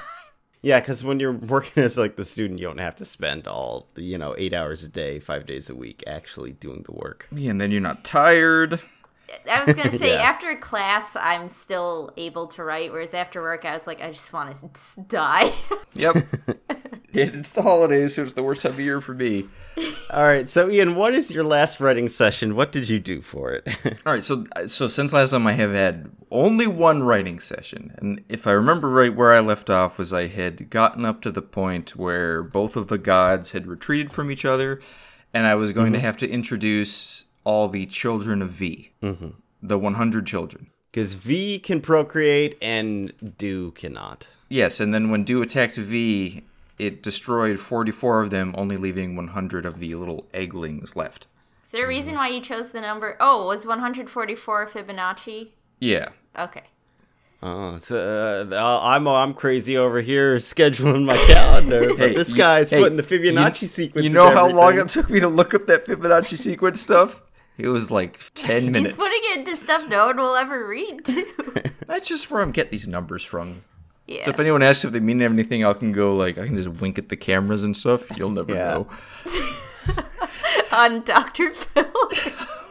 Yeah, 0.63 0.79
because 0.79 1.03
when 1.03 1.19
you're 1.19 1.31
working 1.55 1.83
as 1.83 1.97
like 1.97 2.15
the 2.15 2.23
student, 2.23 2.59
you 2.59 2.65
don't 2.67 2.79
have 2.79 2.95
to 2.95 3.05
spend 3.05 3.47
all 3.47 3.87
the, 3.93 4.01
you 4.01 4.17
know 4.17 4.33
eight 4.37 4.53
hours 4.53 4.81
a 4.83 4.89
day, 4.89 5.19
five 5.19 5.45
days 5.45 5.69
a 5.69 5.75
week, 5.75 6.03
actually 6.07 6.53
doing 6.53 6.81
the 6.83 6.93
work. 6.93 7.27
Yeah, 7.31 7.51
and 7.51 7.61
then 7.61 7.69
you're 7.71 7.81
not 7.81 8.03
tired. 8.03 8.79
I 9.51 9.63
was 9.65 9.75
gonna 9.75 9.91
say 10.03 10.13
Yeah. 10.13 10.21
after 10.21 10.55
class, 10.55 11.15
I'm 11.15 11.47
still 11.47 12.11
able 12.17 12.47
to 12.47 12.63
write, 12.63 12.91
whereas 12.91 13.13
after 13.13 13.41
work, 13.41 13.65
I 13.65 13.73
was 13.73 13.85
like, 13.87 14.01
I 14.01 14.09
just 14.11 14.31
want 14.33 14.55
to 14.73 15.01
die. 15.03 15.51
Yep. 15.95 16.15
It's 17.13 17.51
the 17.51 17.61
holidays, 17.61 18.15
so 18.15 18.23
it's 18.23 18.33
the 18.33 18.43
worst 18.43 18.61
time 18.61 18.73
of 18.73 18.79
year 18.79 19.01
for 19.01 19.13
me. 19.13 19.47
All 20.11 20.23
right, 20.23 20.49
so 20.49 20.69
Ian, 20.69 20.95
what 20.95 21.15
is 21.15 21.31
your 21.31 21.43
last 21.43 21.79
writing 21.79 22.07
session? 22.07 22.55
What 22.55 22.71
did 22.71 22.89
you 22.89 22.99
do 22.99 23.21
for 23.21 23.51
it? 23.51 23.67
All 24.05 24.13
right, 24.13 24.23
so 24.23 24.45
so 24.67 24.87
since 24.87 25.13
last 25.13 25.31
time 25.31 25.47
I 25.47 25.53
have 25.53 25.71
had 25.71 26.11
only 26.31 26.67
one 26.67 27.03
writing 27.03 27.39
session, 27.39 27.93
and 27.97 28.23
if 28.29 28.47
I 28.47 28.51
remember 28.51 28.89
right, 28.89 29.15
where 29.15 29.33
I 29.33 29.39
left 29.39 29.69
off 29.69 29.97
was 29.97 30.13
I 30.13 30.27
had 30.27 30.69
gotten 30.69 31.05
up 31.05 31.21
to 31.21 31.31
the 31.31 31.41
point 31.41 31.95
where 31.95 32.43
both 32.43 32.75
of 32.75 32.87
the 32.87 32.97
gods 32.97 33.51
had 33.51 33.67
retreated 33.67 34.11
from 34.11 34.29
each 34.29 34.45
other, 34.45 34.81
and 35.33 35.47
I 35.47 35.55
was 35.55 35.71
going 35.71 35.93
to 35.93 35.99
have 35.99 36.17
to 36.17 36.29
introduce 36.29 37.25
all 37.43 37.67
the 37.67 37.85
children 37.85 38.41
of 38.41 38.49
V, 38.49 38.91
mm-hmm. 39.01 39.29
the 39.61 39.77
100 39.77 40.25
children. 40.25 40.69
Because 40.91 41.15
V 41.15 41.57
can 41.57 41.81
procreate 41.81 42.57
and 42.61 43.35
Do 43.37 43.71
cannot. 43.71 44.27
Yes, 44.47 44.79
and 44.79 44.93
then 44.93 45.09
when 45.09 45.23
Do 45.23 45.41
attacked 45.41 45.75
V, 45.75 46.43
it 46.79 47.03
destroyed 47.03 47.59
44 47.59 48.21
of 48.21 48.29
them, 48.29 48.53
only 48.57 48.77
leaving 48.77 49.15
100 49.15 49.65
of 49.65 49.79
the 49.79 49.95
little 49.95 50.27
egglings 50.33 50.95
left. 50.95 51.27
Is 51.63 51.71
there 51.71 51.85
a 51.85 51.87
reason 51.87 52.15
why 52.15 52.27
you 52.29 52.41
chose 52.41 52.71
the 52.71 52.81
number? 52.81 53.17
Oh, 53.19 53.47
was 53.47 53.65
144 53.65 54.67
Fibonacci? 54.67 55.49
Yeah. 55.79 56.09
Okay. 56.37 56.63
Oh, 57.45 57.75
it's, 57.75 57.91
uh, 57.91 58.47
I'm 58.83 59.05
I'm 59.05 59.33
crazy 59.33 59.75
over 59.75 59.99
here 60.01 60.37
scheduling 60.37 61.03
my 61.03 61.17
calendar, 61.27 61.89
but 61.89 61.97
Hey, 61.97 62.15
this 62.15 62.29
you- 62.29 62.37
guy's 62.37 62.69
hey, 62.69 62.79
putting 62.79 62.95
the 62.95 63.03
Fibonacci 63.03 63.63
you, 63.63 63.67
sequence. 63.67 64.05
You 64.07 64.13
know 64.13 64.29
how 64.31 64.47
long 64.49 64.77
it 64.77 64.87
took 64.87 65.09
me 65.09 65.19
to 65.19 65.27
look 65.27 65.53
up 65.53 65.65
that 65.65 65.85
Fibonacci 65.85 66.37
sequence 66.37 66.79
stuff? 66.79 67.21
It 67.57 67.67
was 67.67 67.91
like 67.91 68.17
10 68.33 68.47
minutes. 68.47 68.65
He's 68.65 68.71
minutes. 68.71 68.93
putting 68.93 69.21
it 69.31 69.37
into 69.49 69.57
stuff 69.61 69.89
no 69.89 70.05
one 70.07 70.17
will 70.17 70.35
ever 70.35 70.65
read, 70.65 71.03
too. 71.05 71.25
That's 71.85 72.07
just 72.07 72.31
where 72.31 72.41
I'm 72.41 72.51
getting 72.53 72.71
these 72.71 72.87
numbers 72.87 73.25
from. 73.25 73.63
Yeah. 74.07 74.25
So 74.25 74.31
if 74.31 74.39
anyone 74.39 74.63
asks 74.63 74.85
if 74.85 74.91
they 74.91 74.99
mean 74.99 75.21
anything, 75.21 75.65
I 75.65 75.73
can 75.73 75.91
go 75.91 76.15
like 76.15 76.37
I 76.37 76.45
can 76.45 76.55
just 76.55 76.69
wink 76.69 76.97
at 76.97 77.09
the 77.09 77.17
cameras 77.17 77.63
and 77.63 77.75
stuff. 77.75 78.15
You'll 78.17 78.31
never 78.31 78.53
know. 78.53 78.87
On 80.71 81.01
Dr. 81.03 81.51
Phil. 81.51 81.85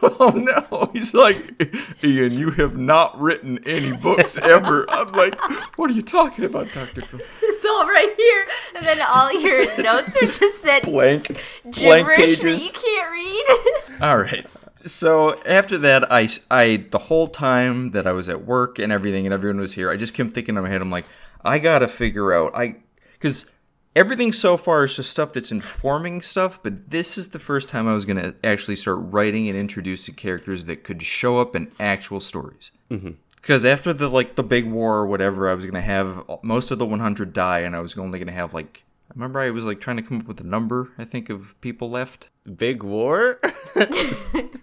Oh 0.05 0.31
no! 0.31 0.89
He's 0.91 1.13
like, 1.13 1.63
Ian, 2.03 2.33
you 2.33 2.51
have 2.51 2.75
not 2.77 3.17
written 3.21 3.59
any 3.65 3.93
books 3.95 4.35
ever. 4.35 4.85
I'm 4.89 5.13
like, 5.13 5.39
what 5.77 5.89
are 5.89 5.93
you 5.93 6.01
talking 6.01 6.43
about, 6.43 6.73
Doctor 6.73 6.99
Phil? 6.99 7.21
it's 7.41 7.63
all 7.63 7.87
right 7.87 8.13
here. 8.17 8.45
And 8.75 8.85
then 8.85 9.01
all 9.01 9.31
your 9.31 9.65
notes 9.81 10.17
are 10.17 10.25
just 10.25 10.63
that 10.63 10.83
Blank, 10.83 11.27
blank 11.63 11.75
gibberish 11.75 12.39
that 12.39 12.61
you 12.61 12.71
can't 12.73 13.11
read. 13.13 14.01
All 14.01 14.17
right. 14.17 14.45
So 14.81 15.41
after 15.43 15.77
that, 15.77 16.11
I, 16.11 16.27
I 16.51 16.85
the 16.91 16.99
whole 16.99 17.27
time 17.27 17.91
that 17.91 18.05
I 18.05 18.11
was 18.11 18.27
at 18.27 18.45
work 18.45 18.79
and 18.79 18.91
everything, 18.91 19.25
and 19.25 19.33
everyone 19.33 19.61
was 19.61 19.71
here, 19.73 19.89
I 19.89 19.95
just 19.95 20.13
kept 20.13 20.33
thinking 20.33 20.57
in 20.57 20.63
my 20.63 20.69
head, 20.69 20.81
I'm 20.81 20.91
like, 20.91 21.05
I 21.43 21.59
gotta 21.59 21.87
figure 21.87 22.33
out, 22.33 22.51
I, 22.55 22.77
because 23.13 23.45
everything 23.95 24.31
so 24.31 24.57
far 24.57 24.83
is 24.83 24.95
just 24.95 25.11
stuff 25.11 25.33
that's 25.33 25.51
informing 25.51 26.21
stuff, 26.21 26.61
but 26.61 26.89
this 26.89 27.17
is 27.17 27.29
the 27.29 27.39
first 27.39 27.69
time 27.69 27.87
I 27.87 27.93
was 27.93 28.05
gonna 28.05 28.33
actually 28.43 28.75
start 28.75 28.99
writing 29.01 29.49
and 29.49 29.57
introducing 29.57 30.15
characters 30.15 30.65
that 30.65 30.83
could 30.83 31.03
show 31.03 31.39
up 31.39 31.55
in 31.55 31.71
actual 31.79 32.19
stories. 32.19 32.71
Mm-hmm. 32.89 33.11
Because 33.35 33.65
after 33.65 33.91
the 33.91 34.07
like 34.07 34.35
the 34.35 34.43
big 34.43 34.65
war 34.69 34.97
or 34.97 35.05
whatever, 35.05 35.49
I 35.49 35.53
was 35.53 35.65
gonna 35.65 35.81
have 35.81 36.23
most 36.43 36.71
of 36.71 36.79
the 36.79 36.85
100 36.85 37.33
die, 37.33 37.59
and 37.59 37.75
I 37.75 37.79
was 37.79 37.97
only 37.97 38.19
gonna 38.19 38.31
have 38.31 38.53
like. 38.53 38.83
I 39.09 39.13
remember 39.15 39.41
I 39.41 39.51
was 39.51 39.65
like 39.65 39.79
trying 39.79 39.97
to 39.97 40.01
come 40.01 40.21
up 40.21 40.27
with 40.27 40.39
a 40.39 40.45
number. 40.45 40.91
I 40.97 41.03
think 41.03 41.29
of 41.29 41.59
people 41.61 41.89
left. 41.89 42.29
Big 42.55 42.81
war. 42.81 43.39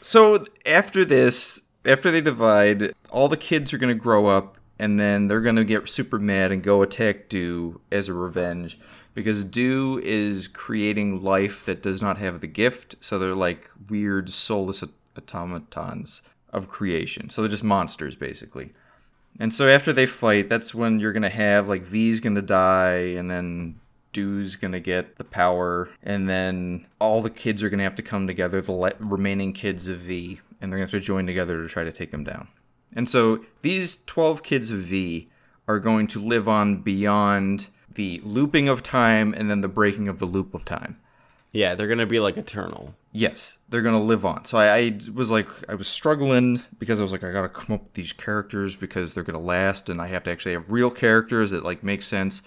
So 0.00 0.44
after 0.64 1.04
this, 1.04 1.62
after 1.84 2.10
they 2.10 2.20
divide, 2.20 2.92
all 3.10 3.28
the 3.28 3.36
kids 3.36 3.72
are 3.72 3.78
to 3.78 3.94
grow 3.94 4.26
up 4.26 4.58
and 4.80 4.98
then 4.98 5.28
they're 5.28 5.42
gonna 5.42 5.62
get 5.62 5.86
super 5.88 6.18
mad 6.18 6.50
and 6.50 6.62
go 6.62 6.80
attack 6.80 7.28
Do 7.28 7.82
as 7.92 8.08
a 8.08 8.14
revenge 8.14 8.78
because 9.12 9.44
Do 9.44 10.00
is 10.02 10.48
creating 10.48 11.22
life 11.22 11.66
that 11.66 11.82
does 11.82 12.00
not 12.00 12.16
have 12.16 12.40
the 12.40 12.46
gift, 12.46 12.94
so 12.98 13.18
they're 13.18 13.34
like 13.34 13.68
weird 13.90 14.30
soulless 14.30 14.82
automatons 15.18 16.22
of 16.50 16.68
creation. 16.68 17.28
So 17.28 17.42
they're 17.42 17.50
just 17.50 17.62
monsters 17.62 18.16
basically. 18.16 18.72
And 19.38 19.52
so 19.52 19.68
after 19.68 19.92
they 19.92 20.06
fight, 20.06 20.48
that's 20.48 20.74
when 20.74 20.98
you're 20.98 21.12
gonna 21.12 21.28
have 21.28 21.68
like 21.68 21.82
V's 21.82 22.20
gonna 22.20 22.40
die, 22.40 23.12
and 23.18 23.30
then 23.30 23.78
Do's 24.14 24.56
gonna 24.56 24.80
get 24.80 25.18
the 25.18 25.24
power, 25.24 25.90
and 26.02 26.26
then 26.26 26.86
all 26.98 27.20
the 27.20 27.28
kids 27.28 27.62
are 27.62 27.68
gonna 27.68 27.82
have 27.82 27.96
to 27.96 28.02
come 28.02 28.26
together, 28.26 28.62
the 28.62 28.72
le- 28.72 28.92
remaining 28.98 29.52
kids 29.52 29.88
of 29.88 29.98
V, 29.98 30.40
and 30.58 30.72
they're 30.72 30.78
gonna 30.78 30.90
have 30.90 30.90
to 30.92 31.00
join 31.00 31.26
together 31.26 31.62
to 31.62 31.68
try 31.68 31.84
to 31.84 31.92
take 31.92 32.12
him 32.12 32.24
down. 32.24 32.48
And 32.94 33.08
so 33.08 33.44
these 33.62 34.02
12 34.04 34.42
kids 34.42 34.70
of 34.70 34.80
V 34.80 35.30
are 35.68 35.78
going 35.78 36.06
to 36.08 36.20
live 36.20 36.48
on 36.48 36.82
beyond 36.82 37.68
the 37.94 38.20
looping 38.24 38.68
of 38.68 38.82
time 38.82 39.34
and 39.36 39.50
then 39.50 39.60
the 39.60 39.68
breaking 39.68 40.08
of 40.08 40.18
the 40.18 40.26
loop 40.26 40.54
of 40.54 40.64
time. 40.64 40.98
Yeah, 41.52 41.74
they're 41.74 41.88
gonna 41.88 42.06
be 42.06 42.20
like 42.20 42.36
eternal. 42.36 42.94
Yes, 43.12 43.58
they're 43.68 43.82
gonna 43.82 44.02
live 44.02 44.24
on. 44.24 44.44
So 44.44 44.58
I, 44.58 44.76
I 44.76 45.00
was 45.12 45.30
like, 45.30 45.48
I 45.68 45.74
was 45.74 45.88
struggling 45.88 46.62
because 46.78 47.00
I 47.00 47.02
was 47.02 47.10
like, 47.10 47.24
I 47.24 47.32
gotta 47.32 47.48
come 47.48 47.74
up 47.74 47.82
with 47.82 47.94
these 47.94 48.12
characters 48.12 48.76
because 48.76 49.14
they're 49.14 49.24
gonna 49.24 49.40
last, 49.40 49.88
and 49.88 50.00
I 50.00 50.06
have 50.08 50.22
to 50.24 50.30
actually 50.30 50.52
have 50.52 50.70
real 50.70 50.90
characters 50.90 51.50
that 51.50 51.64
like 51.64 51.82
make 51.82 52.02
sense. 52.02 52.42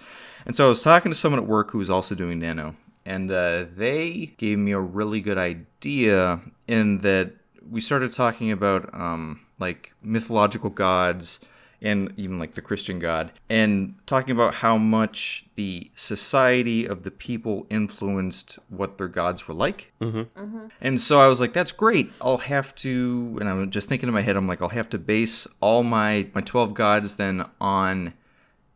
And 0.45 0.55
so 0.55 0.65
I 0.65 0.69
was 0.69 0.83
talking 0.83 1.11
to 1.11 1.17
someone 1.17 1.41
at 1.41 1.47
work 1.47 1.71
who 1.71 1.79
was 1.79 1.89
also 1.89 2.15
doing 2.15 2.39
Nano, 2.39 2.75
and 3.05 3.29
uh, 3.29 3.65
they 3.75 4.33
gave 4.37 4.57
me 4.57 4.71
a 4.71 4.79
really 4.79 5.19
good 5.19 5.37
idea 5.37 6.39
in 6.67 6.99
that 6.99 7.33
we 7.69 7.81
started 7.81 8.11
talking 8.13 8.51
about 8.51 8.93
um, 8.93 9.41
like 9.63 9.93
mythological 10.01 10.69
gods 10.69 11.39
and 11.81 12.13
even 12.15 12.39
like 12.39 12.53
the 12.53 12.61
Christian 12.61 12.97
God, 12.97 13.31
and 13.49 13.95
talking 14.05 14.31
about 14.31 14.55
how 14.55 14.77
much 14.77 15.45
the 15.55 15.91
society 15.95 16.85
of 16.87 17.03
the 17.03 17.11
people 17.11 17.67
influenced 17.69 18.57
what 18.69 18.97
their 18.97 19.09
gods 19.09 19.49
were 19.49 19.53
like. 19.53 19.91
Mm-hmm. 19.99 20.67
And 20.79 21.01
so 21.01 21.19
I 21.19 21.27
was 21.27 21.41
like, 21.41 21.51
that's 21.51 21.73
great. 21.73 22.09
I'll 22.21 22.37
have 22.37 22.73
to, 22.75 23.37
and 23.41 23.49
I'm 23.49 23.69
just 23.69 23.89
thinking 23.89 24.07
in 24.07 24.15
my 24.15 24.21
head, 24.21 24.37
I'm 24.37 24.47
like, 24.47 24.61
I'll 24.61 24.69
have 24.69 24.89
to 24.91 24.97
base 24.97 25.45
all 25.59 25.83
my, 25.83 26.27
my 26.33 26.39
12 26.39 26.73
gods 26.73 27.15
then 27.15 27.45
on 27.59 28.13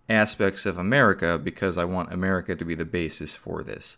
aspects 0.10 0.66
of 0.66 0.78
America 0.78 1.40
because 1.42 1.78
I 1.78 1.86
want 1.86 2.12
America 2.12 2.58
to 2.58 2.66
be 2.66 2.76
the 2.76 2.86
basis 2.86 3.38
for 3.38 3.64
this. 3.64 3.98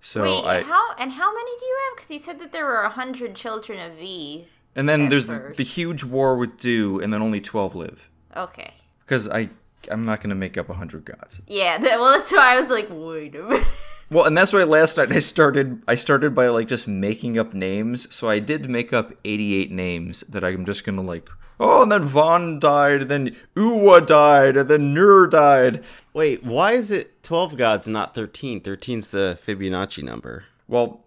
So 0.00 0.22
Wait, 0.22 0.44
I, 0.44 0.62
how 0.62 0.94
and 0.96 1.12
how 1.12 1.34
many 1.34 1.50
do 1.58 1.66
you 1.66 1.78
have? 1.88 1.96
Because 1.96 2.10
you 2.12 2.18
said 2.20 2.38
that 2.40 2.52
there 2.52 2.64
were 2.64 2.82
a 2.82 2.88
hundred 2.88 3.34
children 3.34 3.80
of 3.80 3.98
V. 3.98 4.46
and 4.78 4.88
then 4.88 5.08
there's 5.08 5.26
first. 5.26 5.56
the 5.58 5.64
huge 5.64 6.04
war 6.04 6.36
with 6.38 6.56
Do, 6.58 7.00
and 7.00 7.12
then 7.12 7.20
only 7.20 7.40
12 7.40 7.74
live. 7.74 8.08
Okay. 8.36 8.72
Because 9.00 9.28
I, 9.28 9.50
I'm 9.90 10.04
not 10.04 10.20
going 10.20 10.30
to 10.30 10.36
make 10.36 10.56
up 10.56 10.68
100 10.68 11.04
gods. 11.04 11.42
Yeah. 11.46 11.78
That, 11.78 11.98
well, 11.98 12.12
that's 12.16 12.32
why 12.32 12.54
I 12.54 12.60
was 12.60 12.70
like, 12.70 12.88
wait 12.90 13.34
a 13.34 13.42
minute. 13.42 13.66
Well, 14.10 14.24
and 14.24 14.38
that's 14.38 14.54
why 14.54 14.64
last 14.64 14.96
night 14.96 15.12
I 15.12 15.18
started. 15.18 15.82
I 15.86 15.94
started 15.94 16.34
by 16.34 16.48
like 16.48 16.66
just 16.66 16.88
making 16.88 17.38
up 17.38 17.52
names. 17.52 18.12
So 18.14 18.30
I 18.30 18.38
did 18.38 18.70
make 18.70 18.90
up 18.90 19.12
88 19.22 19.70
names 19.70 20.20
that 20.22 20.42
I'm 20.42 20.64
just 20.64 20.84
gonna 20.84 21.02
like. 21.02 21.28
Oh, 21.60 21.82
and 21.82 21.92
then 21.92 22.02
Vaughn 22.04 22.58
died, 22.58 23.02
and 23.02 23.10
then 23.10 23.36
Uwa 23.54 24.06
died, 24.06 24.56
and 24.56 24.66
then 24.66 24.94
Nur 24.94 25.26
died. 25.26 25.84
Wait, 26.14 26.42
why 26.42 26.72
is 26.72 26.90
it 26.90 27.22
12 27.22 27.58
gods, 27.58 27.86
not 27.86 28.14
13? 28.14 28.62
13's 28.62 29.08
the 29.08 29.38
Fibonacci 29.38 30.02
number. 30.02 30.44
Well, 30.68 31.04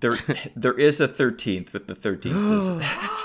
there 0.00 0.18
there 0.56 0.74
is 0.74 1.00
a 1.00 1.08
13th, 1.08 1.68
but 1.72 1.86
the 1.86 1.94
13th 1.94 2.58
is. 2.58 2.70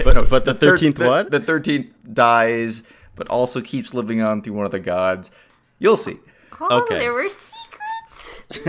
But, 0.04 0.30
but 0.30 0.44
the 0.46 0.54
13th 0.54 0.94
the- 0.96 1.06
what? 1.06 1.30
The 1.30 1.38
13th 1.40 1.90
dies, 2.14 2.82
but 3.14 3.28
also 3.28 3.60
keeps 3.60 3.92
living 3.92 4.22
on 4.22 4.40
through 4.40 4.54
one 4.54 4.64
of 4.64 4.72
the 4.72 4.80
gods. 4.80 5.30
You'll 5.78 5.98
see. 5.98 6.16
Oh, 6.58 6.80
Okay. 6.80 6.98
there 6.98 7.12
were 7.12 7.28
secrets. 7.28 8.42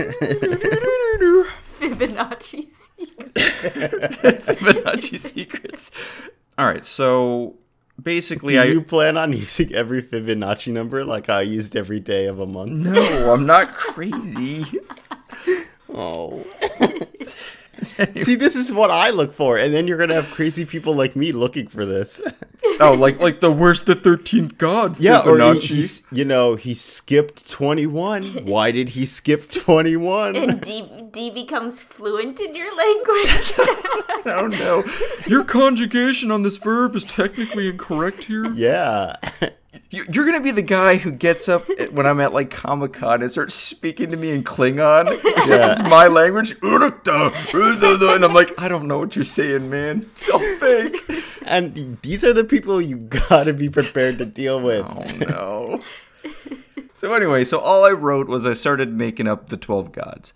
Fibonacci 1.80 2.68
secrets. 2.68 3.50
Fibonacci 4.46 5.18
secrets. 5.18 5.90
All 6.58 6.66
right, 6.66 6.84
so 6.84 7.56
basically, 8.00 8.54
Do 8.54 8.60
I 8.60 8.64
you 8.64 8.82
plan 8.82 9.16
on 9.16 9.32
using 9.32 9.72
every 9.74 10.02
Fibonacci 10.02 10.72
number 10.72 11.04
like 11.04 11.28
I 11.28 11.40
used 11.42 11.74
every 11.76 12.00
day 12.00 12.26
of 12.26 12.38
a 12.38 12.46
month? 12.46 12.72
no, 12.72 13.32
I'm 13.32 13.46
not 13.46 13.72
crazy. 13.72 14.64
Oh. 15.94 16.44
See, 18.16 18.36
this 18.36 18.54
is 18.56 18.72
what 18.72 18.90
I 18.90 19.10
look 19.10 19.34
for, 19.34 19.58
and 19.58 19.74
then 19.74 19.86
you're 19.86 19.98
gonna 19.98 20.14
have 20.14 20.30
crazy 20.30 20.64
people 20.64 20.94
like 20.94 21.16
me 21.16 21.32
looking 21.32 21.66
for 21.68 21.84
this. 21.84 22.20
Oh, 22.80 22.94
like 22.94 23.20
like 23.20 23.40
the 23.40 23.50
where's 23.52 23.82
the 23.82 23.94
thirteenth 23.94 24.56
god? 24.56 24.98
Yeah, 24.98 25.20
or 25.26 25.54
he, 25.54 25.84
you 26.10 26.24
know, 26.24 26.54
he 26.54 26.74
skipped 26.74 27.50
21. 27.50 28.46
Why 28.46 28.70
did 28.70 28.90
he 28.90 29.04
skip 29.04 29.50
21? 29.50 30.36
And 30.36 30.60
D, 30.60 30.88
D 31.10 31.30
becomes 31.30 31.80
fluent 31.80 32.40
in 32.40 32.54
your 32.54 32.74
language. 32.74 33.52
Oh 34.24 34.46
no, 34.46 34.84
your 35.26 35.42
conjugation 35.44 36.30
on 36.30 36.42
this 36.42 36.56
verb 36.56 36.94
is 36.94 37.02
technically 37.04 37.68
incorrect 37.68 38.24
here. 38.24 38.46
yeah. 38.54 39.16
You- 39.90 40.04
You're 40.12 40.26
gonna 40.26 40.40
be 40.40 40.50
the 40.50 40.62
guy 40.62 40.96
who 40.96 41.10
gets 41.10 41.48
up 41.48 41.64
when 41.92 42.06
I'm 42.06 42.20
at 42.20 42.32
like 42.34 42.50
Comic 42.50 42.92
Con 42.94 43.22
and 43.22 43.30
starts 43.32 43.54
speaking 43.54 44.10
to 44.10 44.16
me 44.16 44.30
in 44.30 44.42
Klingon, 44.44 45.08
except 45.08 45.48
Yeah. 45.48 45.72
it's 45.72 45.82
my 45.82 46.08
language. 46.08 46.54
And 46.62 48.24
I'm 48.24 48.32
like, 48.34 48.52
I 48.60 48.68
don't 48.68 48.86
know 48.86 48.98
what 48.98 49.16
you're 49.16 49.24
saying, 49.24 49.70
man. 49.70 50.02
It's 50.12 50.26
so 50.26 50.38
fake. 50.58 50.96
And 51.42 51.98
these 52.02 52.22
are 52.24 52.32
the 52.32 52.44
people 52.44 52.80
you 52.80 52.96
gotta 52.96 53.52
be 53.52 53.68
prepared 53.68 54.18
to 54.18 54.26
deal 54.26 54.60
with. 54.60 54.84
Oh 54.86 55.04
no. 55.26 55.80
so 56.96 57.12
anyway, 57.14 57.44
so 57.44 57.58
all 57.58 57.84
I 57.84 57.92
wrote 57.92 58.28
was 58.28 58.46
I 58.46 58.52
started 58.52 58.92
making 58.94 59.26
up 59.26 59.48
the 59.48 59.56
12 59.56 59.92
gods. 59.92 60.34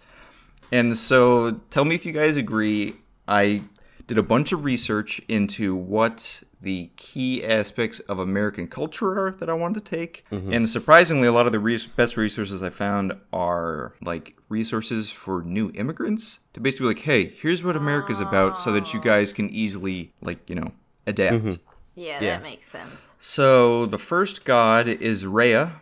And 0.72 0.96
so 0.96 1.60
tell 1.70 1.84
me 1.84 1.94
if 1.94 2.04
you 2.06 2.12
guys 2.12 2.36
agree. 2.36 2.96
I 3.28 3.62
did 4.06 4.18
a 4.18 4.22
bunch 4.22 4.52
of 4.52 4.64
research 4.64 5.20
into 5.28 5.74
what 5.74 6.42
the 6.60 6.90
key 6.96 7.44
aspects 7.44 8.00
of 8.00 8.18
American 8.18 8.66
culture 8.66 9.18
are 9.26 9.30
that 9.30 9.48
I 9.50 9.52
wanted 9.54 9.84
to 9.84 9.96
take. 9.96 10.24
And 10.30 10.68
surprisingly, 10.68 11.28
a 11.28 11.32
lot 11.32 11.46
of 11.46 11.52
the 11.52 11.58
res- 11.60 11.86
best 11.86 12.16
resources 12.16 12.62
I 12.62 12.70
found 12.70 13.12
are 13.32 13.94
like 14.02 14.36
resources 14.48 15.10
for 15.10 15.42
new 15.42 15.70
immigrants 15.74 16.40
to 16.54 16.60
basically 16.60 16.84
be 16.84 16.88
like, 16.94 17.04
hey, 17.04 17.34
here's 17.40 17.62
what 17.62 17.76
America's 17.76 18.20
about 18.20 18.58
so 18.58 18.72
that 18.72 18.94
you 18.94 19.00
guys 19.00 19.32
can 19.32 19.50
easily, 19.50 20.12
like, 20.22 20.48
you 20.48 20.54
know, 20.56 20.72
adapt. 21.06 21.58
yeah, 21.94 22.20
Yeah. 22.20 22.36
that 22.38 22.42
makes 22.42 22.64
sense. 22.64 23.12
So 23.18 23.86
the 23.86 23.98
first 23.98 24.44
god 24.44 24.88
is 24.88 25.26
Rhea. 25.26 25.80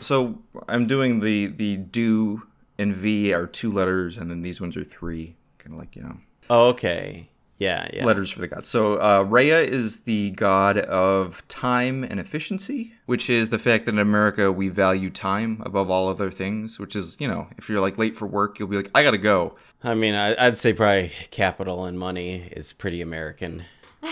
So 0.00 0.40
I'm 0.68 0.86
doing 0.86 1.20
the 1.20 1.46
the 1.46 1.76
do 1.76 2.42
and 2.78 2.92
V 2.94 3.32
are 3.32 3.46
two 3.46 3.70
letters, 3.72 4.16
and 4.18 4.30
then 4.30 4.42
these 4.42 4.60
ones 4.60 4.76
are 4.76 4.82
three, 4.84 5.36
kind 5.58 5.72
of 5.74 5.78
like 5.78 5.94
you 5.96 6.02
know 6.02 6.16
oh, 6.50 6.68
Okay. 6.70 7.30
Yeah, 7.58 7.88
yeah. 7.92 8.04
letters 8.04 8.30
for 8.30 8.40
the 8.40 8.48
god. 8.48 8.66
So 8.66 9.00
uh, 9.00 9.22
Rhea 9.22 9.60
is 9.60 10.00
the 10.00 10.30
god 10.32 10.78
of 10.78 11.46
time 11.48 12.02
and 12.02 12.18
efficiency, 12.18 12.94
which 13.06 13.30
is 13.30 13.50
the 13.50 13.58
fact 13.58 13.84
that 13.84 13.94
in 13.94 13.98
America 13.98 14.50
we 14.50 14.68
value 14.68 15.08
time 15.10 15.62
above 15.64 15.90
all 15.90 16.08
other 16.08 16.30
things. 16.30 16.78
Which 16.80 16.96
is 16.96 17.16
you 17.20 17.28
know 17.28 17.48
if 17.56 17.68
you're 17.68 17.80
like 17.80 17.96
late 17.96 18.16
for 18.16 18.26
work, 18.26 18.58
you'll 18.58 18.68
be 18.68 18.76
like 18.76 18.90
I 18.94 19.02
gotta 19.02 19.18
go. 19.18 19.54
I 19.82 19.94
mean, 19.94 20.14
I, 20.14 20.46
I'd 20.46 20.58
say 20.58 20.72
probably 20.72 21.12
capital 21.30 21.84
and 21.84 21.98
money 21.98 22.48
is 22.52 22.72
pretty 22.72 23.00
American. 23.00 23.64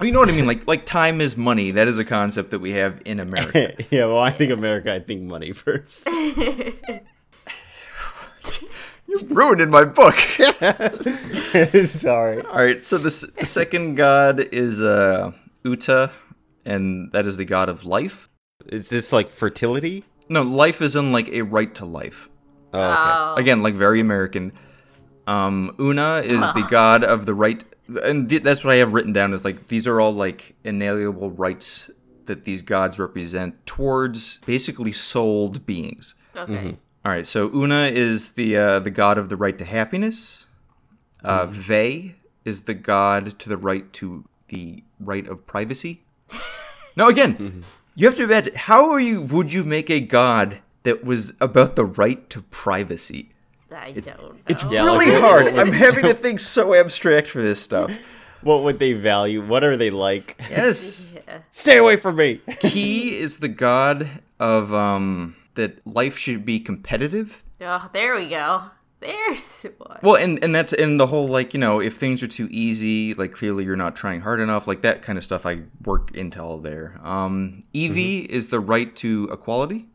You 0.00 0.12
know 0.12 0.20
what 0.20 0.28
I 0.28 0.32
mean? 0.32 0.46
Like 0.46 0.66
like 0.68 0.86
time 0.86 1.20
is 1.20 1.36
money. 1.36 1.72
That 1.72 1.88
is 1.88 1.98
a 1.98 2.04
concept 2.04 2.52
that 2.52 2.60
we 2.60 2.70
have 2.70 3.02
in 3.04 3.18
America. 3.18 3.74
yeah, 3.90 4.06
well, 4.06 4.20
I 4.20 4.30
think 4.30 4.52
America, 4.52 4.94
I 4.94 5.00
think 5.00 5.22
money 5.22 5.50
first. 5.52 6.08
You're 9.08 9.24
ruining 9.30 9.70
my 9.70 9.84
book. 9.84 10.14
Sorry. 11.86 12.42
All 12.42 12.56
right, 12.56 12.80
so 12.82 12.98
the, 12.98 13.06
s- 13.06 13.30
the 13.38 13.46
second 13.46 13.94
god 13.94 14.40
is 14.52 14.82
uh, 14.82 15.32
Uta, 15.64 16.10
and 16.64 17.10
that 17.12 17.26
is 17.26 17.36
the 17.36 17.44
god 17.44 17.68
of 17.68 17.84
life. 17.84 18.28
Is 18.66 18.90
this 18.90 19.12
like 19.12 19.30
fertility? 19.30 20.04
No, 20.28 20.42
life 20.42 20.82
is 20.82 20.94
in 20.94 21.10
like 21.12 21.28
a 21.30 21.42
right 21.42 21.74
to 21.76 21.86
life. 21.86 22.28
Oh, 22.74 22.78
okay. 22.80 22.94
Oh. 22.96 23.34
Again, 23.38 23.62
like 23.62 23.74
very 23.74 24.00
American. 24.00 24.52
Um, 25.26 25.74
Una 25.80 26.18
is 26.24 26.40
the 26.52 26.66
god 26.70 27.02
of 27.04 27.24
the 27.26 27.34
right, 27.34 27.64
and 28.04 28.28
th- 28.28 28.42
that's 28.42 28.62
what 28.62 28.72
I 28.74 28.76
have 28.76 28.92
written 28.92 29.12
down. 29.14 29.32
Is 29.32 29.44
like 29.44 29.68
these 29.68 29.86
are 29.86 30.00
all 30.00 30.12
like 30.12 30.54
inalienable 30.64 31.30
rights 31.30 31.90
that 32.26 32.44
these 32.44 32.60
gods 32.60 32.98
represent 32.98 33.64
towards 33.64 34.38
basically 34.44 34.92
souled 34.92 35.64
beings. 35.64 36.14
Okay. 36.36 36.76
All 37.04 37.12
right, 37.12 37.26
so 37.26 37.48
Una 37.54 37.84
is 37.84 38.32
the 38.32 38.56
uh, 38.56 38.78
the 38.80 38.90
god 38.90 39.18
of 39.18 39.28
the 39.28 39.36
right 39.36 39.56
to 39.58 39.64
happiness. 39.64 40.48
Uh, 41.24 41.46
Ve 41.46 42.16
is 42.44 42.62
the 42.62 42.74
god 42.74 43.38
to 43.38 43.48
the 43.48 43.56
right 43.56 43.90
to 43.94 44.24
the 44.48 44.82
right 45.00 45.26
of 45.28 45.46
privacy. 45.46 46.02
No, 46.96 47.08
again, 47.08 47.64
you 47.94 48.06
have 48.06 48.16
to 48.16 48.24
imagine 48.24 48.54
how 48.56 48.90
are 48.90 49.00
you? 49.00 49.20
Would 49.22 49.52
you 49.52 49.64
make 49.64 49.90
a 49.90 50.00
god 50.00 50.58
that 50.82 51.04
was 51.04 51.34
about 51.40 51.76
the 51.76 51.84
right 51.84 52.28
to 52.30 52.42
privacy? 52.42 53.30
I 53.74 53.92
don't 53.92 54.06
know. 54.18 54.34
It's 54.48 54.64
Yeah, 54.70 54.84
really 54.84 55.10
like, 55.10 55.20
hard. 55.20 55.44
would- 55.44 55.58
I'm 55.58 55.72
having 55.72 56.04
to 56.04 56.14
think 56.14 56.40
so 56.40 56.74
abstract 56.74 57.26
for 57.28 57.42
this 57.42 57.60
stuff. 57.60 57.92
what 58.42 58.62
would 58.64 58.78
they 58.78 58.92
value? 58.94 59.44
What 59.44 59.62
are 59.62 59.76
they 59.76 59.90
like? 59.90 60.36
Yes. 60.50 61.16
Yeah. 61.28 61.38
Stay 61.50 61.76
away 61.76 61.96
from 61.96 62.16
me. 62.16 62.40
Key 62.60 63.18
is 63.18 63.38
the 63.38 63.48
god 63.48 64.08
of 64.40 64.72
um 64.72 65.36
that 65.58 65.86
life 65.86 66.16
should 66.16 66.44
be 66.44 66.58
competitive. 66.58 67.42
Oh, 67.60 67.90
there 67.92 68.14
we 68.14 68.28
go. 68.30 68.62
There's 69.00 69.62
one. 69.78 69.98
Well, 70.02 70.16
and 70.16 70.42
and 70.42 70.54
that's 70.54 70.72
in 70.72 70.96
the 70.96 71.08
whole 71.08 71.28
like 71.28 71.52
you 71.52 71.60
know 71.60 71.80
if 71.80 71.96
things 71.96 72.22
are 72.22 72.28
too 72.28 72.48
easy, 72.50 73.14
like 73.14 73.32
clearly 73.32 73.64
you're 73.64 73.76
not 73.76 73.94
trying 73.94 74.22
hard 74.22 74.40
enough, 74.40 74.66
like 74.66 74.80
that 74.82 75.02
kind 75.02 75.18
of 75.18 75.24
stuff. 75.24 75.44
I 75.44 75.62
work 75.84 76.12
into 76.14 76.40
all 76.42 76.58
there. 76.58 76.98
Um, 77.04 77.62
Evie 77.72 78.20
is 78.20 78.48
the 78.48 78.60
right 78.60 78.94
to 78.96 79.28
equality. 79.30 79.86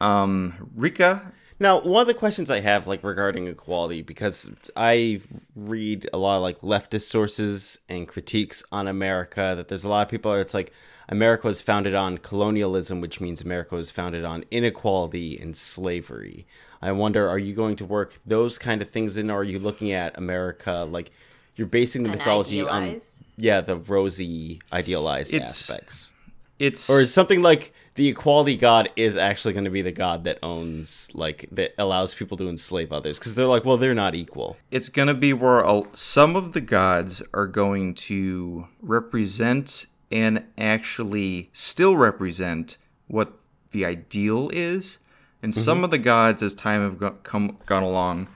Um, 0.00 0.70
Rika, 0.74 1.32
Now, 1.62 1.80
one 1.80 2.00
of 2.00 2.08
the 2.08 2.14
questions 2.14 2.50
I 2.50 2.58
have, 2.60 2.88
like 2.88 3.04
regarding 3.04 3.46
equality, 3.46 4.02
because 4.02 4.50
I 4.76 5.20
read 5.54 6.10
a 6.12 6.18
lot 6.18 6.36
of 6.38 6.42
like 6.42 6.58
leftist 6.60 7.02
sources 7.02 7.78
and 7.88 8.08
critiques 8.08 8.64
on 8.72 8.88
America, 8.88 9.54
that 9.56 9.68
there's 9.68 9.84
a 9.84 9.88
lot 9.88 10.02
of 10.04 10.10
people. 10.10 10.34
It's 10.34 10.54
like 10.54 10.72
America 11.08 11.46
was 11.46 11.62
founded 11.62 11.94
on 11.94 12.18
colonialism, 12.18 13.00
which 13.00 13.20
means 13.20 13.40
America 13.40 13.76
was 13.76 13.92
founded 13.92 14.24
on 14.24 14.44
inequality 14.50 15.38
and 15.38 15.56
slavery. 15.56 16.46
I 16.82 16.90
wonder, 16.90 17.28
are 17.28 17.38
you 17.38 17.54
going 17.54 17.76
to 17.76 17.84
work 17.84 18.18
those 18.26 18.58
kind 18.58 18.82
of 18.82 18.90
things 18.90 19.16
in, 19.16 19.30
or 19.30 19.38
are 19.42 19.44
you 19.44 19.60
looking 19.60 19.92
at 19.92 20.18
America 20.18 20.84
like 20.90 21.12
you're 21.54 21.68
basing 21.68 22.02
the 22.02 22.08
And 22.10 22.18
mythology 22.18 22.60
on, 22.62 23.00
yeah, 23.36 23.60
the 23.60 23.76
rosy 23.76 24.60
idealized 24.72 25.32
It's- 25.32 25.70
aspects? 25.70 26.10
it's 26.58 26.90
Or 26.90 27.00
is 27.00 27.14
something 27.14 27.40
like 27.40 27.72
the 27.94 28.08
equality 28.08 28.56
god 28.56 28.90
is 28.96 29.16
actually 29.16 29.52
going 29.52 29.64
to 29.64 29.70
be 29.70 29.82
the 29.82 29.92
god 29.92 30.24
that 30.24 30.38
owns, 30.42 31.10
like, 31.14 31.46
that 31.52 31.74
allows 31.78 32.14
people 32.14 32.36
to 32.38 32.48
enslave 32.48 32.92
others? 32.92 33.18
Because 33.18 33.34
they're 33.34 33.46
like, 33.46 33.64
well, 33.64 33.76
they're 33.76 33.94
not 33.94 34.14
equal. 34.14 34.56
it's 34.70 34.88
gonna 34.88 35.14
be 35.14 35.32
where 35.32 35.60
a, 35.60 35.82
some 35.92 36.36
of 36.36 36.52
the 36.52 36.60
gods 36.60 37.22
are 37.34 37.46
going 37.46 37.94
to 37.94 38.66
represent 38.80 39.86
and 40.10 40.44
actually 40.58 41.50
still 41.52 41.96
represent 41.96 42.76
what 43.08 43.32
the 43.70 43.84
ideal 43.84 44.50
is, 44.52 44.98
and 45.42 45.54
some 45.54 45.78
mm-hmm. 45.78 45.84
of 45.84 45.90
the 45.90 45.98
gods, 45.98 46.42
as 46.42 46.54
time 46.54 46.82
have 46.82 46.98
go- 46.98 47.16
come 47.22 47.58
gone 47.66 47.82
along, 47.82 48.28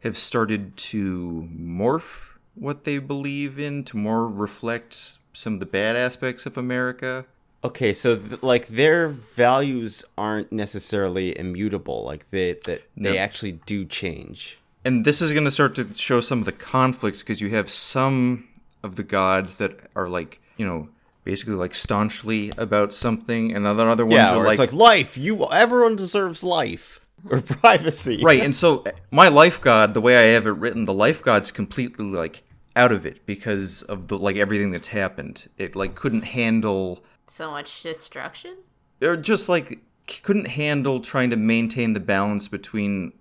have 0.00 0.16
started 0.16 0.76
to 0.76 1.48
morph 1.54 2.34
what 2.54 2.84
they 2.84 2.98
believe 2.98 3.58
in 3.58 3.82
to 3.84 3.96
more 3.96 4.28
reflect 4.28 5.18
some 5.32 5.54
of 5.54 5.60
the 5.60 5.66
bad 5.66 5.96
aspects 5.96 6.44
of 6.44 6.58
America. 6.58 7.24
Okay, 7.64 7.92
so 7.92 8.16
th- 8.16 8.42
like 8.42 8.66
their 8.68 9.08
values 9.08 10.04
aren't 10.18 10.50
necessarily 10.50 11.38
immutable. 11.38 12.04
Like 12.04 12.30
they 12.30 12.54
that 12.64 12.82
they 12.96 13.12
No. 13.12 13.16
actually 13.16 13.52
do 13.66 13.84
change. 13.84 14.58
and 14.84 15.04
this 15.04 15.22
is 15.22 15.30
going 15.32 15.44
to 15.44 15.50
start 15.50 15.76
to 15.76 15.86
show 15.94 16.20
some 16.20 16.40
of 16.40 16.44
the 16.44 16.50
conflicts 16.50 17.20
because 17.20 17.40
you 17.40 17.50
have 17.50 17.70
some 17.70 18.48
of 18.82 18.96
the 18.96 19.04
gods 19.04 19.56
that 19.56 19.78
are 19.94 20.08
like 20.08 20.40
you 20.56 20.66
know 20.66 20.88
basically 21.22 21.54
like 21.54 21.72
staunchly 21.72 22.52
about 22.58 22.92
something 22.92 23.54
and 23.54 23.64
other 23.64 23.88
other 23.88 24.04
ones 24.04 24.14
Yeah, 24.16 24.34
are 24.34 24.38
like, 24.44 24.54
it's 24.54 24.58
like 24.58 24.72
life. 24.72 25.16
You 25.16 25.46
everyone 25.52 25.94
deserves 25.94 26.42
life 26.42 26.98
or 27.30 27.40
privacy. 27.40 28.20
right 28.24 28.40
and 28.42 28.52
so 28.56 28.82
eh, 28.82 28.90
my 29.12 29.28
life 29.28 29.60
god 29.60 29.94
the 29.94 30.00
way 30.00 30.16
i 30.16 30.32
have 30.34 30.46
it 30.48 30.56
written 30.62 30.84
the 30.86 30.92
life 31.06 31.22
god's 31.22 31.52
completely 31.52 32.04
like 32.06 32.42
out 32.74 32.90
of 32.90 33.06
it 33.06 33.24
because 33.24 33.82
of 33.82 34.08
the 34.08 34.18
like 34.18 34.34
everything 34.36 34.72
that's 34.72 34.88
happened 34.88 35.48
it 35.58 35.76
like 35.76 35.94
couldn't 35.94 36.22
handle 36.24 37.04
So 37.26 37.50
much 37.50 37.82
destruction. 37.82 38.56
or 39.00 39.16
just 39.16 39.48
like 39.48 39.80
couldn't 40.22 40.48
handle 40.48 41.00
trying 41.00 41.30
to 41.30 41.36
maintain 41.36 41.92
the 41.92 42.00
balance 42.00 42.48
between 42.48 43.12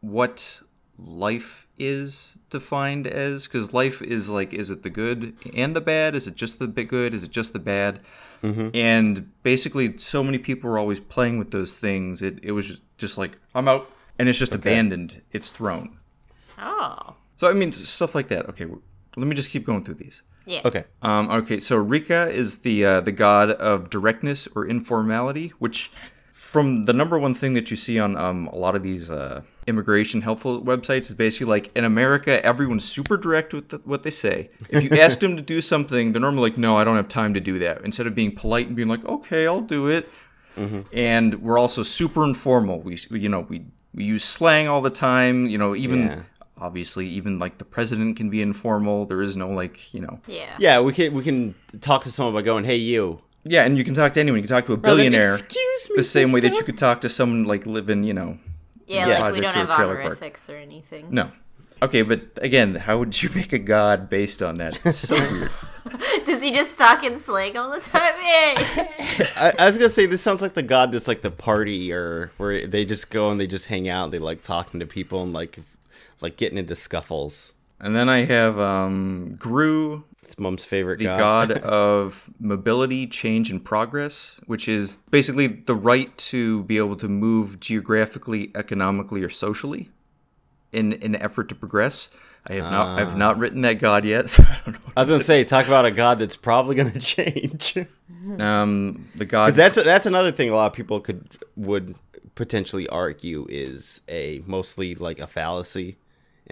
what 0.00 0.60
life 0.98 1.66
is 1.78 2.38
defined 2.50 3.06
as 3.06 3.46
because 3.46 3.72
life 3.72 4.00
is 4.02 4.28
like 4.28 4.52
is 4.52 4.70
it 4.70 4.82
the 4.82 4.90
good 4.90 5.34
and 5.54 5.74
the 5.74 5.80
bad? 5.80 6.14
Is 6.14 6.28
it 6.28 6.34
just 6.34 6.58
the 6.58 6.68
bit 6.68 6.88
good? 6.88 7.14
Is 7.14 7.24
it 7.24 7.30
just 7.30 7.52
the 7.52 7.58
bad? 7.58 8.00
Mm-hmm. 8.42 8.70
And 8.74 9.30
basically 9.42 9.96
so 9.98 10.22
many 10.22 10.38
people 10.38 10.70
were 10.70 10.78
always 10.78 11.00
playing 11.00 11.38
with 11.38 11.50
those 11.50 11.76
things. 11.76 12.22
It, 12.22 12.38
it 12.42 12.52
was 12.52 12.66
just, 12.66 12.82
just 12.98 13.18
like 13.18 13.38
i'm 13.54 13.68
out 13.68 13.90
and 14.18 14.28
it's 14.28 14.38
just 14.38 14.54
abandoned. 14.54 15.22
It's 15.32 15.48
thrown. 15.50 15.98
Oh. 16.58 17.16
so 17.36 17.50
i 17.50 17.52
mean 17.52 17.72
stuff 17.72 18.14
like 18.14 18.28
that. 18.28 18.48
Okay 18.50 18.66
let 19.16 19.26
me 19.26 19.34
just 19.34 19.50
keep 19.50 19.66
going 19.66 19.84
through 19.84 19.96
these 19.96 20.22
Yeah. 20.46 20.62
Okay. 20.64 20.84
um, 21.02 21.30
okay, 21.30 21.60
so 21.60 21.76
Rika 21.76 22.28
is 22.30 22.58
the 22.58 22.84
uh, 22.84 23.00
the 23.00 23.12
god 23.12 23.50
of 23.52 23.90
directness 23.90 24.48
or 24.54 24.66
informality, 24.66 25.52
which 25.58 25.90
from 26.32 26.84
the 26.84 26.92
number 26.92 27.18
one 27.18 27.34
thing 27.34 27.54
that 27.54 27.70
you 27.70 27.76
see 27.76 27.98
on 27.98 28.16
um, 28.16 28.48
a 28.48 28.56
lot 28.56 28.74
of 28.74 28.82
these 28.82 29.10
uh, 29.10 29.42
immigration 29.66 30.22
helpful 30.22 30.60
websites 30.62 31.02
is 31.02 31.14
basically 31.14 31.46
like 31.46 31.70
in 31.76 31.84
America, 31.84 32.44
everyone's 32.44 32.84
super 32.84 33.16
direct 33.16 33.54
with 33.54 33.68
the, 33.68 33.78
what 33.84 34.02
they 34.02 34.10
say. 34.10 34.50
If 34.68 34.82
you 34.82 34.90
ask 35.00 35.20
them 35.20 35.36
to 35.36 35.42
do 35.42 35.60
something, 35.60 36.12
they're 36.12 36.20
normally 36.20 36.50
like, 36.50 36.58
"No, 36.58 36.76
I 36.76 36.84
don't 36.84 36.96
have 36.96 37.08
time 37.08 37.34
to 37.34 37.40
do 37.40 37.58
that." 37.60 37.82
Instead 37.82 38.06
of 38.06 38.14
being 38.14 38.34
polite 38.34 38.66
and 38.66 38.74
being 38.74 38.88
like, 38.88 39.04
"Okay, 39.04 39.46
I'll 39.46 39.60
do 39.60 39.86
it," 39.88 40.08
and 40.92 41.40
we're 41.42 41.58
also 41.58 41.82
super 41.82 42.24
informal. 42.24 42.80
We 42.80 42.98
you 43.10 43.28
know 43.28 43.40
we 43.48 43.66
we 43.94 44.04
use 44.04 44.24
slang 44.24 44.68
all 44.68 44.80
the 44.80 44.90
time. 44.90 45.46
You 45.46 45.58
know 45.58 45.74
even. 45.76 46.06
Yeah. 46.06 46.22
Obviously, 46.62 47.06
even 47.08 47.38
like 47.38 47.58
the 47.58 47.64
president 47.64 48.16
can 48.16 48.30
be 48.30 48.40
informal. 48.40 49.04
There 49.06 49.20
is 49.22 49.36
no 49.36 49.48
like, 49.50 49.92
you 49.92 50.00
know, 50.00 50.20
Yeah. 50.28 50.54
Yeah, 50.58 50.80
we 50.80 50.92
can 50.92 51.12
we 51.12 51.22
can 51.24 51.54
talk 51.80 52.02
to 52.04 52.10
someone 52.10 52.34
by 52.34 52.42
going, 52.42 52.64
"Hey, 52.64 52.76
you." 52.76 53.20
Yeah, 53.44 53.64
and 53.64 53.76
you 53.76 53.82
can 53.82 53.94
talk 53.94 54.12
to 54.12 54.20
anyone. 54.20 54.38
You 54.38 54.46
can 54.46 54.54
talk 54.56 54.66
to 54.66 54.74
a 54.74 54.76
Rather 54.76 54.96
than, 54.96 55.10
billionaire 55.12 55.34
Excuse 55.34 55.90
me. 55.90 55.96
the 55.96 56.04
same 56.04 56.30
way 56.30 56.38
that 56.40 56.54
you 56.54 56.62
could 56.62 56.78
talk 56.78 57.00
to 57.00 57.08
someone 57.08 57.42
like 57.44 57.66
living, 57.66 58.04
you 58.04 58.14
know. 58.14 58.38
Yeah, 58.86 59.08
Yeah. 59.08 59.20
like 59.22 59.34
we 59.34 59.40
don't 59.40 59.50
or 59.50 59.58
have 59.58 59.70
a 59.70 59.74
trailer 59.74 59.94
park. 59.96 60.04
honorifics 60.04 60.48
or 60.48 60.56
anything. 60.56 61.06
No. 61.10 61.32
Okay, 61.82 62.02
but 62.02 62.20
again, 62.36 62.76
how 62.76 62.98
would 62.98 63.20
you 63.20 63.28
make 63.34 63.52
a 63.52 63.58
god 63.58 64.08
based 64.08 64.40
on 64.40 64.54
that? 64.58 64.78
It's 64.84 64.98
so 64.98 65.16
weird. 65.32 65.50
Does 66.24 66.40
he 66.40 66.52
just 66.52 66.78
talk 66.78 67.02
in 67.02 67.18
slang 67.18 67.56
all 67.56 67.70
the 67.72 67.80
time? 67.80 68.14
Hey. 68.22 68.54
I, 69.36 69.52
I 69.58 69.64
was 69.66 69.76
gonna 69.76 69.88
say 69.90 70.06
this 70.06 70.22
sounds 70.22 70.40
like 70.42 70.54
the 70.54 70.62
god 70.62 70.92
that's 70.92 71.08
like 71.08 71.22
the 71.22 71.30
party 71.32 71.92
or 71.92 72.30
where 72.36 72.68
they 72.68 72.84
just 72.84 73.10
go 73.10 73.30
and 73.30 73.40
they 73.40 73.48
just 73.48 73.66
hang 73.66 73.88
out. 73.88 74.04
and 74.04 74.12
They 74.12 74.20
like 74.20 74.42
talking 74.42 74.78
to 74.78 74.86
people 74.86 75.22
and 75.24 75.32
like 75.32 75.58
like 76.22 76.36
getting 76.36 76.58
into 76.58 76.74
scuffles. 76.74 77.54
And 77.80 77.96
then 77.96 78.08
I 78.08 78.24
have 78.24 78.58
um 78.58 79.34
Gru, 79.38 80.04
It's 80.22 80.38
mom's 80.38 80.64
favorite 80.64 80.98
the 80.98 81.06
god. 81.06 81.48
god 81.48 81.58
of 81.62 82.30
mobility, 82.38 83.06
change, 83.06 83.50
and 83.50 83.64
progress, 83.64 84.40
which 84.46 84.68
is 84.68 84.94
basically 85.10 85.46
the 85.48 85.74
right 85.74 86.16
to 86.18 86.62
be 86.64 86.78
able 86.78 86.96
to 86.96 87.08
move 87.08 87.58
geographically, 87.60 88.50
economically, 88.54 89.22
or 89.22 89.28
socially 89.28 89.90
in 90.72 90.92
in 90.92 91.14
an 91.14 91.22
effort 91.22 91.48
to 91.48 91.54
progress. 91.54 92.08
I 92.46 92.54
have 92.54 92.64
not 92.64 92.98
I've 92.98 93.16
not 93.16 93.38
written 93.38 93.60
that 93.62 93.78
god 93.78 94.04
yet, 94.04 94.28
so 94.34 94.42
I 94.42 94.60
don't 94.64 94.74
know. 94.74 94.92
I 94.96 95.00
was 95.02 95.10
gonna 95.10 95.22
say, 95.22 95.44
talk 95.44 95.66
about 95.66 95.84
a 95.84 95.90
god 95.90 96.18
that's 96.18 96.36
probably 96.36 96.74
gonna 96.76 96.98
change. 97.14 97.76
Um, 98.38 99.08
the 99.16 99.24
god 99.24 99.52
that's 99.54 99.76
that's 99.76 100.06
another 100.06 100.30
thing 100.32 100.50
a 100.50 100.54
lot 100.54 100.66
of 100.66 100.72
people 100.72 101.00
could 101.00 101.26
would 101.56 101.94
potentially 102.34 102.88
argue 102.88 103.46
is 103.50 104.00
a 104.08 104.42
mostly 104.46 104.94
like 104.94 105.18
a 105.20 105.26
fallacy 105.26 105.96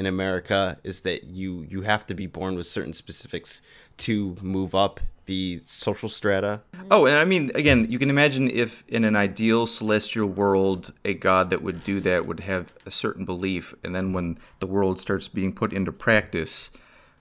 in 0.00 0.06
America 0.06 0.78
is 0.82 1.02
that 1.02 1.24
you 1.24 1.66
you 1.68 1.82
have 1.82 2.06
to 2.06 2.14
be 2.14 2.26
born 2.26 2.56
with 2.56 2.66
certain 2.66 2.94
specifics 2.94 3.60
to 3.98 4.34
move 4.40 4.74
up 4.74 4.98
the 5.26 5.60
social 5.66 6.08
strata. 6.08 6.62
Mm-hmm. 6.74 6.86
Oh, 6.90 7.04
and 7.04 7.16
I 7.18 7.26
mean, 7.26 7.52
again, 7.54 7.86
you 7.90 7.98
can 7.98 8.08
imagine 8.08 8.50
if 8.50 8.82
in 8.88 9.04
an 9.04 9.14
ideal 9.14 9.66
celestial 9.66 10.26
world, 10.26 10.94
a 11.04 11.12
god 11.12 11.50
that 11.50 11.62
would 11.62 11.84
do 11.84 12.00
that 12.00 12.26
would 12.26 12.40
have 12.40 12.72
a 12.86 12.90
certain 12.90 13.26
belief, 13.26 13.74
and 13.84 13.94
then 13.94 14.14
when 14.14 14.38
the 14.58 14.66
world 14.66 14.98
starts 14.98 15.28
being 15.28 15.52
put 15.52 15.70
into 15.70 15.92
practice, 15.92 16.70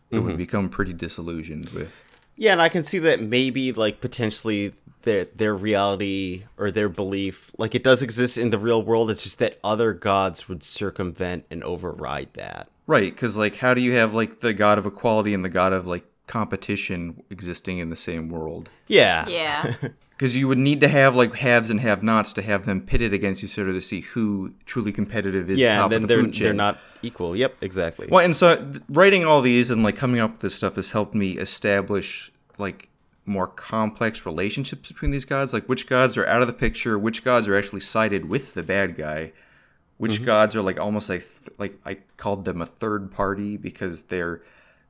it 0.10 0.20
would 0.20 0.30
mm-hmm. 0.30 0.38
become 0.38 0.70
pretty 0.70 0.94
disillusioned 0.94 1.68
with. 1.72 2.06
Yeah, 2.38 2.54
and 2.54 2.62
I 2.62 2.70
can 2.70 2.84
see 2.84 3.00
that 3.00 3.22
maybe 3.22 3.74
like 3.74 4.00
potentially 4.00 4.74
their 5.04 5.26
their 5.26 5.56
reality 5.56 6.43
or 6.58 6.72
their 6.72 6.89
belief 6.89 7.52
like 7.58 7.74
it 7.76 7.84
does 7.84 8.02
exist 8.02 8.38
in 8.38 8.50
the 8.50 8.58
real 8.60 8.82
world. 8.84 9.10
It's 9.10 9.24
just 9.24 9.39
that 9.39 9.58
other 9.64 9.93
gods 9.93 10.47
would 10.50 10.64
circumvent 10.64 11.45
and 11.50 11.64
override 11.64 12.34
that. 12.34 12.70
Right, 12.88 13.14
because, 13.14 13.38
like, 13.38 13.58
how 13.58 13.76
do 13.76 13.82
you 13.82 13.93
have, 13.93 14.16
like, 14.16 14.39
the 14.39 14.52
god 14.52 14.80
of 14.80 14.86
equality 14.88 15.36
and 15.36 15.45
the 15.45 15.50
god 15.50 15.74
of, 15.74 15.86
like, 15.86 16.06
competition 16.26 17.22
existing 17.30 17.78
in 17.78 17.91
the 17.91 17.95
same 17.95 18.30
world? 18.30 18.70
Yeah. 18.88 19.28
Yeah. 19.30 19.76
Because 20.20 20.36
you 20.36 20.50
would 20.50 20.58
need 20.58 20.82
to 20.82 20.89
have, 20.89 21.16
like, 21.16 21.34
haves 21.36 21.70
and 21.70 21.80
have 21.80 22.04
nots 22.04 22.34
to 22.34 22.41
have 22.41 22.66
them 22.66 22.82
pitted 22.82 23.14
against 23.14 23.41
each 23.41 23.58
other 23.58 23.72
to 23.72 23.80
see 23.80 24.02
who 24.02 24.54
truly 24.66 24.91
competitive 24.91 25.50
is 25.50 25.60
Yeah, 25.60 25.78
top 25.78 25.84
and 25.86 25.91
then 25.93 26.02
of 26.04 26.10
the 26.10 26.14
they're 26.16 26.24
food 26.26 26.34
chain. 26.34 26.43
they're 26.43 26.54
not 26.54 26.78
equal. 27.02 27.38
Yep, 27.38 27.56
exactly. 27.62 28.08
Well, 28.12 28.26
and 28.26 28.36
so 28.36 28.70
writing 28.89 29.24
all 29.24 29.41
these 29.41 29.70
and 29.72 29.82
like 29.82 29.95
coming 29.95 30.20
up 30.20 30.32
with 30.32 30.39
this 30.41 30.56
stuff 30.56 30.76
has 30.76 30.91
helped 30.91 31.16
me 31.16 31.38
establish 31.38 32.34
like 32.58 32.89
more 33.30 33.48
complex 33.48 34.26
relationships 34.26 34.92
between 34.92 35.12
these 35.12 35.26
gods. 35.26 35.54
Like 35.54 35.68
which 35.68 35.88
gods 35.88 36.18
are 36.18 36.26
out 36.26 36.42
of 36.42 36.48
the 36.48 36.54
picture, 36.54 36.98
which 36.98 37.24
gods 37.24 37.48
are 37.48 37.56
actually 37.56 37.82
sided 37.82 38.26
with 38.26 38.54
the 38.54 38.64
bad 38.64 38.98
guy, 38.98 39.32
which 39.98 40.16
mm-hmm. 40.16 40.26
gods 40.26 40.56
are 40.56 40.62
like 40.62 40.80
almost 40.80 41.10
like 41.10 41.22
th- 41.22 41.58
like 41.58 41.80
I 41.86 41.98
called 42.18 42.46
them 42.46 42.62
a 42.62 42.66
third 42.66 43.12
party 43.12 43.56
because 43.56 44.04
they're 44.04 44.42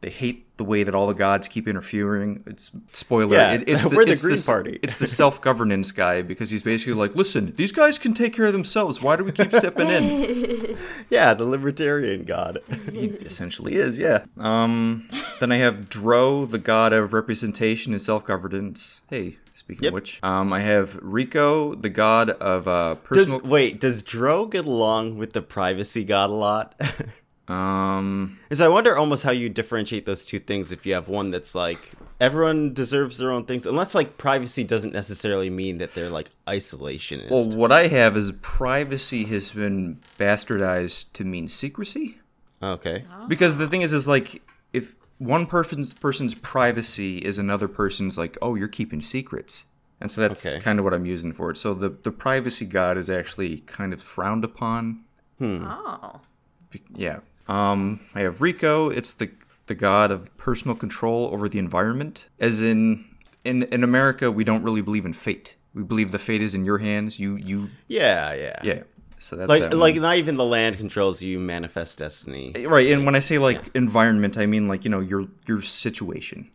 they 0.02 0.10
hate 0.10 0.46
the 0.58 0.64
way 0.64 0.84
that 0.84 0.94
all 0.96 1.08
the 1.08 1.14
gods 1.14 1.48
keep 1.48 1.68
interfering. 1.68 2.44
It's 2.48 2.72
spoiler. 2.94 3.36
Yeah, 3.36 3.52
it, 3.54 3.64
it's 3.68 3.86
we're 3.96 4.06
the 4.06 4.16
Green 4.16 4.34
s- 4.36 4.46
Party. 4.46 4.80
It's 4.82 4.98
the 4.98 5.08
self 5.08 5.42
governance 5.42 5.92
guy 5.92 6.22
because 6.22 6.50
he's 6.52 6.64
basically 6.64 6.94
like, 6.94 7.16
listen, 7.16 7.54
these 7.58 7.72
guys 7.74 7.98
can 7.98 8.14
take 8.14 8.34
care 8.34 8.46
of 8.46 8.54
themselves. 8.54 9.02
Why 9.02 9.16
do 9.18 9.24
we 9.26 9.32
keep 9.34 9.54
stepping 9.54 9.88
in? 9.88 10.78
Yeah, 11.10 11.34
the 11.34 11.44
libertarian 11.44 12.24
god. 12.24 12.60
He 12.92 13.08
essentially 13.08 13.76
is, 13.76 13.98
yeah. 13.98 14.26
Um, 14.38 15.10
then 15.40 15.52
I 15.52 15.58
have 15.58 15.90
Dro, 15.90 16.46
the 16.46 16.60
god 16.60 16.94
of 16.94 17.14
representation 17.14 17.94
and 17.94 18.02
self 18.02 18.24
governance. 18.24 19.02
Hey, 19.10 19.38
speaking 19.54 19.84
Yep. 19.86 19.90
of 19.90 19.94
which, 19.96 20.20
um, 20.24 20.54
I 20.54 20.62
have 20.62 20.98
Rico, 21.02 21.74
the 21.76 21.90
god 21.90 22.30
of 22.30 22.68
uh, 22.68 22.94
Does 22.94 23.32
personal. 23.32 23.42
wait? 23.50 23.80
Does 23.80 24.04
Dro 24.04 24.46
get 24.46 24.66
along 24.66 25.18
with 25.18 25.34
the 25.34 25.42
privacy 25.42 26.04
god 26.04 26.30
a 26.30 26.34
lot? 26.34 26.80
um, 27.50 28.38
Because 28.44 28.62
I 28.62 28.68
wonder 28.68 28.98
almost 28.98 29.24
how 29.24 29.32
you 29.32 29.50
differentiate 29.50 30.06
those 30.06 30.26
two 30.26 30.40
things 30.40 30.72
if 30.72 30.86
you 30.86 30.94
have 30.94 31.08
one 31.08 31.32
that's 31.32 31.56
like 31.56 31.92
everyone 32.20 32.74
deserves 32.74 33.18
their 33.18 33.32
own 33.32 33.46
things, 33.46 33.66
unless 33.66 33.96
like 33.96 34.18
privacy 34.18 34.64
doesn't 34.64 34.94
necessarily 34.94 35.50
mean 35.50 35.78
that 35.80 35.94
they're 35.94 36.10
like 36.10 36.30
isolationist. 36.48 37.32
well, 37.32 37.50
what 37.58 37.72
I 37.72 37.88
have 37.88 38.16
is 38.16 38.32
privacy 38.42 39.24
has 39.26 39.52
been 39.52 40.00
bastardized 40.20 41.12
to 41.14 41.24
mean 41.24 41.48
secrecy. 41.48 42.20
okay. 42.62 43.06
Because 43.28 43.58
the 43.58 43.68
thing 43.68 43.82
is, 43.82 43.94
is 43.94 44.08
like 44.08 44.42
if 44.74 44.96
one 45.18 45.46
person's 45.48 45.94
person's 45.94 46.36
privacy 46.36 47.18
is 47.20 47.38
another 47.38 47.68
person's 47.68 48.18
like, 48.18 48.38
oh, 48.42 48.56
you're 48.56 48.68
keeping 48.68 49.02
secrets, 49.02 49.66
and 50.00 50.12
so 50.12 50.22
that's 50.22 50.46
Okay. 50.46 50.60
kind 50.60 50.80
of 50.80 50.86
what 50.86 50.94
I'm 50.94 51.06
using 51.06 51.34
for 51.34 51.50
it. 51.52 51.58
So 51.58 51.74
the 51.74 51.90
the 51.90 52.12
privacy 52.12 52.66
god 52.66 52.98
is 52.98 53.10
actually 53.10 53.60
kind 53.62 53.92
of 53.94 54.02
frowned 54.02 54.44
upon. 54.46 55.04
Oh. 55.42 56.22
Be- 56.70 56.82
Yeah. 56.96 57.20
Um, 57.50 58.00
I 58.16 58.22
have 58.22 58.42
Rico. 58.42 58.90
It's 58.90 59.14
the 59.14 59.30
the 59.66 59.76
god 59.76 60.12
of 60.12 60.36
personal 60.38 60.76
control 60.76 61.30
over 61.34 61.48
the 61.50 61.60
environment. 61.60 62.28
As 62.40 62.62
in, 62.62 63.06
in 63.44 63.64
in 63.64 63.84
America, 63.84 64.32
we 64.32 64.44
don't 64.44 64.64
really 64.64 64.82
believe 64.82 65.06
in 65.06 65.14
fate. 65.14 65.56
We 65.74 65.84
believe 65.84 66.12
the 66.12 66.20
fate 66.20 66.42
is 66.42 66.54
in 66.56 66.64
your 66.66 66.78
hands. 66.80 67.20
You 67.20 67.36
you 67.38 67.70
Yeah, 67.88 68.34
yeah. 68.34 68.60
yeah. 68.64 68.84
So 69.18 69.36
that's 69.36 69.50
Like 69.50 69.64
that 69.64 69.74
like 69.76 69.96
not 69.96 70.18
even 70.18 70.36
the 70.36 70.46
land 70.46 70.78
controls 70.78 71.22
you, 71.22 71.40
manifest 71.40 71.98
destiny. 72.00 72.54
right 72.66 72.90
and 72.92 73.06
when 73.06 73.16
i 73.16 73.20
say 73.20 73.38
like 73.38 73.70
environment 73.76 74.38
i 74.38 74.46
mean 74.46 74.68
like 74.70 74.86
you 74.86 74.90
know 74.92 75.02
your 75.02 75.26
your 75.48 75.62
situation 75.62 76.50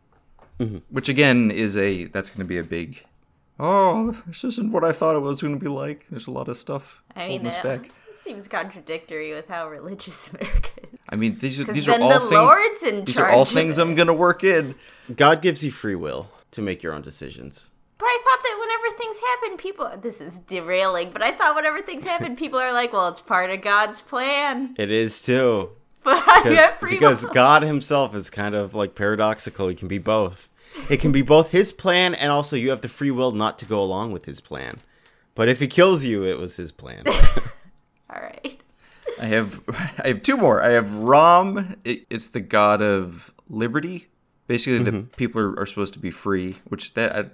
Mm-hmm. 0.60 0.78
which 0.88 1.08
again 1.08 1.50
is 1.50 1.76
a 1.76 2.04
that's 2.06 2.30
going 2.30 2.38
to 2.46 2.48
be 2.48 2.58
a 2.58 2.62
big 2.64 3.02
oh 3.58 4.12
this 4.26 4.44
isn't 4.44 4.70
what 4.72 4.84
i 4.84 4.92
thought 4.92 5.16
it 5.16 5.18
was 5.18 5.42
going 5.42 5.52
to 5.52 5.60
be 5.60 5.68
like 5.68 6.06
there's 6.10 6.28
a 6.28 6.30
lot 6.30 6.46
of 6.48 6.56
stuff 6.56 7.02
I 7.16 7.26
mean, 7.28 7.30
holding 7.40 7.46
us 7.48 7.56
that 7.56 7.64
back 7.82 7.90
seems 8.24 8.48
contradictory 8.48 9.32
with 9.32 9.48
how 9.48 9.68
religious 9.68 10.28
America 10.32 10.70
is. 10.82 10.98
i 11.10 11.16
mean 11.16 11.36
these 11.38 11.60
are 11.60 11.64
'Cause 11.64 11.74
these 11.74 11.88
are 11.88 12.00
all 12.00 12.08
the 12.08 12.20
things 12.20 12.32
Lord's 12.32 12.82
in 12.82 13.04
these 13.04 13.18
are 13.18 13.28
all 13.30 13.44
things 13.44 13.78
i'm 13.78 13.94
going 13.94 14.06
to 14.08 14.14
work 14.14 14.42
in 14.42 14.74
God 15.14 15.42
gives 15.42 15.62
you 15.62 15.70
free 15.70 15.94
will 15.94 16.28
to 16.52 16.62
make 16.62 16.82
your 16.82 16.94
own 16.94 17.02
decisions. 17.02 17.70
But 17.98 18.06
I 18.06 18.18
thought 18.24 18.42
that 18.42 18.56
whenever 18.58 18.96
things 18.96 19.16
happen, 19.20 19.56
people. 19.58 19.90
This 20.00 20.20
is 20.20 20.38
derailing, 20.38 21.10
but 21.10 21.22
I 21.22 21.30
thought 21.32 21.54
whenever 21.54 21.80
things 21.82 22.04
happen, 22.04 22.34
people 22.44 22.58
are 22.58 22.72
like, 22.72 22.92
well, 22.92 23.08
it's 23.08 23.20
part 23.20 23.50
of 23.50 23.60
God's 23.60 24.00
plan. 24.00 24.74
It 24.78 24.90
is 24.90 25.20
too. 25.22 25.70
But 26.04 26.20
how 26.20 26.42
do 26.42 26.50
you 26.50 26.56
Because, 26.80 27.22
because? 27.22 27.24
God 27.34 27.62
himself 27.62 28.14
is 28.14 28.28
kind 28.30 28.54
of 28.54 28.74
like 28.74 28.94
paradoxical. 28.94 29.68
He 29.68 29.74
can 29.74 29.88
be 29.88 29.98
both. 29.98 30.50
It 30.90 30.98
can 31.00 31.12
be 31.12 31.22
both 31.22 31.50
his 31.50 31.72
plan 31.72 32.14
and 32.14 32.30
also 32.30 32.56
you 32.56 32.70
have 32.70 32.80
the 32.82 32.88
free 32.88 33.10
will 33.10 33.32
not 33.32 33.58
to 33.60 33.64
go 33.66 33.80
along 33.82 34.12
with 34.12 34.24
his 34.26 34.40
plan. 34.40 34.80
But 35.34 35.48
if 35.48 35.60
he 35.60 35.66
kills 35.66 36.04
you, 36.04 36.24
it 36.24 36.38
was 36.38 36.56
his 36.56 36.72
plan. 36.72 37.04
All 38.14 38.20
right. 38.22 38.60
i 39.20 39.26
have 39.26 39.60
i 40.02 40.08
have 40.08 40.22
two 40.22 40.36
more 40.36 40.62
i 40.62 40.70
have 40.72 40.92
ram 40.94 41.76
it, 41.84 42.06
it's 42.10 42.28
the 42.28 42.40
god 42.40 42.80
of 42.82 43.32
liberty 43.48 44.08
basically 44.46 44.78
the 44.82 44.90
Mm-hmm. 44.92 45.06
people 45.16 45.40
are, 45.40 45.58
are 45.60 45.66
supposed 45.66 45.92
to 45.94 46.00
be 46.00 46.10
free 46.10 46.56
which 46.68 46.94
that 46.94 47.14
I, 47.14 47.24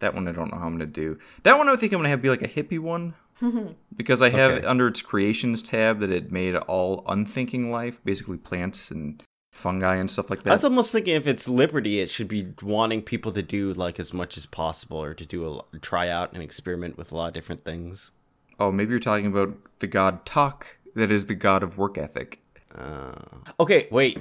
that 0.00 0.14
one 0.14 0.26
i 0.28 0.32
don't 0.32 0.50
know 0.52 0.58
how 0.58 0.66
i'm 0.66 0.76
going 0.76 0.80
to 0.92 1.00
do 1.00 1.18
that 1.44 1.56
one 1.58 1.68
i 1.68 1.76
think 1.76 1.92
i'm 1.92 1.98
going 1.98 2.04
to 2.04 2.10
have 2.10 2.20
be 2.22 2.28
like 2.30 2.42
a 2.42 2.48
hippie 2.48 2.78
one 2.80 3.14
because 3.96 4.22
I 4.22 4.30
have 4.30 4.52
Okay. 4.52 4.66
under 4.66 4.86
its 4.86 5.02
creations 5.02 5.62
tab 5.62 5.98
that 5.98 6.10
it 6.10 6.30
made 6.30 6.54
all 6.54 7.02
unthinking 7.08 7.72
life, 7.72 8.00
basically 8.04 8.36
plants 8.36 8.92
and 8.92 9.20
fungi 9.50 9.96
and 9.96 10.08
stuff 10.08 10.30
like 10.30 10.44
that. 10.44 10.50
I 10.50 10.54
was 10.54 10.62
almost 10.62 10.92
thinking 10.92 11.16
if 11.16 11.26
it's 11.26 11.48
liberty, 11.48 11.98
it 11.98 12.08
should 12.08 12.28
be 12.28 12.52
wanting 12.62 13.02
people 13.02 13.32
to 13.32 13.42
do 13.42 13.72
like 13.72 13.98
as 13.98 14.12
much 14.14 14.36
as 14.36 14.46
possible 14.46 15.02
or 15.02 15.12
to 15.14 15.26
do 15.26 15.60
a 15.72 15.78
try 15.80 16.08
out 16.08 16.32
and 16.34 16.40
experiment 16.40 16.96
with 16.96 17.10
a 17.10 17.16
lot 17.16 17.26
of 17.28 17.34
different 17.34 17.64
things. 17.64 18.12
Oh, 18.58 18.72
maybe 18.72 18.90
you're 18.90 19.00
talking 19.00 19.26
about 19.26 19.56
the 19.78 19.86
god 19.86 20.24
Tak, 20.24 20.78
that 20.94 21.10
is 21.10 21.26
the 21.26 21.34
god 21.34 21.62
of 21.62 21.78
work 21.78 21.98
ethic. 21.98 22.40
Uh. 22.74 23.12
Okay, 23.60 23.88
wait. 23.90 24.18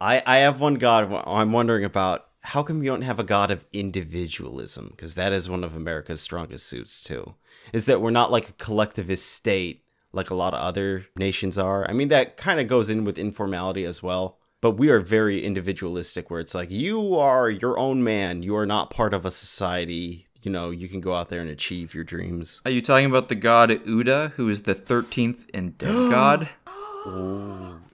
I 0.00 0.22
I 0.26 0.38
have 0.38 0.60
one 0.60 0.74
god 0.74 1.22
I'm 1.26 1.52
wondering 1.52 1.84
about. 1.84 2.26
How 2.44 2.64
come 2.64 2.82
you 2.82 2.90
don't 2.90 3.02
have 3.02 3.20
a 3.20 3.24
god 3.24 3.52
of 3.52 3.64
individualism? 3.72 4.88
Because 4.90 5.14
that 5.14 5.32
is 5.32 5.48
one 5.48 5.62
of 5.62 5.76
America's 5.76 6.20
strongest 6.20 6.66
suits 6.66 7.04
too. 7.04 7.34
Is 7.72 7.86
that 7.86 8.00
we're 8.00 8.10
not 8.10 8.32
like 8.32 8.48
a 8.48 8.54
collectivist 8.54 9.32
state 9.32 9.84
like 10.12 10.30
a 10.30 10.34
lot 10.34 10.54
of 10.54 10.60
other 10.60 11.06
nations 11.16 11.58
are. 11.58 11.88
I 11.88 11.92
mean 11.92 12.08
that 12.08 12.36
kind 12.36 12.60
of 12.60 12.68
goes 12.68 12.90
in 12.90 13.04
with 13.04 13.18
informality 13.18 13.84
as 13.84 14.02
well. 14.02 14.38
But 14.60 14.72
we 14.72 14.90
are 14.90 15.00
very 15.00 15.44
individualistic 15.44 16.30
where 16.30 16.38
it's 16.38 16.54
like 16.54 16.70
you 16.70 17.16
are 17.16 17.50
your 17.50 17.76
own 17.78 18.04
man. 18.04 18.44
You 18.44 18.56
are 18.56 18.66
not 18.66 18.90
part 18.90 19.12
of 19.12 19.26
a 19.26 19.30
society. 19.30 20.28
You 20.42 20.50
know, 20.50 20.70
you 20.70 20.88
can 20.88 21.00
go 21.00 21.14
out 21.14 21.28
there 21.28 21.40
and 21.40 21.48
achieve 21.48 21.94
your 21.94 22.04
dreams. 22.04 22.60
Are 22.64 22.70
you 22.70 22.82
talking 22.82 23.06
about 23.06 23.28
the 23.28 23.34
god 23.36 23.70
Uda, 23.70 24.32
who 24.32 24.48
is 24.48 24.62
the 24.62 24.74
13th 24.74 25.46
and 25.54 25.78
dead 25.78 25.92
god? 26.10 26.48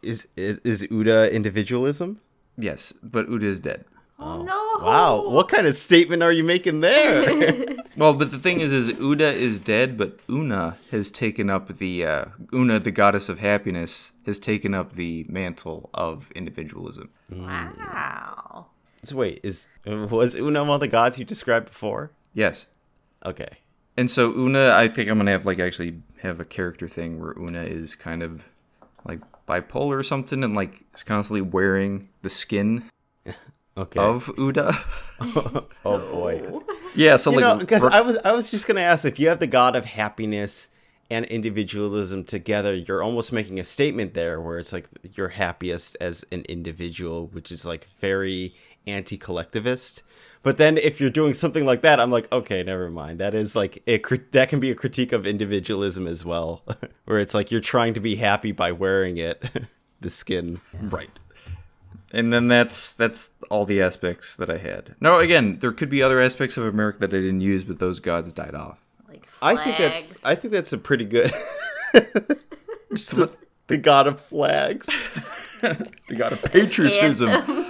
Is 0.02 0.28
is, 0.36 0.58
is 0.64 0.82
Uda 0.84 1.30
individualism? 1.30 2.20
Yes, 2.56 2.92
but 3.02 3.26
Uda 3.28 3.42
is 3.42 3.60
dead. 3.60 3.84
Oh, 4.20 4.42
no. 4.42 4.84
Wow, 4.84 5.28
what 5.28 5.48
kind 5.48 5.66
of 5.66 5.76
statement 5.76 6.24
are 6.24 6.32
you 6.32 6.42
making 6.44 6.80
there? 6.80 7.64
Well, 7.96 8.14
but 8.14 8.30
the 8.30 8.38
thing 8.38 8.60
is, 8.60 8.72
is 8.72 8.90
Uda 8.90 9.32
is 9.32 9.58
dead, 9.58 9.96
but 9.96 10.20
Una 10.30 10.76
has 10.92 11.10
taken 11.10 11.50
up 11.50 11.78
the 11.78 12.06
uh, 12.06 12.24
Una, 12.54 12.78
the 12.78 12.92
goddess 12.92 13.28
of 13.28 13.40
happiness, 13.40 14.12
has 14.24 14.38
taken 14.38 14.72
up 14.72 14.92
the 14.92 15.26
mantle 15.28 15.90
of 15.92 16.30
individualism. 16.30 17.10
Wow. 17.28 18.66
so 19.02 19.16
wait, 19.16 19.40
is 19.42 19.66
was 19.84 20.36
Una 20.36 20.62
one 20.62 20.74
of 20.76 20.80
the 20.80 20.86
gods 20.86 21.18
you 21.18 21.24
described 21.24 21.66
before? 21.66 22.12
Yes, 22.38 22.68
Okay. 23.26 23.48
and 23.96 24.08
so 24.08 24.30
Una, 24.30 24.70
I 24.76 24.86
think 24.86 25.10
I'm 25.10 25.18
gonna 25.18 25.32
have 25.32 25.44
like 25.44 25.58
actually 25.58 26.00
have 26.22 26.38
a 26.38 26.44
character 26.44 26.86
thing 26.86 27.20
where 27.20 27.34
Una 27.36 27.62
is 27.64 27.96
kind 27.96 28.22
of 28.22 28.44
like 29.04 29.18
bipolar 29.48 29.96
or 29.98 30.04
something, 30.04 30.44
and 30.44 30.54
like 30.54 30.84
is 30.94 31.02
constantly 31.02 31.40
wearing 31.42 32.08
the 32.22 32.30
skin 32.30 32.84
Okay. 33.76 33.98
of 34.00 34.26
Uda. 34.36 34.72
oh 35.84 35.98
boy. 36.10 36.42
yeah, 36.94 37.16
so 37.16 37.32
You 37.32 37.40
like 37.40 37.58
because 37.58 37.84
I 37.84 38.00
was 38.02 38.16
I 38.24 38.32
was 38.32 38.52
just 38.52 38.68
gonna 38.68 38.82
ask 38.82 39.04
if 39.04 39.18
you 39.18 39.28
have 39.30 39.40
the 39.40 39.48
god 39.48 39.74
of 39.74 39.84
happiness 39.84 40.68
and 41.10 41.24
individualism 41.24 42.22
together, 42.22 42.72
you're 42.74 43.02
almost 43.02 43.32
making 43.32 43.58
a 43.58 43.64
statement 43.64 44.14
there 44.14 44.40
where 44.40 44.58
it's 44.58 44.72
like 44.72 44.88
you're 45.16 45.30
happiest 45.30 45.96
as 46.00 46.24
an 46.30 46.42
individual, 46.48 47.26
which 47.28 47.50
is 47.50 47.64
like 47.64 47.88
very 47.98 48.54
anti-collectivist. 48.86 50.02
But 50.48 50.56
then 50.56 50.78
if 50.78 50.98
you're 50.98 51.10
doing 51.10 51.34
something 51.34 51.66
like 51.66 51.82
that, 51.82 52.00
I'm 52.00 52.10
like, 52.10 52.32
okay, 52.32 52.62
never 52.62 52.88
mind. 52.88 53.18
That 53.18 53.34
is 53.34 53.54
like 53.54 53.82
a 53.86 54.00
that 54.32 54.48
can 54.48 54.60
be 54.60 54.70
a 54.70 54.74
critique 54.74 55.12
of 55.12 55.26
individualism 55.26 56.06
as 56.06 56.24
well, 56.24 56.62
where 57.04 57.18
it's 57.18 57.34
like 57.34 57.50
you're 57.50 57.60
trying 57.60 57.92
to 57.92 58.00
be 58.00 58.16
happy 58.16 58.52
by 58.52 58.72
wearing 58.72 59.18
it, 59.18 59.44
the 60.00 60.08
skin. 60.08 60.62
Right. 60.80 61.10
And 62.12 62.32
then 62.32 62.46
that's 62.46 62.94
that's 62.94 63.32
all 63.50 63.66
the 63.66 63.82
aspects 63.82 64.36
that 64.36 64.48
I 64.48 64.56
had. 64.56 64.94
No, 65.02 65.18
again, 65.18 65.58
there 65.58 65.70
could 65.70 65.90
be 65.90 66.02
other 66.02 66.18
aspects 66.18 66.56
of 66.56 66.64
America 66.64 67.00
that 67.00 67.10
I 67.10 67.20
didn't 67.20 67.42
use, 67.42 67.62
but 67.62 67.78
those 67.78 68.00
gods 68.00 68.32
died 68.32 68.54
off. 68.54 68.82
Like 69.06 69.28
I 69.42 69.54
think 69.54 69.76
that's 69.76 70.14
flags. 70.14 70.24
I 70.24 70.34
think 70.34 70.54
that's 70.54 70.72
a 70.72 70.78
pretty 70.78 71.04
good. 71.04 71.30
Just 72.94 73.16
the, 73.16 73.30
the 73.66 73.76
god 73.76 74.06
of 74.06 74.18
flags. 74.18 74.88
The 75.60 76.14
god 76.16 76.32
of 76.32 76.42
patriotism, 76.42 77.28
Anthems. 77.28 77.67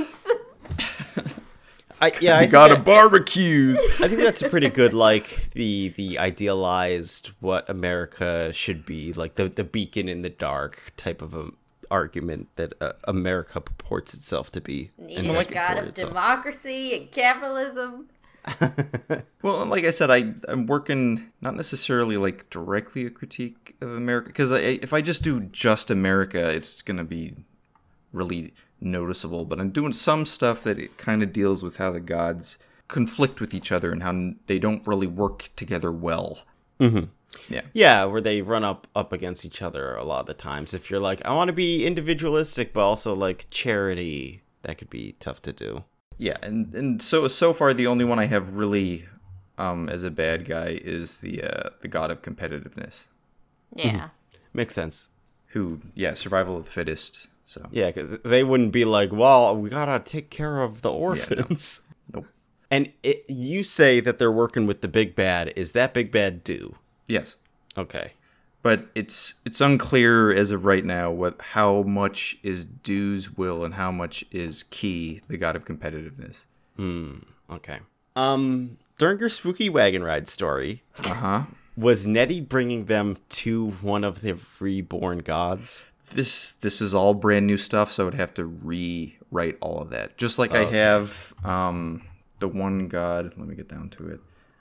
I, 2.01 2.13
yeah, 2.21 2.35
I 2.35 2.37
the 2.37 2.41
think 2.43 2.53
god 2.53 2.71
that- 2.71 2.79
of 2.79 2.85
barbecues. 2.85 3.81
I 4.01 4.09
think 4.09 4.21
that's 4.21 4.43
a 4.43 4.49
pretty 4.49 4.69
good 4.71 4.93
like 4.93 5.51
the 5.53 5.93
the 5.97 6.19
idealized 6.19 7.33
what 7.41 7.69
America 7.69 8.53
should 8.53 8.85
be 8.87 9.13
like 9.13 9.35
the 9.35 9.49
the 9.49 9.65
beacon 9.65 10.09
in 10.09 10.23
the 10.23 10.31
dark 10.31 10.93
type 10.97 11.23
of 11.23 11.35
a 11.35 11.51
argument 11.91 12.49
that 12.57 12.75
uh, 12.83 12.93
America 13.05 13.61
purports 13.61 14.13
itself 14.15 14.53
to 14.53 14.61
be. 14.61 14.91
Need 14.99 15.25
has 15.25 15.47
a 15.47 15.51
god 15.51 15.69
purported 15.69 15.83
of 15.85 15.89
itself. 15.89 16.11
democracy 16.11 16.97
and 16.97 17.11
capitalism. 17.11 18.09
Well, 19.43 19.65
like 19.67 19.85
I 19.85 19.91
said, 19.93 20.11
I 20.11 20.35
I'm 20.49 20.67
working 20.67 21.31
not 21.41 21.55
necessarily 21.55 22.17
like 22.17 22.51
directly 22.51 23.07
a 23.07 23.11
critique 23.11 23.77
of 23.81 23.91
America 23.93 24.29
because 24.29 24.51
if 24.51 24.93
I 24.93 25.01
just 25.01 25.23
do 25.23 25.41
just 25.41 25.91
America, 25.91 26.51
it's 26.51 26.83
gonna 26.83 27.05
be 27.05 27.35
really 28.13 28.53
noticeable. 28.81 29.45
But 29.45 29.61
I'm 29.61 29.71
doing 29.71 29.93
some 29.93 30.25
stuff 30.27 30.63
that 30.65 30.79
it 30.79 30.99
kind 30.99 31.23
of 31.23 31.33
deals 31.33 31.63
with 31.63 31.77
how 31.77 31.91
the 31.91 32.01
gods 32.01 32.59
conflict 32.89 33.41
with 33.41 33.55
each 33.55 33.71
other 33.71 33.93
and 33.93 34.03
how 34.03 34.33
they 34.47 34.59
don't 34.59 34.87
really 34.87 35.07
work 35.07 35.51
together 35.57 35.93
well. 35.93 36.41
Mm-hmm. 36.81 37.05
Yeah. 37.49 37.63
Yeah, 37.73 38.05
where 38.05 38.21
they 38.21 38.43
run 38.43 38.65
up 38.65 38.87
up 38.97 39.13
against 39.13 39.45
each 39.45 39.63
other 39.63 39.95
a 39.95 40.05
lot 40.05 40.21
of 40.21 40.27
the 40.27 40.35
times. 40.35 40.75
If 40.75 40.91
you're 40.91 41.01
like, 41.01 41.25
I 41.25 41.35
want 41.35 41.49
to 41.49 41.55
be 41.55 41.87
individualistic, 41.87 42.73
but 42.73 42.81
also 42.81 43.15
like 43.15 43.47
charity, 43.51 44.43
that 44.63 44.79
could 44.79 44.91
be 44.91 45.15
tough 45.21 45.43
to 45.43 45.53
do. 45.53 45.85
Yeah, 46.17 46.37
and 46.43 46.75
and 46.75 47.03
so 47.03 47.29
so 47.29 47.53
far 47.53 47.73
the 47.75 47.87
only 47.87 48.05
one 48.05 48.19
I 48.19 48.27
have 48.27 48.57
really 48.57 49.07
um 49.57 49.89
as 49.89 50.05
a 50.05 50.11
bad 50.11 50.47
guy 50.47 50.81
is 50.83 51.21
the 51.21 51.43
uh 51.43 51.71
the 51.81 51.89
god 51.89 52.11
of 52.11 52.23
competitiveness. 52.23 53.07
Yeah. 53.75 54.09
Makes 54.53 54.75
sense. 54.75 55.11
Who 55.49 55.81
yeah, 55.95 56.15
survival 56.15 56.57
of 56.57 56.65
the 56.65 56.71
fittest. 56.71 57.29
So 57.49 57.67
Yeah, 57.73 57.87
because 57.87 58.19
they 58.25 58.45
wouldn't 58.45 58.73
be 58.73 58.85
like, 58.85 59.11
well, 59.11 59.57
we 59.57 59.71
gotta 59.71 59.99
take 60.05 60.29
care 60.29 60.61
of 60.63 60.83
the 60.83 60.93
orphans. 60.93 61.81
Nope. 62.15 62.27
And 62.71 62.93
it, 63.03 63.25
you 63.29 63.63
say 63.63 64.01
that 64.01 64.19
they're 64.19 64.33
working 64.33 64.67
with 64.67 64.81
the 64.83 64.89
big 64.89 65.15
bad. 65.15 65.53
Is 65.57 65.73
that 65.73 65.93
big 65.95 66.11
bad 66.11 66.45
do? 66.45 66.77
yes. 67.07 67.37
Okay. 67.77 68.13
But 68.63 68.89
it's 68.95 69.35
it's 69.47 69.61
unclear 69.63 70.31
as 70.33 70.51
of 70.51 70.65
right 70.67 70.85
now 70.85 71.11
what 71.11 71.41
how 71.41 71.83
much 71.85 72.37
is 72.43 72.65
Do's 72.67 73.37
will 73.37 73.65
and 73.65 73.75
how 73.75 73.91
much 73.93 74.25
is 74.31 74.65
Key, 74.65 75.21
the 75.29 75.39
god 75.39 75.55
of 75.57 75.65
competitiveness. 75.65 76.45
Hmm. 76.77 77.19
Okay. 77.49 77.79
Um, 78.17 78.77
during 78.99 79.19
your 79.21 79.29
spooky 79.31 79.69
wagon 79.71 80.03
ride 80.03 80.29
story, 80.29 80.83
Uh-huh. 81.05 81.45
was 81.77 82.07
Nettie 82.07 82.41
bringing 82.41 82.87
them 82.87 83.17
to 83.31 83.71
one 83.81 84.03
of 84.05 84.21
the 84.23 84.37
reborn 84.61 85.19
gods? 85.19 85.87
This 86.11 86.53
this 86.53 86.81
is 86.81 86.95
all 86.95 87.15
brand 87.15 87.47
new 87.47 87.57
stuff, 87.57 87.93
so 87.93 88.03
I 88.03 88.07
would 88.07 88.15
have 88.15 88.35
to 88.35 88.45
rewrite 88.45 89.59
all 89.61 89.81
of 89.81 89.91
that. 89.91 90.17
Just 90.19 90.39
like 90.39 90.53
I 90.55 90.65
have 90.65 91.35
um 91.45 92.03
the 92.39 92.49
one 92.49 92.89
god, 92.89 93.35
let 93.37 93.49
me 93.49 93.55
get 93.55 93.69
down 93.69 93.91
to 93.91 94.09
it. 94.09 94.21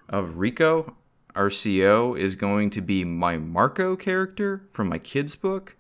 Of 0.09 0.37
Rico, 0.37 0.95
RCO 1.35 2.17
is 2.17 2.35
going 2.35 2.69
to 2.71 2.81
be 2.81 3.03
my 3.03 3.37
Marco 3.37 3.95
character 3.95 4.67
from 4.71 4.89
my 4.89 4.97
kids 4.97 5.35
book. 5.35 5.75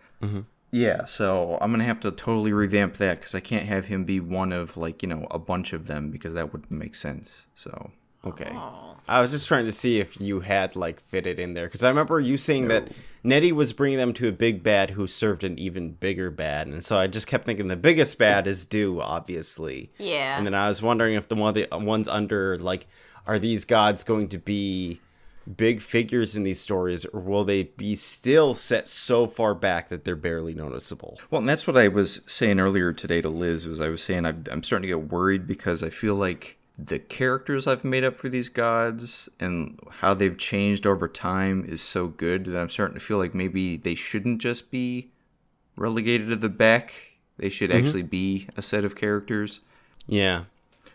Yeah, 0.71 1.05
so 1.05 1.57
I'm 1.61 1.71
gonna 1.71 1.85
have 1.85 2.01
to 2.01 2.11
totally 2.11 2.51
revamp 2.53 2.97
that 2.97 3.19
because 3.19 3.33
I 3.33 3.39
can't 3.39 3.65
have 3.65 3.85
him 3.85 4.03
be 4.03 4.19
one 4.19 4.51
of 4.51 4.75
like 4.77 5.01
you 5.01 5.09
know 5.09 5.25
a 5.31 5.39
bunch 5.39 5.73
of 5.73 5.87
them 5.87 6.11
because 6.11 6.33
that 6.33 6.51
wouldn't 6.51 6.71
make 6.71 6.93
sense. 6.95 7.47
So 7.55 7.91
Okay. 8.27 8.51
Oh. 8.51 8.87
I 9.09 9.21
was 9.21 9.31
just 9.31 9.47
trying 9.47 9.65
to 9.65 9.71
see 9.71 9.99
if 9.99 10.19
you 10.19 10.41
had 10.41 10.75
like 10.75 10.99
fitted 10.99 11.39
in 11.39 11.53
there 11.53 11.67
because 11.67 11.83
I 11.83 11.89
remember 11.89 12.19
you 12.19 12.35
saying 12.35 12.67
that 12.67 12.89
Nettie 13.23 13.53
was 13.53 13.71
bringing 13.71 13.97
them 13.97 14.13
to 14.13 14.27
a 14.27 14.33
big 14.33 14.63
bad 14.63 14.91
who 14.91 15.07
served 15.07 15.43
an 15.43 15.57
even 15.57 15.91
bigger 15.91 16.29
bad, 16.29 16.67
and 16.67 16.83
so 16.83 16.97
I 16.99 17.07
just 17.07 17.27
kept 17.27 17.45
thinking 17.45 17.67
the 17.67 17.77
biggest 17.77 18.17
bad 18.17 18.47
is 18.47 18.65
Do, 18.65 18.99
obviously. 18.99 19.91
Yeah. 19.97 20.37
And 20.37 20.45
then 20.45 20.53
I 20.53 20.67
was 20.67 20.81
wondering 20.81 21.15
if 21.15 21.27
the 21.27 21.35
one 21.35 21.53
the 21.53 21.73
uh, 21.73 21.79
ones 21.79 22.07
under 22.07 22.57
like 22.57 22.87
are 23.25 23.39
these 23.39 23.63
gods 23.63 24.03
going 24.03 24.27
to 24.29 24.37
be 24.37 24.99
big 25.55 25.81
figures 25.81 26.35
in 26.35 26.43
these 26.43 26.59
stories 26.59 27.05
or 27.05 27.21
will 27.21 27.45
they 27.45 27.63
be 27.63 27.95
still 27.95 28.53
set 28.53 28.85
so 28.85 29.25
far 29.25 29.55
back 29.55 29.87
that 29.87 30.03
they're 30.03 30.17
barely 30.17 30.53
noticeable? 30.53 31.17
Well, 31.31 31.39
and 31.39 31.47
that's 31.47 31.65
what 31.65 31.77
I 31.77 31.87
was 31.87 32.19
saying 32.27 32.59
earlier 32.59 32.91
today 32.91 33.21
to 33.21 33.29
Liz. 33.29 33.65
Was 33.65 33.79
I 33.79 33.87
was 33.87 34.03
saying 34.03 34.25
I'm, 34.25 34.43
I'm 34.51 34.63
starting 34.63 34.89
to 34.89 34.97
get 34.97 35.09
worried 35.09 35.47
because 35.47 35.83
I 35.83 35.89
feel 35.89 36.15
like 36.15 36.56
the 36.77 36.99
characters 36.99 37.65
I've 37.65 37.83
made 37.83 38.03
up 38.03 38.15
for 38.15 38.29
these 38.29 38.49
gods 38.49 39.29
and 39.39 39.79
how 39.89 40.13
they've 40.13 40.37
changed 40.37 40.85
over 40.85 41.07
time 41.07 41.65
is 41.67 41.81
so 41.81 42.07
good 42.07 42.45
that 42.45 42.59
I'm 42.59 42.69
starting 42.69 42.93
to 42.93 43.03
feel 43.03 43.17
like 43.17 43.33
maybe 43.33 43.77
they 43.77 43.95
shouldn't 43.95 44.41
just 44.41 44.69
be 44.69 45.09
relegated 45.75 46.29
to 46.29 46.35
the 46.35 46.49
back. 46.49 46.93
They 47.37 47.49
should 47.49 47.71
mm-hmm. 47.71 47.85
actually 47.85 48.03
be 48.03 48.47
a 48.55 48.61
set 48.61 48.85
of 48.85 48.95
characters. 48.95 49.61
Yeah. 50.05 50.43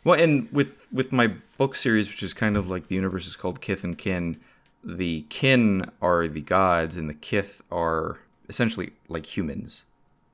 Well, 0.05 0.21
and 0.21 0.51
with 0.53 0.87
with 0.93 1.13
my 1.13 1.35
book 1.59 1.75
series, 1.75 2.09
which 2.09 2.23
is 2.23 2.35
kind 2.35 2.57
of 2.57 2.71
like 2.71 2.87
the 2.87 2.95
universe 2.95 3.27
is 3.27 3.37
called 3.37 3.61
Kith 3.61 3.85
and 3.85 3.97
Kin, 3.97 4.41
the 4.85 5.23
kin 5.29 5.91
are 6.01 6.27
the 6.27 6.41
gods, 6.41 6.97
and 6.97 7.09
the 7.09 7.15
kith 7.15 7.63
are 7.71 8.19
essentially 8.49 8.93
like 9.09 9.37
humans, 9.37 9.85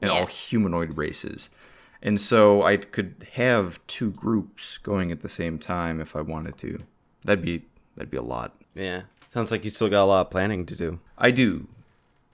and 0.00 0.10
all 0.10 0.26
humanoid 0.26 0.96
races. 0.96 1.50
And 2.02 2.20
so 2.20 2.62
I 2.62 2.76
could 2.76 3.26
have 3.34 3.84
two 3.86 4.10
groups 4.12 4.78
going 4.78 5.10
at 5.10 5.20
the 5.20 5.28
same 5.28 5.58
time 5.58 6.00
if 6.00 6.14
I 6.14 6.20
wanted 6.20 6.56
to. 6.58 6.84
That'd 7.24 7.44
be 7.44 7.64
that'd 7.96 8.10
be 8.10 8.16
a 8.16 8.22
lot. 8.22 8.54
Yeah. 8.74 9.02
Sounds 9.30 9.50
like 9.50 9.64
you 9.64 9.70
still 9.70 9.88
got 9.90 10.04
a 10.04 10.06
lot 10.06 10.26
of 10.26 10.30
planning 10.30 10.64
to 10.66 10.76
do. 10.76 11.00
I 11.18 11.30
do. 11.30 11.68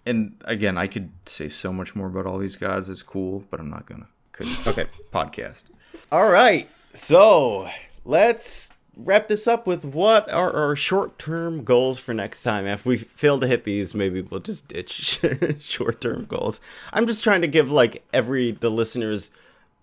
And 0.07 0.35
again, 0.45 0.77
I 0.77 0.87
could 0.87 1.11
say 1.27 1.49
so 1.49 1.73
much 1.73 1.97
more 1.97 2.07
about 2.09 2.27
all 2.27 2.39
these 2.39 2.57
gods. 2.57 2.89
It's 2.89 3.03
cool, 3.03 3.45
but 3.51 3.61
I'm 3.61 3.71
not 3.71 3.87
gonna. 3.87 4.09
Okay, 4.67 4.87
podcast. 5.13 5.65
All 6.11 6.29
right. 6.29 6.69
So 6.93 7.69
let's 8.05 8.71
wrap 8.97 9.29
this 9.29 9.47
up 9.47 9.67
with 9.67 9.85
what 9.85 10.31
are 10.31 10.53
our 10.53 10.77
short 10.77 11.19
term 11.19 11.65
goals 11.65 11.99
for 11.99 12.15
next 12.15 12.43
time. 12.43 12.67
If 12.67 12.85
we 12.85 12.97
fail 12.97 13.39
to 13.41 13.47
hit 13.47 13.65
these, 13.65 13.95
maybe 13.95 14.21
we'll 14.21 14.41
just 14.41 14.69
ditch 14.69 15.21
short 15.61 16.01
term 16.01 16.25
goals. 16.25 16.61
I'm 16.93 17.07
just 17.07 17.25
trying 17.25 17.43
to 17.43 17.49
give 17.49 17.71
like 17.71 18.05
every 18.13 18.53
the 18.53 18.71
listeners 18.71 19.31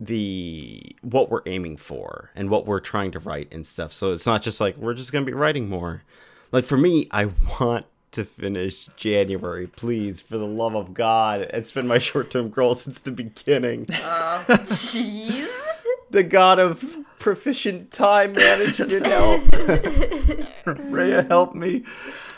the 0.02 0.82
what 1.04 1.30
we're 1.30 1.44
aiming 1.46 1.78
for 1.78 2.32
and 2.36 2.50
what 2.50 2.66
we're 2.66 2.80
trying 2.80 3.12
to 3.12 3.20
write 3.20 3.54
and 3.54 3.66
stuff. 3.66 3.94
So 3.94 4.12
it's 4.12 4.26
not 4.26 4.42
just 4.42 4.60
like 4.60 4.76
we're 4.76 4.96
just 4.96 5.14
gonna 5.14 5.26
be 5.26 5.34
writing 5.34 5.70
more. 5.70 6.02
Like 6.52 6.66
for 6.66 6.76
me, 6.76 7.08
I 7.12 7.30
want 7.60 7.86
to 8.14 8.26
finish 8.26 8.90
January, 8.98 9.68
please, 9.68 10.20
for 10.20 10.38
the 10.38 10.48
love 10.48 10.76
of 10.76 10.94
God. 10.94 11.42
It's 11.54 11.72
been 11.72 11.88
my 11.88 11.98
short 12.00 12.32
term 12.32 12.50
goal 12.50 12.74
since 12.74 13.00
the 13.00 13.12
beginning 13.12 13.86
oh, 13.92 14.46
Jeez. 14.50 15.48
the 16.10 16.24
god 16.24 16.60
of 16.60 16.98
proficient 17.22 17.92
time 17.92 18.34
management 18.34 19.06
help. 20.66 20.80
Rhea, 20.92 21.24
help 21.24 21.54
me. 21.54 21.84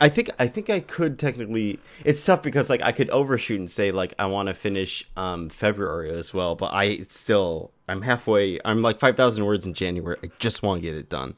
I 0.01 0.09
think 0.09 0.29
I 0.37 0.47
think 0.47 0.69
I 0.69 0.81
could 0.81 1.17
technically. 1.17 1.79
It's 2.03 2.23
tough 2.23 2.43
because 2.43 2.69
like 2.69 2.81
I 2.83 2.91
could 2.91 3.09
overshoot 3.09 3.59
and 3.59 3.71
say 3.71 3.91
like 3.91 4.13
I 4.19 4.25
want 4.25 4.49
to 4.49 4.53
finish 4.53 5.09
um 5.15 5.49
February 5.49 6.11
as 6.11 6.33
well, 6.33 6.55
but 6.55 6.73
I 6.73 6.85
it's 6.85 7.17
still 7.17 7.71
I'm 7.87 8.01
halfway. 8.01 8.59
I'm 8.65 8.81
like 8.81 8.99
five 8.99 9.15
thousand 9.15 9.45
words 9.45 9.65
in 9.65 9.73
January. 9.73 10.17
I 10.23 10.27
just 10.39 10.61
want 10.61 10.81
to 10.81 10.87
get 10.87 10.97
it 10.97 11.09
done. 11.09 11.35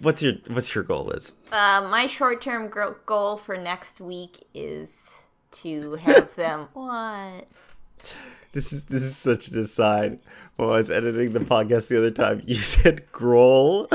What's 0.00 0.22
your 0.22 0.34
What's 0.48 0.74
your 0.74 0.84
goal, 0.84 1.04
Liz? 1.04 1.34
Uh, 1.52 1.86
my 1.90 2.06
short 2.06 2.40
term 2.40 2.68
gro- 2.68 2.96
goal 3.04 3.36
for 3.36 3.56
next 3.58 4.00
week 4.00 4.46
is 4.54 5.14
to 5.52 5.92
have 5.96 6.34
them. 6.34 6.68
what? 6.72 7.46
This 8.56 8.72
is 8.72 8.84
this 8.84 9.02
is 9.02 9.14
such 9.14 9.48
an 9.48 9.58
aside. 9.58 10.18
When 10.56 10.70
I 10.70 10.78
was 10.78 10.90
editing 10.90 11.34
the 11.34 11.40
podcast 11.40 11.88
the 11.88 11.98
other 11.98 12.10
time, 12.10 12.42
you 12.46 12.54
said 12.74 13.12
growl 13.12 13.86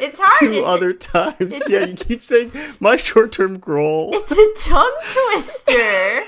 It's 0.00 0.18
hard. 0.18 0.38
two 0.40 0.60
it's, 0.60 0.66
other 0.66 0.94
times. 0.94 1.62
Yeah, 1.68 1.84
you 1.84 1.94
keep 1.94 2.22
saying 2.22 2.52
my 2.80 2.96
short 2.96 3.32
term 3.32 3.58
growl. 3.58 4.08
it's 4.14 4.32
a 4.32 4.70
tongue 4.70 4.98
twister. 5.12 6.22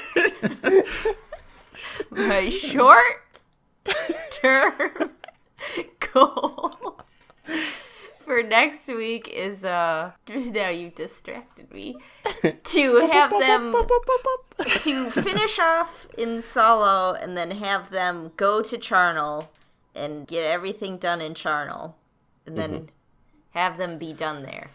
my 2.10 2.50
short 2.50 3.22
term 4.30 4.74
goal 6.12 7.00
for 8.24 8.42
next 8.42 8.86
week 8.88 9.28
is 9.28 9.64
uh 9.64 10.10
now 10.28 10.68
you've 10.68 10.94
distracted 10.94 11.70
me 11.72 11.96
to 12.64 13.06
have 13.06 13.30
them 13.30 13.72
to 14.58 15.10
finish 15.10 15.58
off 15.58 16.06
in 16.18 16.40
solo 16.40 17.12
and 17.12 17.36
then 17.36 17.50
have 17.50 17.90
them 17.90 18.32
go 18.36 18.62
to 18.62 18.78
charnel 18.78 19.50
and 19.94 20.26
get 20.26 20.42
everything 20.44 20.96
done 20.98 21.20
in 21.20 21.34
charnel 21.34 21.96
and 22.46 22.56
then 22.56 22.88
have 23.50 23.76
them 23.78 23.98
be 23.98 24.12
done 24.12 24.42
there 24.42 24.70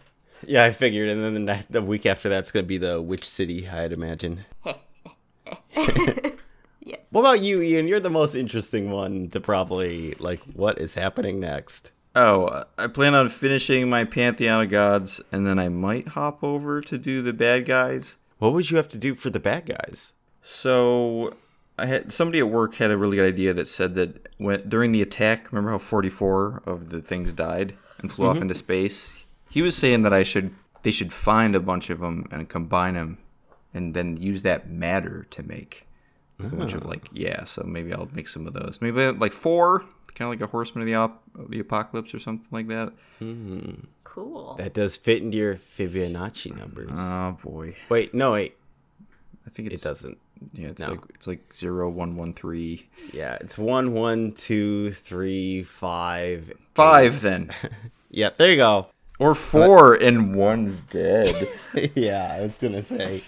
Yeah, 0.46 0.64
I 0.64 0.70
figured, 0.70 1.08
and 1.10 1.22
then 1.22 1.44
the, 1.44 1.64
the 1.68 1.82
week 1.82 2.06
after 2.06 2.28
that's 2.30 2.50
gonna 2.50 2.66
be 2.66 2.78
the 2.78 3.00
which 3.02 3.28
city? 3.28 3.68
I'd 3.68 3.92
imagine. 3.92 4.44
yes 6.80 7.12
What 7.12 7.20
about 7.20 7.40
you, 7.40 7.60
Ian? 7.60 7.88
You're 7.88 8.00
the 8.00 8.10
most 8.10 8.34
interesting 8.34 8.90
one 8.90 9.28
to 9.30 9.40
probably 9.40 10.14
like. 10.18 10.40
What 10.54 10.78
is 10.78 10.94
happening 10.94 11.40
next? 11.40 11.92
Oh, 12.14 12.64
I 12.76 12.88
plan 12.88 13.14
on 13.14 13.28
finishing 13.28 13.88
my 13.88 14.04
Pantheon 14.04 14.62
of 14.62 14.70
Gods, 14.70 15.20
and 15.30 15.46
then 15.46 15.58
I 15.58 15.68
might 15.68 16.08
hop 16.08 16.42
over 16.42 16.80
to 16.80 16.98
do 16.98 17.22
the 17.22 17.32
bad 17.32 17.66
guys. 17.66 18.16
What 18.38 18.52
would 18.52 18.70
you 18.70 18.76
have 18.78 18.88
to 18.90 18.98
do 18.98 19.14
for 19.14 19.30
the 19.30 19.38
bad 19.38 19.66
guys? 19.66 20.12
So, 20.42 21.36
I 21.78 21.86
had 21.86 22.12
somebody 22.12 22.40
at 22.40 22.48
work 22.48 22.74
had 22.74 22.90
a 22.90 22.96
really 22.96 23.16
good 23.16 23.28
idea 23.28 23.54
that 23.54 23.68
said 23.68 23.94
that 23.94 24.28
when 24.38 24.68
during 24.68 24.92
the 24.92 25.02
attack, 25.02 25.52
remember 25.52 25.70
how 25.70 25.78
44 25.78 26.62
of 26.66 26.90
the 26.90 27.00
things 27.00 27.32
died 27.32 27.74
and 27.98 28.10
flew 28.10 28.26
off 28.26 28.36
mm-hmm. 28.36 28.42
into 28.42 28.54
space? 28.54 29.22
He 29.48 29.62
was 29.62 29.76
saying 29.76 30.02
that 30.02 30.12
I 30.12 30.22
should 30.22 30.52
they 30.82 30.90
should 30.90 31.12
find 31.12 31.54
a 31.54 31.60
bunch 31.60 31.90
of 31.90 32.00
them 32.00 32.26
and 32.30 32.48
combine 32.48 32.94
them, 32.94 33.18
and 33.72 33.94
then 33.94 34.16
use 34.16 34.42
that 34.42 34.70
matter 34.70 35.26
to 35.30 35.42
make 35.42 35.86
a 36.38 36.44
bunch 36.44 36.74
of 36.74 36.86
oh. 36.86 36.88
like 36.88 37.08
yeah. 37.12 37.44
So 37.44 37.62
maybe 37.62 37.92
I'll 37.92 38.08
make 38.12 38.28
some 38.28 38.46
of 38.46 38.54
those. 38.54 38.78
Maybe 38.80 39.10
like 39.12 39.32
four, 39.32 39.84
kind 40.14 40.32
of 40.32 40.38
like 40.38 40.46
a 40.48 40.50
Horseman 40.50 40.82
of 40.82 40.86
the 40.86 40.94
op- 40.94 41.22
of 41.38 41.50
the 41.50 41.60
Apocalypse 41.60 42.14
or 42.14 42.18
something 42.18 42.46
like 42.50 42.68
that. 42.68 42.92
Hmm. 43.18 43.70
cool 44.04 44.54
That 44.54 44.74
does 44.74 44.96
fit 44.96 45.22
into 45.22 45.36
your 45.38 45.54
Fibonacci 45.56 46.56
numbers. 46.56 46.96
Oh 46.98 47.36
boy, 47.42 47.76
wait, 47.88 48.12
no, 48.14 48.32
wait, 48.32 48.56
I 49.46 49.50
think 49.50 49.66
it 49.66 49.72
it's 49.74 49.82
doesn't. 49.82 50.18
Yeah, 50.54 50.68
it's 50.68 50.86
No. 50.86 50.92
like 50.94 51.00
it's 51.14 51.26
like 51.26 51.54
zero 51.54 51.88
one 51.90 52.16
one 52.16 52.32
three 52.32 52.88
Yeah, 53.12 53.36
it's 53.40 53.58
one, 53.58 53.92
one, 53.92 54.32
two, 54.32 54.90
three, 54.90 55.62
five, 55.62 56.52
five. 56.74 57.14
eight. 57.16 57.20
Then 57.20 57.50
yeah, 58.10 58.30
there 58.38 58.50
you 58.50 58.56
go. 58.56 58.86
or 59.18 59.34
four, 59.34 59.94
and 59.94 60.34
one's 60.34 60.80
dead. 60.80 61.46
yeah, 61.94 62.36
I 62.38 62.40
was 62.40 62.56
gonna 62.58 62.80
say. 62.82 63.22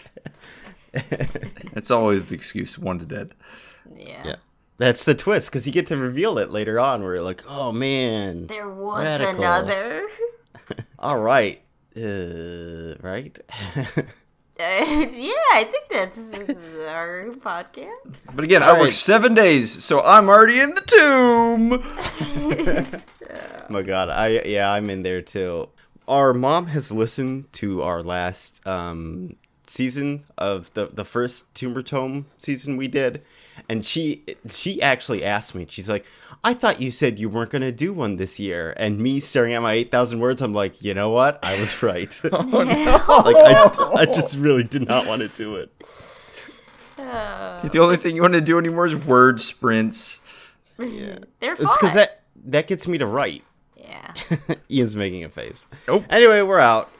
It's 0.95 1.91
always 1.91 2.27
the 2.27 2.35
excuse. 2.35 2.79
One's 2.79 3.07
dead. 3.07 3.35
yeah, 3.97 4.23
Yeah. 4.27 4.37
That's 4.79 5.05
the 5.05 5.15
twist, 5.15 5.51
because 5.51 5.67
you 5.67 5.73
get 5.73 5.87
to 5.89 5.97
reveal 5.97 6.39
it 6.39 6.51
later 6.51 6.81
on, 6.81 7.03
where 7.03 7.15
you're 7.15 7.23
like, 7.23 7.45
oh 7.49 7.73
man. 7.73 8.47
There 8.49 8.69
was 8.69 9.05
Radical. 9.05 9.37
another. 9.45 10.09
All 10.99 11.19
right. 11.21 11.63
Uh, 11.97 12.95
right? 13.03 13.39
Uh, 14.61 14.85
yeah, 15.15 15.33
I 15.55 15.65
think 15.69 15.89
that's 15.91 16.19
our 16.89 17.31
podcast. 17.41 18.15
But 18.33 18.45
again, 18.45 18.63
I 18.63 18.73
Right. 18.73 18.81
work 18.83 18.93
seven 18.93 19.35
days, 19.35 19.83
so 19.83 20.01
I'm 20.03 20.29
already 20.29 20.61
in 20.61 20.75
the 20.75 20.83
tomb. 20.83 21.83
Oh 21.83 23.01
my 23.71 23.83
god, 23.83 24.11
I 24.11 24.43
yeah, 24.45 24.71
I'm 24.71 24.89
in 24.91 25.03
there 25.03 25.23
too. 25.23 25.69
Our 26.07 26.33
mom 26.33 26.67
has 26.67 26.93
listened 26.93 27.53
to 27.55 27.83
our 27.83 28.03
last 28.05 28.65
um 28.67 29.35
season 29.67 30.25
of 30.39 30.73
the 30.75 30.87
the 30.93 31.05
first 31.05 31.53
Tumor 31.55 31.83
Tome 31.83 32.27
season 32.39 32.77
we 32.77 32.87
did, 32.87 33.23
and 33.69 33.85
she 33.85 34.25
she 34.49 34.81
actually 34.83 35.25
asked 35.25 35.55
me. 35.55 35.67
She's 35.69 35.89
like, 35.89 36.07
"I 36.45 36.55
thought 36.55 36.81
you 36.81 36.91
said 36.91 37.19
you 37.19 37.29
weren't 37.29 37.51
gonna 37.51 37.73
do 37.73 37.93
one 37.93 38.17
this 38.17 38.39
year." 38.41 38.75
And 38.77 38.99
me 38.99 39.21
staring 39.21 39.55
at 39.55 39.63
my 39.63 39.73
eight 39.73 39.91
thousand 39.91 40.21
words, 40.21 40.43
I'm 40.43 40.53
like, 40.55 40.83
you 40.83 40.95
know 40.95 41.11
what? 41.11 41.39
I 41.45 41.59
was 41.59 41.83
right. 41.83 42.21
Oh, 42.33 42.39
like 43.25 43.37
I 43.37 44.03
I 44.03 44.05
just 44.07 44.37
really 44.37 44.65
did 44.65 44.87
not 44.89 45.07
want 45.07 45.21
to 45.23 45.29
do 45.29 45.57
it. 45.57 45.71
Oh. 46.99 47.69
The 47.73 47.79
only 47.79 47.97
thing 47.97 48.15
you 48.17 48.23
want 48.23 48.35
to 48.35 48.41
do 48.41 48.59
anymore 48.59 48.85
is 48.87 48.95
word 48.97 49.41
sprints. 49.41 50.21
yeah. 50.79 51.19
They're 51.41 51.57
fun. 51.57 51.67
It's 51.67 51.77
because 51.77 51.95
that 51.95 52.23
that 52.47 52.67
gets 52.67 52.87
me 52.89 52.99
to 52.99 53.07
write. 53.07 53.45
Yeah. 53.77 54.15
Ian's 54.71 54.97
making 54.97 55.25
a 55.25 55.29
face. 55.29 55.67
Nope. 55.87 56.05
Anyway, 56.11 56.43
we're 56.43 56.59
out. 56.61 56.91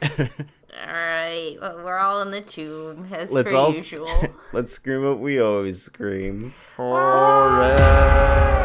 All 0.75 0.93
right. 0.93 1.55
Well, 1.61 1.83
we're 1.83 1.97
all 1.97 2.21
in 2.21 2.31
the 2.31 2.41
tomb 2.41 3.07
as 3.11 3.31
let's 3.31 3.51
per 3.51 3.57
all 3.57 3.73
usual. 3.73 4.09
let's 4.53 4.73
scream 4.73 5.03
what 5.03 5.19
we 5.19 5.39
always 5.39 5.81
scream. 5.81 6.53
Augen, 6.77 8.62